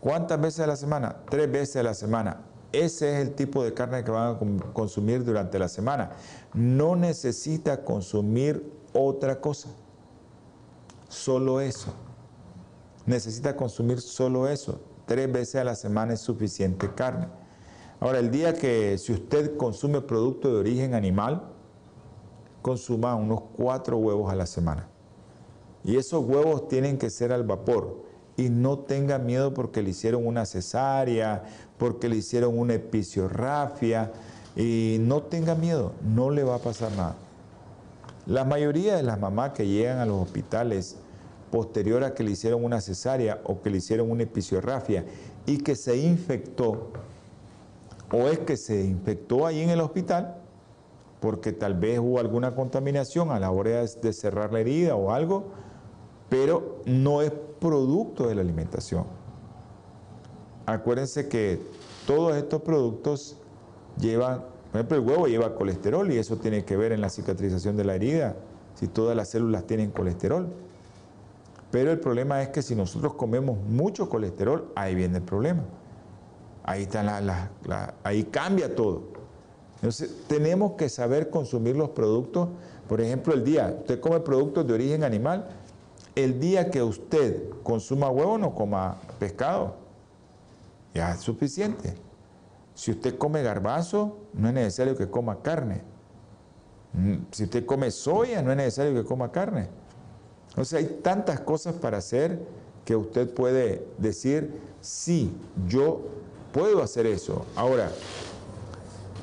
¿Cuántas 0.00 0.40
veces 0.40 0.60
a 0.60 0.66
la 0.66 0.76
semana? 0.76 1.16
Tres 1.28 1.50
veces 1.50 1.76
a 1.76 1.82
la 1.82 1.94
semana. 1.94 2.40
Ese 2.72 3.14
es 3.14 3.26
el 3.26 3.34
tipo 3.34 3.64
de 3.64 3.72
carne 3.74 4.04
que 4.04 4.10
van 4.10 4.36
a 4.36 4.72
consumir 4.72 5.24
durante 5.24 5.58
la 5.58 5.68
semana. 5.68 6.10
No 6.54 6.94
necesita 6.96 7.84
consumir 7.84 8.72
otra 8.92 9.40
cosa. 9.40 9.68
Solo 11.08 11.60
eso. 11.60 11.92
Necesita 13.08 13.56
consumir 13.56 14.02
solo 14.02 14.48
eso. 14.48 14.82
Tres 15.06 15.32
veces 15.32 15.54
a 15.54 15.64
la 15.64 15.74
semana 15.74 16.12
es 16.12 16.20
suficiente 16.20 16.90
carne. 16.94 17.26
Ahora, 18.00 18.18
el 18.18 18.30
día 18.30 18.52
que 18.52 18.98
si 18.98 19.14
usted 19.14 19.56
consume 19.56 20.02
producto 20.02 20.52
de 20.52 20.58
origen 20.58 20.92
animal, 20.92 21.42
consuma 22.60 23.14
unos 23.14 23.40
cuatro 23.56 23.96
huevos 23.96 24.30
a 24.30 24.36
la 24.36 24.44
semana. 24.44 24.88
Y 25.84 25.96
esos 25.96 26.22
huevos 26.22 26.68
tienen 26.68 26.98
que 26.98 27.08
ser 27.08 27.32
al 27.32 27.44
vapor 27.44 28.04
y 28.36 28.50
no 28.50 28.80
tenga 28.80 29.18
miedo 29.18 29.54
porque 29.54 29.80
le 29.80 29.88
hicieron 29.88 30.26
una 30.26 30.44
cesárea, 30.44 31.44
porque 31.78 32.10
le 32.10 32.16
hicieron 32.16 32.58
una 32.58 32.74
episiorrafia 32.74 34.12
y 34.54 34.98
no 35.00 35.22
tenga 35.22 35.54
miedo, 35.54 35.92
no 36.02 36.28
le 36.28 36.44
va 36.44 36.56
a 36.56 36.58
pasar 36.58 36.92
nada. 36.92 37.16
La 38.26 38.44
mayoría 38.44 38.96
de 38.96 39.02
las 39.02 39.18
mamás 39.18 39.52
que 39.52 39.66
llegan 39.66 39.96
a 39.96 40.04
los 40.04 40.20
hospitales 40.20 40.98
posterior 41.50 42.04
a 42.04 42.14
que 42.14 42.22
le 42.22 42.32
hicieron 42.32 42.64
una 42.64 42.80
cesárea 42.80 43.40
o 43.44 43.60
que 43.60 43.70
le 43.70 43.78
hicieron 43.78 44.10
una 44.10 44.24
episiorrafia 44.24 45.04
y 45.46 45.58
que 45.58 45.74
se 45.76 45.96
infectó, 45.96 46.88
o 48.12 48.28
es 48.28 48.38
que 48.40 48.56
se 48.56 48.84
infectó 48.84 49.46
ahí 49.46 49.60
en 49.60 49.70
el 49.70 49.80
hospital, 49.80 50.36
porque 51.20 51.52
tal 51.52 51.74
vez 51.74 51.98
hubo 51.98 52.18
alguna 52.18 52.54
contaminación 52.54 53.30
a 53.30 53.40
la 53.40 53.50
hora 53.50 53.84
de 53.84 54.12
cerrar 54.12 54.52
la 54.52 54.60
herida 54.60 54.94
o 54.94 55.12
algo, 55.12 55.46
pero 56.28 56.82
no 56.84 57.22
es 57.22 57.32
producto 57.60 58.28
de 58.28 58.34
la 58.34 58.42
alimentación. 58.42 59.04
Acuérdense 60.66 61.28
que 61.28 61.60
todos 62.06 62.36
estos 62.36 62.62
productos 62.62 63.36
llevan, 63.98 64.44
por 64.70 64.80
ejemplo, 64.80 64.96
el 64.98 65.06
huevo 65.06 65.26
lleva 65.26 65.54
colesterol 65.54 66.10
y 66.12 66.18
eso 66.18 66.36
tiene 66.36 66.64
que 66.64 66.76
ver 66.76 66.92
en 66.92 67.00
la 67.00 67.08
cicatrización 67.08 67.76
de 67.76 67.84
la 67.84 67.94
herida, 67.94 68.36
si 68.74 68.86
todas 68.86 69.16
las 69.16 69.28
células 69.28 69.66
tienen 69.66 69.90
colesterol. 69.90 70.48
Pero 71.70 71.90
el 71.90 72.00
problema 72.00 72.42
es 72.42 72.48
que 72.48 72.62
si 72.62 72.74
nosotros 72.74 73.14
comemos 73.14 73.58
mucho 73.58 74.08
colesterol, 74.08 74.72
ahí 74.74 74.94
viene 74.94 75.18
el 75.18 75.24
problema. 75.24 75.62
Ahí, 76.64 76.82
está 76.82 77.02
la, 77.02 77.50
ahí 78.02 78.24
cambia 78.24 78.74
todo. 78.74 79.02
Entonces, 79.76 80.24
tenemos 80.26 80.72
que 80.72 80.88
saber 80.88 81.30
consumir 81.30 81.76
los 81.76 81.90
productos. 81.90 82.48
Por 82.88 83.00
ejemplo, 83.00 83.34
el 83.34 83.44
día, 83.44 83.76
usted 83.80 84.00
come 84.00 84.20
productos 84.20 84.66
de 84.66 84.74
origen 84.74 85.04
animal, 85.04 85.48
el 86.14 86.40
día 86.40 86.70
que 86.70 86.82
usted 86.82 87.50
consuma 87.62 88.10
huevo, 88.10 88.38
no 88.38 88.54
coma 88.54 88.98
pescado. 89.18 89.76
Ya 90.94 91.12
es 91.12 91.20
suficiente. 91.20 91.94
Si 92.74 92.90
usted 92.90 93.16
come 93.18 93.42
garbanzo, 93.42 94.18
no 94.32 94.48
es 94.48 94.54
necesario 94.54 94.96
que 94.96 95.08
coma 95.08 95.42
carne. 95.42 95.82
Mm, 96.92 97.26
si 97.30 97.44
usted 97.44 97.64
come 97.66 97.90
soya, 97.90 98.42
no 98.42 98.50
es 98.50 98.56
necesario 98.56 98.94
que 98.94 99.06
coma 99.06 99.30
carne. 99.30 99.68
O 100.56 100.64
sea, 100.64 100.78
hay 100.78 101.00
tantas 101.02 101.40
cosas 101.40 101.74
para 101.74 101.98
hacer 101.98 102.40
que 102.84 102.96
usted 102.96 103.32
puede 103.32 103.86
decir, 103.98 104.60
sí, 104.80 105.32
yo 105.68 106.00
puedo 106.52 106.82
hacer 106.82 107.06
eso. 107.06 107.44
Ahora, 107.54 107.90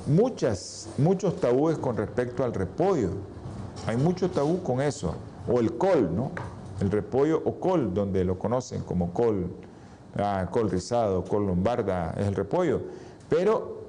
muchas, 0.07 0.87
muchos 0.97 1.39
tabúes 1.39 1.77
con 1.77 1.97
respecto 1.97 2.43
al 2.43 2.53
repollo. 2.53 3.09
Hay 3.87 3.97
mucho 3.97 4.29
tabú 4.29 4.61
con 4.61 4.81
eso. 4.81 5.15
O 5.47 5.59
el 5.59 5.77
col, 5.77 6.15
¿no? 6.15 6.31
el 6.81 6.91
repollo 6.91 7.41
o 7.43 7.59
col, 7.59 7.93
donde 7.93 8.23
lo 8.23 8.37
conocen 8.37 8.81
como 8.81 9.13
col, 9.13 9.47
ah, 10.17 10.47
col 10.51 10.69
rizado, 10.69 11.23
col 11.23 11.47
lombarda, 11.47 12.13
es 12.17 12.27
el 12.27 12.35
repollo. 12.35 12.81
Pero 13.29 13.85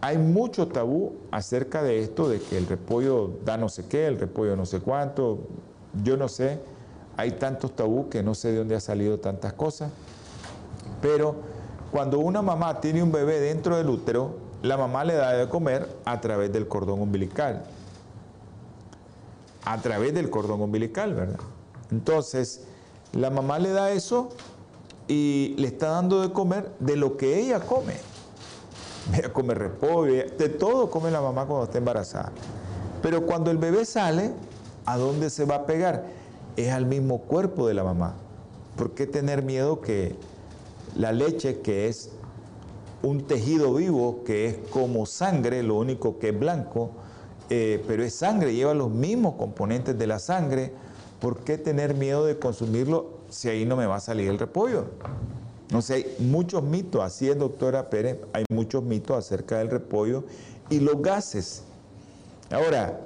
hay 0.00 0.18
mucho 0.18 0.68
tabú 0.68 1.14
acerca 1.30 1.82
de 1.82 2.00
esto, 2.00 2.28
de 2.28 2.40
que 2.40 2.56
el 2.56 2.66
repollo 2.66 3.38
da 3.44 3.56
no 3.56 3.68
sé 3.68 3.86
qué, 3.86 4.06
el 4.06 4.18
repollo 4.18 4.56
no 4.56 4.66
sé 4.66 4.80
cuánto, 4.80 5.40
yo 6.02 6.16
no 6.16 6.28
sé, 6.28 6.60
hay 7.16 7.32
tantos 7.32 7.74
tabú 7.74 8.08
que 8.08 8.22
no 8.22 8.34
sé 8.34 8.52
de 8.52 8.58
dónde 8.58 8.74
ha 8.74 8.80
salido 8.80 9.18
tantas 9.18 9.52
cosas, 9.52 9.90
pero 11.00 11.36
Cuando 11.90 12.18
una 12.18 12.42
mamá 12.42 12.80
tiene 12.80 13.02
un 13.02 13.12
bebé 13.12 13.40
dentro 13.40 13.76
del 13.76 13.88
útero, 13.88 14.36
la 14.62 14.76
mamá 14.76 15.04
le 15.04 15.14
da 15.14 15.32
de 15.32 15.48
comer 15.48 15.88
a 16.04 16.20
través 16.20 16.52
del 16.52 16.68
cordón 16.68 17.00
umbilical. 17.00 17.64
A 19.64 19.80
través 19.80 20.12
del 20.12 20.28
cordón 20.28 20.60
umbilical, 20.60 21.14
¿verdad? 21.14 21.38
Entonces, 21.90 22.64
la 23.12 23.30
mamá 23.30 23.58
le 23.58 23.70
da 23.70 23.92
eso 23.92 24.30
y 25.08 25.54
le 25.58 25.68
está 25.68 25.88
dando 25.88 26.20
de 26.20 26.32
comer 26.32 26.70
de 26.80 26.96
lo 26.96 27.16
que 27.16 27.38
ella 27.38 27.60
come. 27.60 27.94
Ella 29.14 29.32
come 29.32 29.54
repollo, 29.54 30.12
de 30.36 30.48
todo 30.48 30.90
come 30.90 31.10
la 31.10 31.20
mamá 31.20 31.46
cuando 31.46 31.64
está 31.64 31.78
embarazada. 31.78 32.32
Pero 33.00 33.24
cuando 33.24 33.50
el 33.52 33.58
bebé 33.58 33.84
sale, 33.84 34.32
¿a 34.86 34.96
dónde 34.96 35.30
se 35.30 35.44
va 35.44 35.56
a 35.56 35.66
pegar? 35.66 36.06
Es 36.56 36.72
al 36.72 36.86
mismo 36.86 37.18
cuerpo 37.18 37.68
de 37.68 37.74
la 37.74 37.84
mamá. 37.84 38.14
¿Por 38.76 38.92
qué 38.92 39.06
tener 39.06 39.42
miedo 39.42 39.80
que 39.80 40.16
la 40.96 41.12
leche, 41.12 41.60
que 41.60 41.88
es 41.88 42.10
un 43.02 43.26
tejido 43.26 43.74
vivo, 43.74 44.24
que 44.24 44.46
es 44.46 44.56
como 44.70 45.06
sangre, 45.06 45.62
lo 45.62 45.76
único 45.76 46.18
que 46.18 46.30
es 46.30 46.38
blanco, 46.38 46.90
eh, 47.50 47.82
pero 47.86 48.02
es 48.02 48.14
sangre, 48.14 48.54
lleva 48.54 48.74
los 48.74 48.90
mismos 48.90 49.34
componentes 49.36 49.98
de 49.98 50.06
la 50.06 50.18
sangre, 50.18 50.72
¿por 51.20 51.38
qué 51.40 51.58
tener 51.58 51.94
miedo 51.94 52.24
de 52.24 52.38
consumirlo 52.38 53.10
si 53.30 53.48
ahí 53.48 53.64
no 53.64 53.76
me 53.76 53.86
va 53.86 53.96
a 53.96 54.00
salir 54.00 54.28
el 54.28 54.38
repollo? 54.38 54.86
No 55.70 55.82
sé, 55.82 55.94
hay 55.94 56.16
muchos 56.20 56.62
mitos, 56.62 57.02
así 57.02 57.28
es 57.28 57.38
doctora 57.38 57.90
Pérez, 57.90 58.18
hay 58.32 58.44
muchos 58.50 58.82
mitos 58.82 59.16
acerca 59.16 59.58
del 59.58 59.70
repollo 59.70 60.24
y 60.70 60.80
los 60.80 61.02
gases. 61.02 61.62
Ahora, 62.50 63.00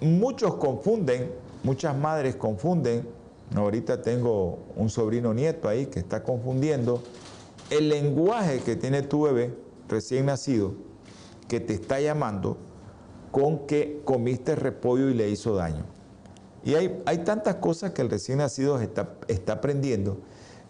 muchos 0.00 0.54
confunden, 0.56 1.30
muchas 1.62 1.96
madres 1.96 2.36
confunden, 2.36 3.06
ahorita 3.54 4.02
tengo 4.02 4.58
un 4.76 4.88
sobrino 4.88 5.34
nieto 5.34 5.68
ahí 5.68 5.86
que 5.86 5.98
está 5.98 6.22
confundiendo 6.22 7.02
el 7.70 7.88
lenguaje 7.88 8.60
que 8.60 8.76
tiene 8.76 9.02
tu 9.02 9.22
bebé 9.22 9.54
recién 9.88 10.26
nacido, 10.26 10.74
que 11.48 11.60
te 11.60 11.74
está 11.74 12.00
llamando, 12.00 12.56
con 13.30 13.66
que 13.66 14.02
comiste 14.04 14.56
repollo 14.56 15.08
y 15.08 15.14
le 15.14 15.30
hizo 15.30 15.54
daño. 15.54 15.84
Y 16.64 16.74
hay, 16.74 17.00
hay 17.06 17.18
tantas 17.18 17.56
cosas 17.56 17.92
que 17.92 18.02
el 18.02 18.10
recién 18.10 18.38
nacido 18.38 18.80
está, 18.80 19.14
está 19.28 19.54
aprendiendo, 19.54 20.18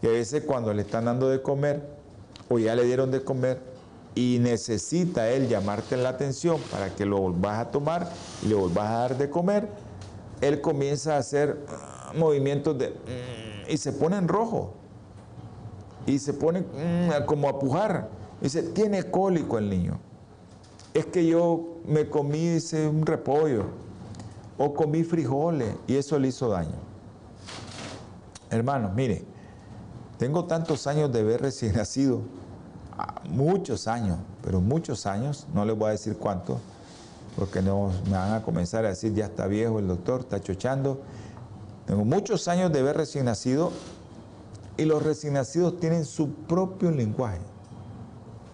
que 0.00 0.08
a 0.08 0.12
veces 0.12 0.44
cuando 0.44 0.72
le 0.72 0.82
están 0.82 1.06
dando 1.06 1.28
de 1.28 1.42
comer, 1.42 1.82
o 2.48 2.58
ya 2.58 2.74
le 2.74 2.84
dieron 2.84 3.10
de 3.10 3.22
comer, 3.22 3.60
y 4.14 4.38
necesita 4.40 5.30
él 5.30 5.48
llamarte 5.48 5.96
la 5.96 6.10
atención 6.10 6.60
para 6.70 6.94
que 6.94 7.04
lo 7.04 7.18
volvás 7.18 7.58
a 7.58 7.70
tomar 7.70 8.10
y 8.42 8.48
le 8.48 8.54
volvás 8.54 8.88
a 8.88 8.98
dar 8.98 9.18
de 9.18 9.30
comer, 9.30 9.68
él 10.40 10.60
comienza 10.60 11.14
a 11.14 11.18
hacer 11.18 11.64
ah, 11.68 12.12
movimientos 12.16 12.76
de... 12.78 12.88
Mm, 12.90 13.70
y 13.70 13.76
se 13.76 13.92
pone 13.92 14.16
en 14.16 14.26
rojo. 14.26 14.74
Y 16.06 16.18
se 16.18 16.32
pone 16.32 16.60
mm, 16.60 17.24
como 17.26 17.48
a 17.48 17.58
pujar. 17.58 18.08
Dice, 18.40 18.62
tiene 18.62 19.04
cólico 19.10 19.58
el 19.58 19.70
niño. 19.70 20.00
Es 20.92 21.06
que 21.06 21.24
yo 21.26 21.76
me 21.86 22.08
comí, 22.08 22.58
un 22.88 23.06
repollo. 23.06 23.66
O 24.58 24.74
comí 24.74 25.04
frijoles 25.04 25.74
y 25.86 25.96
eso 25.96 26.18
le 26.18 26.28
hizo 26.28 26.48
daño. 26.48 26.76
Hermanos, 28.50 28.92
mire, 28.94 29.24
tengo 30.18 30.44
tantos 30.44 30.86
años 30.86 31.12
de 31.12 31.22
ver 31.22 31.40
recién 31.40 31.74
nacido 31.76 32.22
muchos 33.28 33.86
años, 33.86 34.18
pero 34.42 34.60
muchos 34.60 35.06
años, 35.06 35.46
no 35.54 35.64
les 35.64 35.76
voy 35.76 35.88
a 35.88 35.92
decir 35.92 36.16
cuánto, 36.16 36.58
porque 37.36 37.62
no 37.62 37.90
me 38.06 38.12
van 38.12 38.34
a 38.34 38.42
comenzar 38.42 38.84
a 38.84 38.88
decir 38.88 39.14
ya 39.14 39.26
está 39.26 39.46
viejo 39.46 39.78
el 39.78 39.88
doctor, 39.88 40.20
está 40.20 40.40
chochando. 40.40 41.00
Tengo 41.86 42.04
muchos 42.04 42.48
años 42.48 42.72
de 42.72 42.82
ver 42.82 42.96
recién 42.96 43.24
nacido 43.24 43.72
y 44.76 44.84
los 44.84 45.02
recién 45.02 45.34
nacidos 45.34 45.78
tienen 45.78 46.04
su 46.04 46.30
propio 46.30 46.90
lenguaje. 46.90 47.40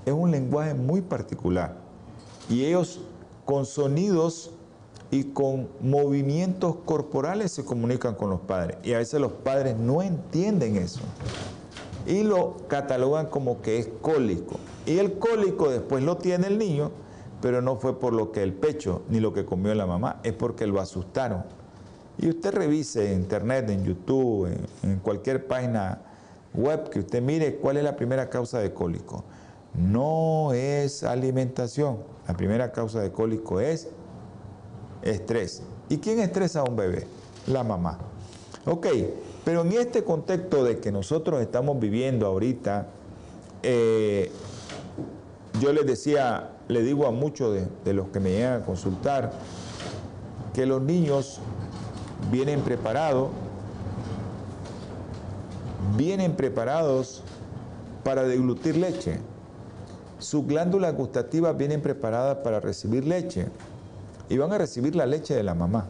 Es 0.04 0.12
un 0.12 0.30
lenguaje 0.30 0.74
muy 0.74 1.00
particular 1.00 1.76
y 2.48 2.64
ellos 2.64 3.00
con 3.44 3.66
sonidos 3.66 4.50
y 5.10 5.24
con 5.24 5.68
movimientos 5.80 6.76
corporales 6.84 7.52
se 7.52 7.64
comunican 7.64 8.14
con 8.14 8.30
los 8.30 8.40
padres 8.40 8.76
y 8.82 8.92
a 8.92 8.98
veces 8.98 9.20
los 9.20 9.32
padres 9.32 9.76
no 9.76 10.02
entienden 10.02 10.76
eso 10.76 11.00
y 12.06 12.22
lo 12.22 12.56
catalogan 12.68 13.26
como 13.26 13.60
que 13.62 13.78
es 13.78 13.88
cólico. 14.00 14.56
Y 14.86 14.98
el 14.98 15.18
cólico 15.18 15.70
después 15.70 16.02
lo 16.04 16.16
tiene 16.16 16.46
el 16.46 16.58
niño, 16.58 16.92
pero 17.40 17.60
no 17.60 17.76
fue 17.76 17.98
por 17.98 18.12
lo 18.12 18.32
que 18.32 18.42
el 18.42 18.52
pecho 18.52 19.02
ni 19.08 19.20
lo 19.20 19.32
que 19.32 19.44
comió 19.44 19.74
la 19.74 19.86
mamá, 19.86 20.20
es 20.22 20.32
porque 20.32 20.66
lo 20.66 20.80
asustaron. 20.80 21.44
Y 22.18 22.28
usted 22.28 22.54
revise 22.54 23.12
en 23.12 23.20
internet, 23.20 23.68
en 23.68 23.84
YouTube, 23.84 24.48
en, 24.82 24.98
cualquier 25.00 25.46
página 25.46 26.00
web 26.54 26.88
que 26.88 27.00
usted 27.00 27.20
mire 27.20 27.56
cuál 27.56 27.76
es 27.76 27.84
la 27.84 27.96
primera 27.96 28.30
causa 28.30 28.58
de 28.60 28.72
cólico. 28.72 29.24
No 29.74 30.52
es 30.54 31.02
alimentación. 31.02 31.98
La 32.26 32.34
primera 32.34 32.72
causa 32.72 33.00
de 33.00 33.12
cólico 33.12 33.60
es 33.60 33.88
estrés. 35.02 35.62
¿Y 35.90 35.98
quién 35.98 36.20
estresa 36.20 36.60
a 36.60 36.64
un 36.64 36.76
bebé? 36.76 37.06
La 37.46 37.62
mamá. 37.62 37.98
Ok, 38.64 38.86
pero 39.46 39.60
en 39.60 39.70
este 39.70 40.02
contexto 40.02 40.64
de 40.64 40.80
que 40.80 40.90
nosotros 40.90 41.40
estamos 41.40 41.78
viviendo 41.78 42.26
ahorita, 42.26 42.88
eh, 43.62 44.32
yo 45.60 45.72
les 45.72 45.86
decía, 45.86 46.50
le 46.66 46.82
digo 46.82 47.06
a 47.06 47.12
muchos 47.12 47.54
de, 47.54 47.68
de 47.84 47.94
los 47.94 48.08
que 48.08 48.18
me 48.18 48.30
llegan 48.30 48.62
a 48.62 48.64
consultar, 48.64 49.30
que 50.52 50.66
los 50.66 50.82
niños 50.82 51.38
vienen 52.32 52.60
preparados, 52.62 53.28
vienen 55.96 56.34
preparados 56.34 57.22
para 58.02 58.24
deglutir 58.24 58.76
leche. 58.76 59.20
Sus 60.18 60.44
glándulas 60.44 60.92
gustativas 60.96 61.56
vienen 61.56 61.82
preparadas 61.82 62.38
para 62.38 62.58
recibir 62.58 63.06
leche 63.06 63.46
y 64.28 64.38
van 64.38 64.52
a 64.52 64.58
recibir 64.58 64.96
la 64.96 65.06
leche 65.06 65.36
de 65.36 65.44
la 65.44 65.54
mamá. 65.54 65.86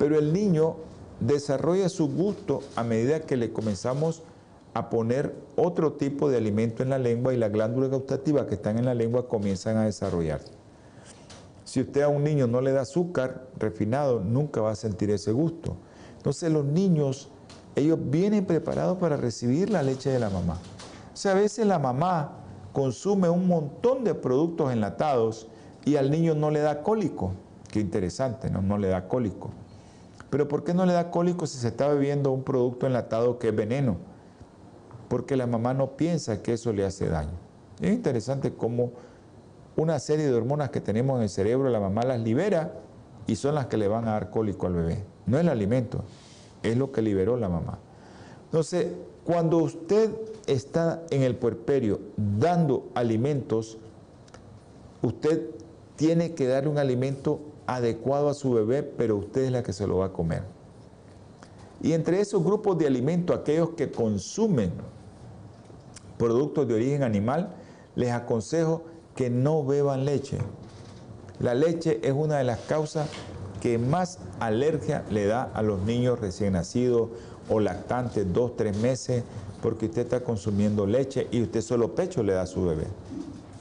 Pero 0.00 0.18
el 0.18 0.32
niño 0.32 0.87
desarrolla 1.20 1.88
su 1.88 2.08
gusto 2.08 2.60
a 2.76 2.84
medida 2.84 3.20
que 3.20 3.36
le 3.36 3.52
comenzamos 3.52 4.22
a 4.74 4.90
poner 4.90 5.34
otro 5.56 5.94
tipo 5.94 6.30
de 6.30 6.36
alimento 6.36 6.82
en 6.82 6.90
la 6.90 6.98
lengua 6.98 7.34
y 7.34 7.36
las 7.36 7.50
glándulas 7.50 7.90
gustativas 7.90 8.46
que 8.46 8.54
están 8.54 8.78
en 8.78 8.84
la 8.84 8.94
lengua 8.94 9.28
comienzan 9.28 9.76
a 9.76 9.84
desarrollarse. 9.84 10.52
Si 11.64 11.80
usted 11.80 12.02
a 12.02 12.08
un 12.08 12.24
niño 12.24 12.46
no 12.46 12.60
le 12.60 12.72
da 12.72 12.82
azúcar 12.82 13.48
refinado, 13.58 14.20
nunca 14.20 14.60
va 14.60 14.70
a 14.70 14.76
sentir 14.76 15.10
ese 15.10 15.32
gusto. 15.32 15.76
Entonces 16.16 16.50
los 16.50 16.64
niños, 16.64 17.30
ellos 17.76 17.98
vienen 18.00 18.46
preparados 18.46 18.98
para 18.98 19.16
recibir 19.16 19.68
la 19.70 19.82
leche 19.82 20.10
de 20.10 20.18
la 20.18 20.30
mamá. 20.30 20.58
O 21.12 21.16
sea, 21.16 21.32
a 21.32 21.34
veces 21.34 21.66
la 21.66 21.78
mamá 21.78 22.32
consume 22.72 23.28
un 23.28 23.48
montón 23.48 24.04
de 24.04 24.14
productos 24.14 24.72
enlatados 24.72 25.48
y 25.84 25.96
al 25.96 26.10
niño 26.10 26.34
no 26.34 26.50
le 26.50 26.60
da 26.60 26.82
cólico. 26.82 27.32
Qué 27.70 27.80
interesante, 27.80 28.50
¿no? 28.50 28.62
No 28.62 28.78
le 28.78 28.88
da 28.88 29.08
cólico. 29.08 29.50
Pero 30.30 30.48
¿por 30.48 30.64
qué 30.64 30.74
no 30.74 30.84
le 30.84 30.92
da 30.92 31.10
cólico 31.10 31.46
si 31.46 31.58
se 31.58 31.68
está 31.68 31.88
bebiendo 31.88 32.30
un 32.30 32.42
producto 32.42 32.86
enlatado 32.86 33.38
que 33.38 33.48
es 33.48 33.56
veneno? 33.56 33.96
Porque 35.08 35.36
la 35.36 35.46
mamá 35.46 35.72
no 35.72 35.96
piensa 35.96 36.42
que 36.42 36.52
eso 36.52 36.72
le 36.72 36.84
hace 36.84 37.08
daño. 37.08 37.32
Es 37.80 37.92
interesante 37.92 38.52
cómo 38.52 38.92
una 39.76 39.98
serie 39.98 40.26
de 40.26 40.34
hormonas 40.34 40.70
que 40.70 40.80
tenemos 40.80 41.16
en 41.16 41.22
el 41.22 41.28
cerebro, 41.28 41.70
la 41.70 41.80
mamá 41.80 42.02
las 42.02 42.20
libera 42.20 42.74
y 43.26 43.36
son 43.36 43.54
las 43.54 43.66
que 43.66 43.76
le 43.76 43.88
van 43.88 44.06
a 44.08 44.12
dar 44.12 44.30
cólico 44.30 44.66
al 44.66 44.74
bebé. 44.74 45.04
No 45.26 45.38
es 45.38 45.44
el 45.44 45.48
alimento, 45.48 46.04
es 46.62 46.76
lo 46.76 46.92
que 46.92 47.00
liberó 47.00 47.36
la 47.36 47.48
mamá. 47.48 47.78
Entonces, 48.46 48.88
cuando 49.24 49.58
usted 49.58 50.10
está 50.46 51.02
en 51.10 51.22
el 51.22 51.36
puerperio 51.36 52.00
dando 52.16 52.88
alimentos, 52.94 53.78
usted 55.02 55.50
tiene 55.96 56.34
que 56.34 56.46
darle 56.46 56.70
un 56.70 56.78
alimento 56.78 57.38
adecuado 57.68 58.30
a 58.30 58.34
su 58.34 58.50
bebé, 58.50 58.82
pero 58.82 59.16
usted 59.16 59.42
es 59.42 59.52
la 59.52 59.62
que 59.62 59.74
se 59.74 59.86
lo 59.86 59.98
va 59.98 60.06
a 60.06 60.12
comer. 60.12 60.42
Y 61.82 61.92
entre 61.92 62.18
esos 62.18 62.42
grupos 62.42 62.78
de 62.78 62.86
alimentos, 62.86 63.38
aquellos 63.38 63.70
que 63.70 63.90
consumen 63.90 64.72
productos 66.16 66.66
de 66.66 66.74
origen 66.74 67.02
animal, 67.02 67.54
les 67.94 68.10
aconsejo 68.10 68.84
que 69.14 69.28
no 69.28 69.64
beban 69.64 70.06
leche. 70.06 70.38
La 71.40 71.54
leche 71.54 72.00
es 72.02 72.12
una 72.12 72.38
de 72.38 72.44
las 72.44 72.58
causas 72.60 73.10
que 73.60 73.76
más 73.76 74.18
alergia 74.40 75.04
le 75.10 75.26
da 75.26 75.42
a 75.42 75.60
los 75.62 75.82
niños 75.82 76.18
recién 76.18 76.54
nacidos 76.54 77.10
o 77.50 77.60
lactantes, 77.60 78.32
dos, 78.32 78.56
tres 78.56 78.78
meses, 78.78 79.24
porque 79.60 79.86
usted 79.86 80.02
está 80.02 80.20
consumiendo 80.20 80.86
leche 80.86 81.28
y 81.30 81.42
usted 81.42 81.60
solo 81.60 81.94
pecho 81.94 82.22
le 82.22 82.32
da 82.32 82.42
a 82.42 82.46
su 82.46 82.64
bebé. 82.64 82.86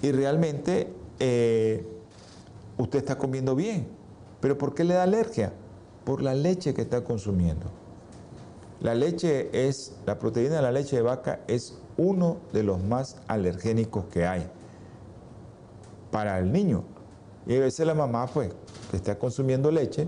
Y 0.01 0.11
realmente 0.13 0.93
eh, 1.19 1.85
usted 2.77 2.99
está 2.99 3.17
comiendo 3.17 3.53
bien, 3.53 3.96
¿Pero 4.39 4.57
por 4.57 4.73
qué 4.73 4.83
le 4.83 4.93
da 4.93 5.03
alergia? 5.03 5.53
Por 6.05 6.21
la 6.21 6.33
leche 6.33 6.73
que 6.73 6.81
está 6.81 7.03
consumiendo. 7.03 7.65
La 8.79 8.93
leche 8.93 9.49
es, 9.67 9.93
la 10.05 10.19
proteína 10.19 10.57
de 10.57 10.61
la 10.61 10.71
leche 10.71 10.97
de 10.97 11.01
vaca 11.01 11.39
es 11.47 11.77
uno 11.97 12.37
de 12.53 12.63
los 12.63 12.81
más 12.83 13.17
alergénicos 13.27 14.05
que 14.05 14.25
hay 14.25 14.47
para 16.11 16.37
el 16.37 16.51
niño. 16.51 16.83
Y 17.47 17.55
a 17.55 17.59
veces 17.59 17.87
la 17.87 17.95
mamá, 17.95 18.27
pues, 18.27 18.51
que 18.91 18.97
está 18.97 19.17
consumiendo 19.17 19.71
leche, 19.71 20.07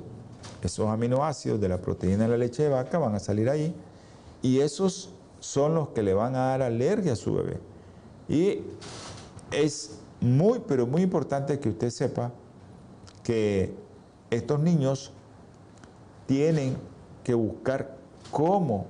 esos 0.61 0.87
aminoácidos 0.87 1.59
de 1.59 1.69
la 1.69 1.77
proteína 1.77 2.25
de 2.25 2.29
la 2.29 2.37
leche 2.37 2.63
de 2.63 2.69
vaca 2.69 2.97
van 2.97 3.15
a 3.15 3.19
salir 3.19 3.49
ahí 3.49 3.73
y 4.41 4.59
esos 4.59 5.09
son 5.39 5.73
los 5.75 5.89
que 5.89 6.03
le 6.03 6.13
van 6.13 6.35
a 6.35 6.47
dar 6.49 6.61
alergia 6.61 7.13
a 7.13 7.15
su 7.15 7.33
bebé. 7.33 7.57
Y 8.27 8.61
es 9.51 9.99
muy, 10.21 10.59
pero 10.67 10.85
muy 10.85 11.01
importante 11.01 11.59
que 11.59 11.69
usted 11.69 11.89
sepa 11.89 12.31
que 13.23 13.73
estos 14.29 14.59
niños 14.59 15.11
tienen 16.25 16.77
que 17.23 17.33
buscar 17.33 17.97
cómo 18.31 18.87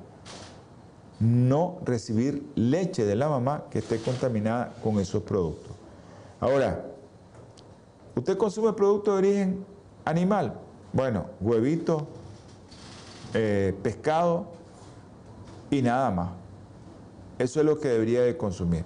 no 1.20 1.80
recibir 1.84 2.46
leche 2.56 3.06
de 3.06 3.16
la 3.16 3.30
mamá 3.30 3.66
que 3.70 3.80
esté 3.80 4.00
contaminada 4.00 4.74
con 4.84 5.00
esos 5.00 5.24
productos. 5.24 5.74
Ahora, 6.40 6.86
¿usted 8.16 8.38
consume 8.38 8.74
productos 8.74 9.14
de 9.14 9.18
origen 9.18 9.66
animal? 10.06 10.60
Bueno, 10.94 11.26
huevito, 11.42 12.08
eh, 13.34 13.78
pescado 13.84 14.48
y 15.70 15.82
nada 15.82 16.10
más. 16.12 16.30
Eso 17.38 17.60
es 17.60 17.66
lo 17.66 17.80
que 17.80 17.90
debería 17.90 18.22
de 18.22 18.38
consumir. 18.38 18.86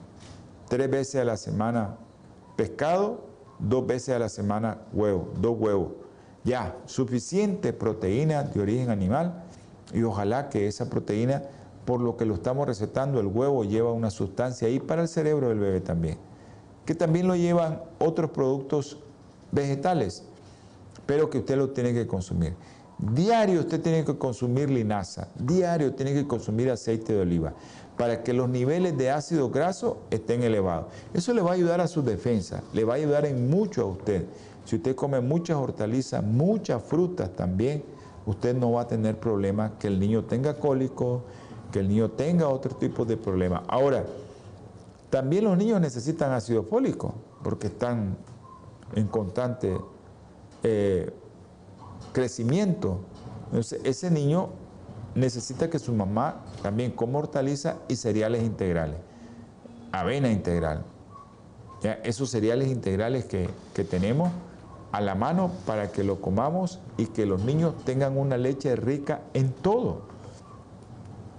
Tres 0.68 0.90
veces 0.90 1.22
a 1.22 1.24
la 1.24 1.38
semana 1.38 1.98
pescado, 2.56 3.26
dos 3.60 3.86
veces 3.86 4.16
a 4.16 4.20
la 4.20 4.30
semana 4.30 4.80
huevo, 4.92 5.32
dos 5.40 5.56
huevos. 5.58 5.94
Ya, 6.44 6.76
suficiente 6.86 7.72
proteína 7.72 8.44
de 8.44 8.60
origen 8.60 8.90
animal 8.90 9.44
y 9.94 10.04
ojalá 10.04 10.50
que 10.50 10.68
esa 10.68 10.90
proteína, 10.90 11.44
por 11.86 12.02
lo 12.02 12.18
que 12.18 12.26
lo 12.26 12.34
estamos 12.34 12.68
recetando, 12.68 13.20
el 13.20 13.28
huevo 13.28 13.64
lleva 13.64 13.92
una 13.94 14.10
sustancia 14.10 14.68
ahí 14.68 14.80
para 14.80 15.04
el 15.04 15.08
cerebro 15.08 15.50
del 15.50 15.60
bebé 15.60 15.80
también, 15.80 16.18
que 16.86 16.96
también 16.96 17.28
lo 17.28 17.36
llevan 17.36 17.82
otros 18.00 18.32
productos 18.32 18.98
vegetales, 19.52 20.24
pero 21.06 21.30
que 21.30 21.40
usted 21.40 21.56
lo 21.56 21.70
tiene 21.70 21.94
que 21.94 22.08
consumir. 22.08 22.56
Diario 22.98 23.62
usted 23.62 23.82
tiene 23.82 24.06
que 24.06 24.18
consumir 24.18 24.70
linaza, 24.70 25.28
diario 25.36 25.94
tiene 25.94 26.14
que 26.14 26.28
consumir 26.28 26.70
aceite 26.70 27.14
de 27.14 27.22
oliva 27.22 27.54
para 27.98 28.24
que 28.24 28.34
los 28.34 28.50
niveles 28.50 28.98
de 28.98 29.12
ácido 29.12 29.50
graso 29.50 30.00
estén 30.10 30.44
elevados. 30.44 30.88
Eso 31.14 31.34
le 31.34 31.42
va 31.42 31.52
a 31.52 31.54
ayudar 31.54 31.82
a 31.82 31.88
su 31.88 32.02
defensa, 32.02 32.64
le 32.74 32.84
va 32.84 32.94
a 32.94 32.98
ayudar 32.98 33.26
en 33.26 33.50
mucho 33.50 33.82
a 33.84 33.86
usted. 33.86 34.26
Si 34.66 34.78
usted 34.78 34.96
come 34.96 35.20
muchas 35.22 35.58
hortalizas, 35.58 36.24
muchas 36.24 36.82
frutas 36.84 37.30
también, 37.36 37.84
usted 38.26 38.56
no 38.56 38.72
va 38.72 38.82
a 38.82 38.88
tener 38.88 39.20
problemas 39.20 39.72
que 39.80 39.88
el 39.88 40.00
niño 40.00 40.24
tenga 40.24 40.56
cólico, 40.56 41.24
que 41.72 41.80
el 41.80 41.90
niño 41.90 42.12
tenga 42.12 42.48
otro 42.48 42.76
tipo 42.76 43.04
de 43.04 43.18
problemas. 43.18 43.64
Ahora, 43.68 44.06
también 45.10 45.44
los 45.44 45.58
niños 45.58 45.82
necesitan 45.82 46.32
ácido 46.32 46.64
fólico 46.64 47.14
porque 47.44 47.68
están 47.68 48.16
en 48.96 49.08
constante 49.08 49.78
eh, 50.64 51.12
crecimiento. 52.14 53.00
Entonces, 53.48 53.82
ese 53.84 54.10
niño 54.10 54.50
necesita 55.16 55.70
que 55.70 55.78
su 55.78 55.94
mamá 55.94 56.42
también 56.62 56.92
coma 56.92 57.20
hortaliza 57.20 57.78
y 57.88 57.96
cereales 57.96 58.44
integrales, 58.44 58.98
avena 59.92 60.32
integral. 60.32 60.86
Esos 62.04 62.30
cereales 62.30 62.70
integrales 62.70 63.26
que, 63.26 63.50
que 63.74 63.84
tenemos 63.84 64.32
a 64.94 65.02
la 65.02 65.16
mano 65.16 65.52
para 65.66 65.92
que 65.92 66.04
lo 66.04 66.22
comamos 66.22 66.80
y 66.98 67.08
que 67.08 67.26
los 67.26 67.44
niños 67.44 67.74
tengan 67.84 68.16
una 68.16 68.38
leche 68.38 68.76
rica 68.76 69.22
en 69.34 69.52
todo. 69.52 70.04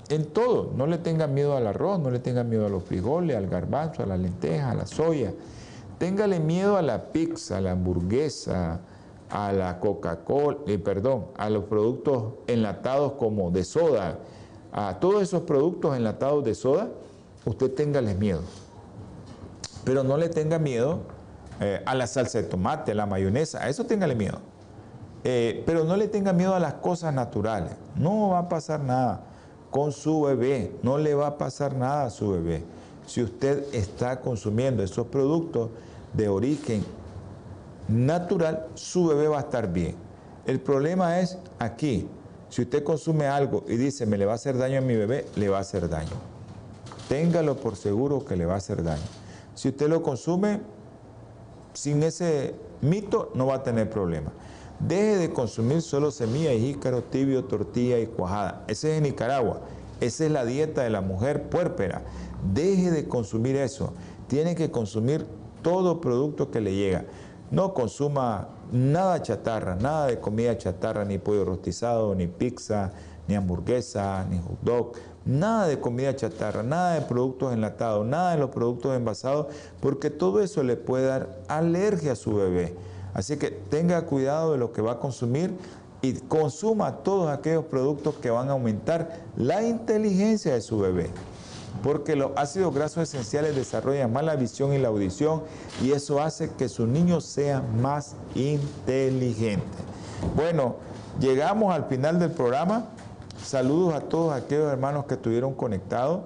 En 0.09 0.27
todo. 0.27 0.73
No 0.77 0.89
le 0.89 0.99
tengan 0.99 1.33
miedo 1.33 1.57
al 1.57 1.69
arroz, 1.69 2.01
no 2.01 2.11
le 2.11 2.19
tengan 2.19 2.49
miedo 2.49 2.67
a 2.67 2.69
los 2.69 2.83
frijoles, 2.83 3.37
al 3.37 3.47
garbanzo, 3.47 4.03
a 4.03 4.07
la 4.07 4.17
lenteja, 4.17 4.73
a 4.73 4.75
la 4.75 4.87
soya. 4.87 5.33
Téngale 5.99 6.41
miedo 6.41 6.77
a 6.77 6.83
la 6.83 7.13
pizza, 7.13 7.59
a 7.59 7.61
la 7.61 7.71
hamburguesa, 7.71 8.81
a 9.31 9.53
la 9.53 9.79
Coca-Cola, 9.79 10.59
eh, 10.67 10.79
perdón, 10.79 11.27
a 11.37 11.49
los 11.49 11.65
productos 11.65 12.35
enlatados 12.49 13.13
como 13.13 13.53
de 13.53 13.63
soda, 13.63 14.19
a 14.73 14.99
todos 14.99 15.23
esos 15.23 15.43
productos 15.43 15.97
enlatados 15.97 16.43
de 16.45 16.57
soda, 16.57 16.89
usted 17.45 17.73
téngales 17.73 18.19
miedo. 18.19 18.41
Pero 19.85 20.03
no 20.03 20.17
le 20.17 20.29
tenga 20.29 20.59
miedo 20.59 21.14
eh, 21.61 21.83
a 21.85 21.95
la 21.95 22.07
salsa 22.07 22.39
de 22.39 22.45
tomate, 22.45 22.93
a 22.93 22.95
la 22.95 23.07
mayonesa, 23.07 23.63
a 23.63 23.69
eso 23.69 23.85
téngale 23.85 24.15
miedo. 24.15 24.39
Eh, 25.23 25.63
pero 25.65 25.85
no 25.85 25.97
le 25.97 26.09
tenga 26.09 26.33
miedo 26.33 26.55
a 26.55 26.61
las 26.61 26.75
cosas 26.75 27.15
naturales. 27.15 27.73
No 27.97 28.31
va 28.31 28.41
a 28.41 28.49
pasar 28.49 28.81
nada 28.81 29.23
con 29.71 29.91
su 29.91 30.23
bebé, 30.23 30.77
no 30.83 30.99
le 30.99 31.15
va 31.15 31.29
a 31.29 31.39
pasar 31.39 31.75
nada 31.75 32.05
a 32.05 32.11
su 32.11 32.31
bebé. 32.31 32.63
Si 33.07 33.23
usted 33.23 33.65
está 33.75 34.21
consumiendo 34.21 34.83
esos 34.83 35.07
productos 35.07 35.71
de 36.13 36.29
origen 36.29 36.85
natural, 37.89 38.67
su 38.75 39.07
bebé 39.07 39.29
va 39.29 39.39
a 39.39 39.41
estar 39.41 39.73
bien. 39.73 39.97
El 40.47 40.61
problema 40.61 41.21
es 41.21 41.39
aquí. 41.59 42.09
Si 42.51 42.63
usted 42.63 42.85
consume 42.85 43.27
algo 43.27 43.65
y 43.67 43.77
dice, 43.77 44.07
me 44.07 44.19
le 44.19 44.27
va 44.27 44.33
a 44.33 44.35
hacer 44.37 44.57
daño 44.57 44.79
a 44.79 44.83
mi 44.83 44.95
bebé, 44.95 45.27
le 45.37 45.49
va 45.49 45.59
a 45.59 45.61
hacer 45.63 45.89
daño. 45.89 46.13
Téngalo 47.09 47.57
por 47.57 47.77
seguro 47.77 48.25
que 48.25 48.37
le 48.37 48.47
va 48.47 48.55
a 48.55 48.59
hacer 48.59 48.83
daño. 48.83 49.03
Si 49.55 49.69
usted 49.69 49.89
lo 49.89 50.03
consume 50.03 50.61
sin 51.75 52.03
ese 52.03 52.55
mito, 52.81 53.31
no 53.35 53.47
va 53.47 53.57
a 53.57 53.63
tener 53.63 53.91
problema. 53.91 54.33
Deje 54.81 55.17
de 55.17 55.33
consumir 55.33 55.83
solo 55.83 56.11
semilla 56.11 56.53
y 56.53 56.61
jícaro, 56.61 57.03
tibio, 57.05 57.45
tortilla 57.45 57.99
y 57.99 58.07
cuajada. 58.07 58.65
Ese 58.67 58.93
es 58.93 58.99
en 58.99 59.05
Nicaragua. 59.05 59.61
Esa 60.01 60.25
es 60.25 60.31
la 60.31 60.45
dieta 60.45 60.83
de 60.83 60.91
la 60.91 61.01
mujer 61.01 61.49
puérpera. 61.49 62.03
Deje 62.53 62.91
de 62.91 63.09
consumir 63.09 63.57
eso. 63.57 63.93
Tiene 64.27 64.55
que 64.55 64.71
consumir 64.71 65.27
todo 65.63 66.01
producto 66.01 66.51
que 66.51 66.61
le 66.61 66.75
llega. 66.75 67.05
No 67.51 67.73
consuma 67.73 68.49
nada 68.73 69.23
chatarra, 69.23 69.77
nada 69.77 70.07
de 70.09 70.19
comida 70.19 70.59
chatarra, 70.59 71.05
ni 71.05 71.19
pollo 71.19 71.45
rostizado, 71.45 72.15
ni 72.15 72.27
pizza, 72.27 72.93
ni 73.29 73.35
hamburguesa, 73.35 74.25
ni 74.29 74.39
hot 74.39 74.61
dog, 74.63 74.93
nada 75.27 75.67
de 75.67 75.81
comida 75.81 76.15
chatarra, 76.15 76.63
nada 76.63 76.95
de 76.95 77.03
productos 77.03 77.53
enlatados, 77.53 78.07
nada 78.07 78.33
de 78.33 78.39
los 78.39 78.51
productos 78.51 78.97
envasados, 78.97 79.47
porque 79.81 80.11
todo 80.11 80.43
eso 80.43 80.63
le 80.63 80.77
puede 80.77 81.07
dar 81.07 81.29
alergia 81.49 82.13
a 82.13 82.17
su 82.17 82.35
bebé. 82.35 82.75
Así 83.15 83.37
que 83.37 83.51
tenga 83.51 84.03
cuidado 84.07 84.53
de 84.53 84.59
lo 84.59 84.73
que 84.73 84.83
va 84.83 84.93
a 84.93 84.99
consumir 84.99 85.55
y 86.03 86.13
consuma 86.15 86.99
todos 86.99 87.31
aquellos 87.31 87.65
productos 87.65 88.17
que 88.17 88.31
van 88.31 88.49
a 88.49 88.53
aumentar 88.53 89.21
la 89.37 89.63
inteligencia 89.63 90.53
de 90.53 90.61
su 90.61 90.79
bebé 90.79 91.11
porque 91.83 92.17
los 92.17 92.31
ácidos 92.37 92.75
grasos 92.75 93.03
esenciales 93.03 93.57
desarrollan 93.57 94.13
más 94.13 94.25
la 94.25 94.37
visión 94.37 94.73
y 94.73 94.79
la 94.79 94.89
audición 94.89 95.43
y 95.83 95.93
eso 95.93 96.21
hace 96.21 96.51
que 96.51 96.69
su 96.69 96.87
niño 96.87 97.21
sea 97.21 97.61
más 97.61 98.15
inteligente. 98.35 99.65
Bueno, 100.37 100.77
llegamos 101.21 101.75
al 101.75 101.85
final 101.85 102.19
del 102.19 102.31
programa. 102.31 102.87
Saludos 103.45 103.93
a 103.93 104.01
todos 104.01 104.33
aquellos 104.33 104.73
hermanos 104.73 105.05
que 105.05 105.15
estuvieron 105.15 105.53
conectados. 105.53 106.23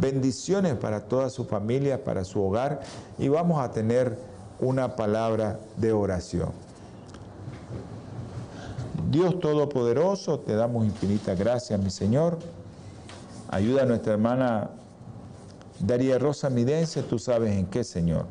Bendiciones 0.00 0.74
para 0.74 1.04
toda 1.04 1.30
su 1.30 1.44
familia, 1.44 2.02
para 2.02 2.24
su 2.24 2.42
hogar 2.42 2.80
y 3.18 3.28
vamos 3.28 3.62
a 3.62 3.70
tener 3.70 4.18
una 4.58 4.96
palabra 4.96 5.60
de 5.76 5.92
oración. 5.92 6.50
Dios 9.12 9.38
Todopoderoso, 9.38 10.40
te 10.40 10.56
damos 10.56 10.84
infinita 10.84 11.36
gracias, 11.36 11.78
mi 11.78 11.90
Señor. 11.90 12.36
Ayuda 13.48 13.84
a 13.84 13.86
nuestra 13.86 14.14
hermana 14.14 14.70
Daría 15.78 16.18
Rosa 16.18 16.50
Midense, 16.50 17.04
tú 17.04 17.20
sabes 17.20 17.52
en 17.52 17.66
qué, 17.66 17.84
Señor. 17.84 18.26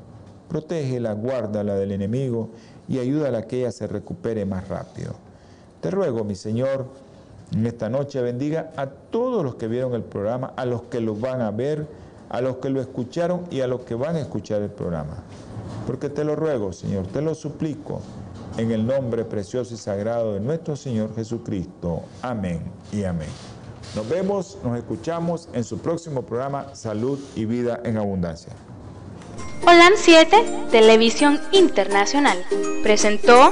Protégela, 0.50 1.14
guárdala 1.14 1.76
del 1.76 1.94
enemigo 1.94 2.50
y 2.90 3.00
ayúdala 3.00 3.40
a 3.40 3.42
que 3.44 3.60
ella 3.60 3.72
se 3.72 3.88
recupere 3.88 4.46
más 4.46 4.68
rápido. 4.68 5.14
Te 5.80 5.90
ruego, 5.90 6.24
mi 6.26 6.36
Señor, 6.36 6.88
en 7.54 7.66
esta 7.66 7.89
noche 7.89 8.22
bendiga 8.22 8.72
a 8.76 8.88
todos 8.88 9.43
los 9.43 9.56
que 9.56 9.68
vieron 9.68 9.93
el 9.93 10.04
programa, 10.04 10.54
a 10.56 10.66
los 10.66 10.84
que 10.84 11.00
lo 11.00 11.16
van 11.16 11.41
a 11.41 11.52
ver, 11.52 11.88
a 12.30 12.41
los 12.41 12.58
que 12.58 12.70
lo 12.70 12.82
escucharon 12.82 13.43
y 13.52 13.62
a 13.62 13.68
los 13.68 13.82
que 13.82 13.96
van 13.96 14.16
a 14.16 14.20
escuchar 14.20 14.62
el 14.62 14.70
programa. 14.70 15.24
Porque 15.86 16.10
te 16.10 16.24
lo 16.24 16.36
ruego, 16.36 16.74
Señor, 16.74 17.08
te 17.08 17.22
lo 17.22 17.36
suplico, 17.36 18.02
en 18.58 18.72
el 18.72 18.86
nombre 18.88 19.26
precioso 19.26 19.74
y 19.74 19.78
sagrado 19.78 20.34
de 20.34 20.39
nuestro 20.39 20.76
Señor 20.76 21.14
Jesucristo. 21.16 22.02
Amén 22.22 22.62
y 22.91 23.04
amén. 23.04 23.30
Nos 23.96 24.10
vemos, 24.10 24.58
nos 24.64 24.78
escuchamos 24.78 25.48
en 25.54 25.64
su 25.64 25.78
próximo 25.78 26.24
programa 26.24 26.74
Salud 26.74 27.20
y 27.36 27.46
Vida 27.46 27.82
en 27.84 27.98
Abundancia. 27.98 28.54
Holan 29.64 29.93
7, 29.96 30.68
Televisión 30.72 31.39
Internacional, 31.52 32.38
presentó 32.84 33.52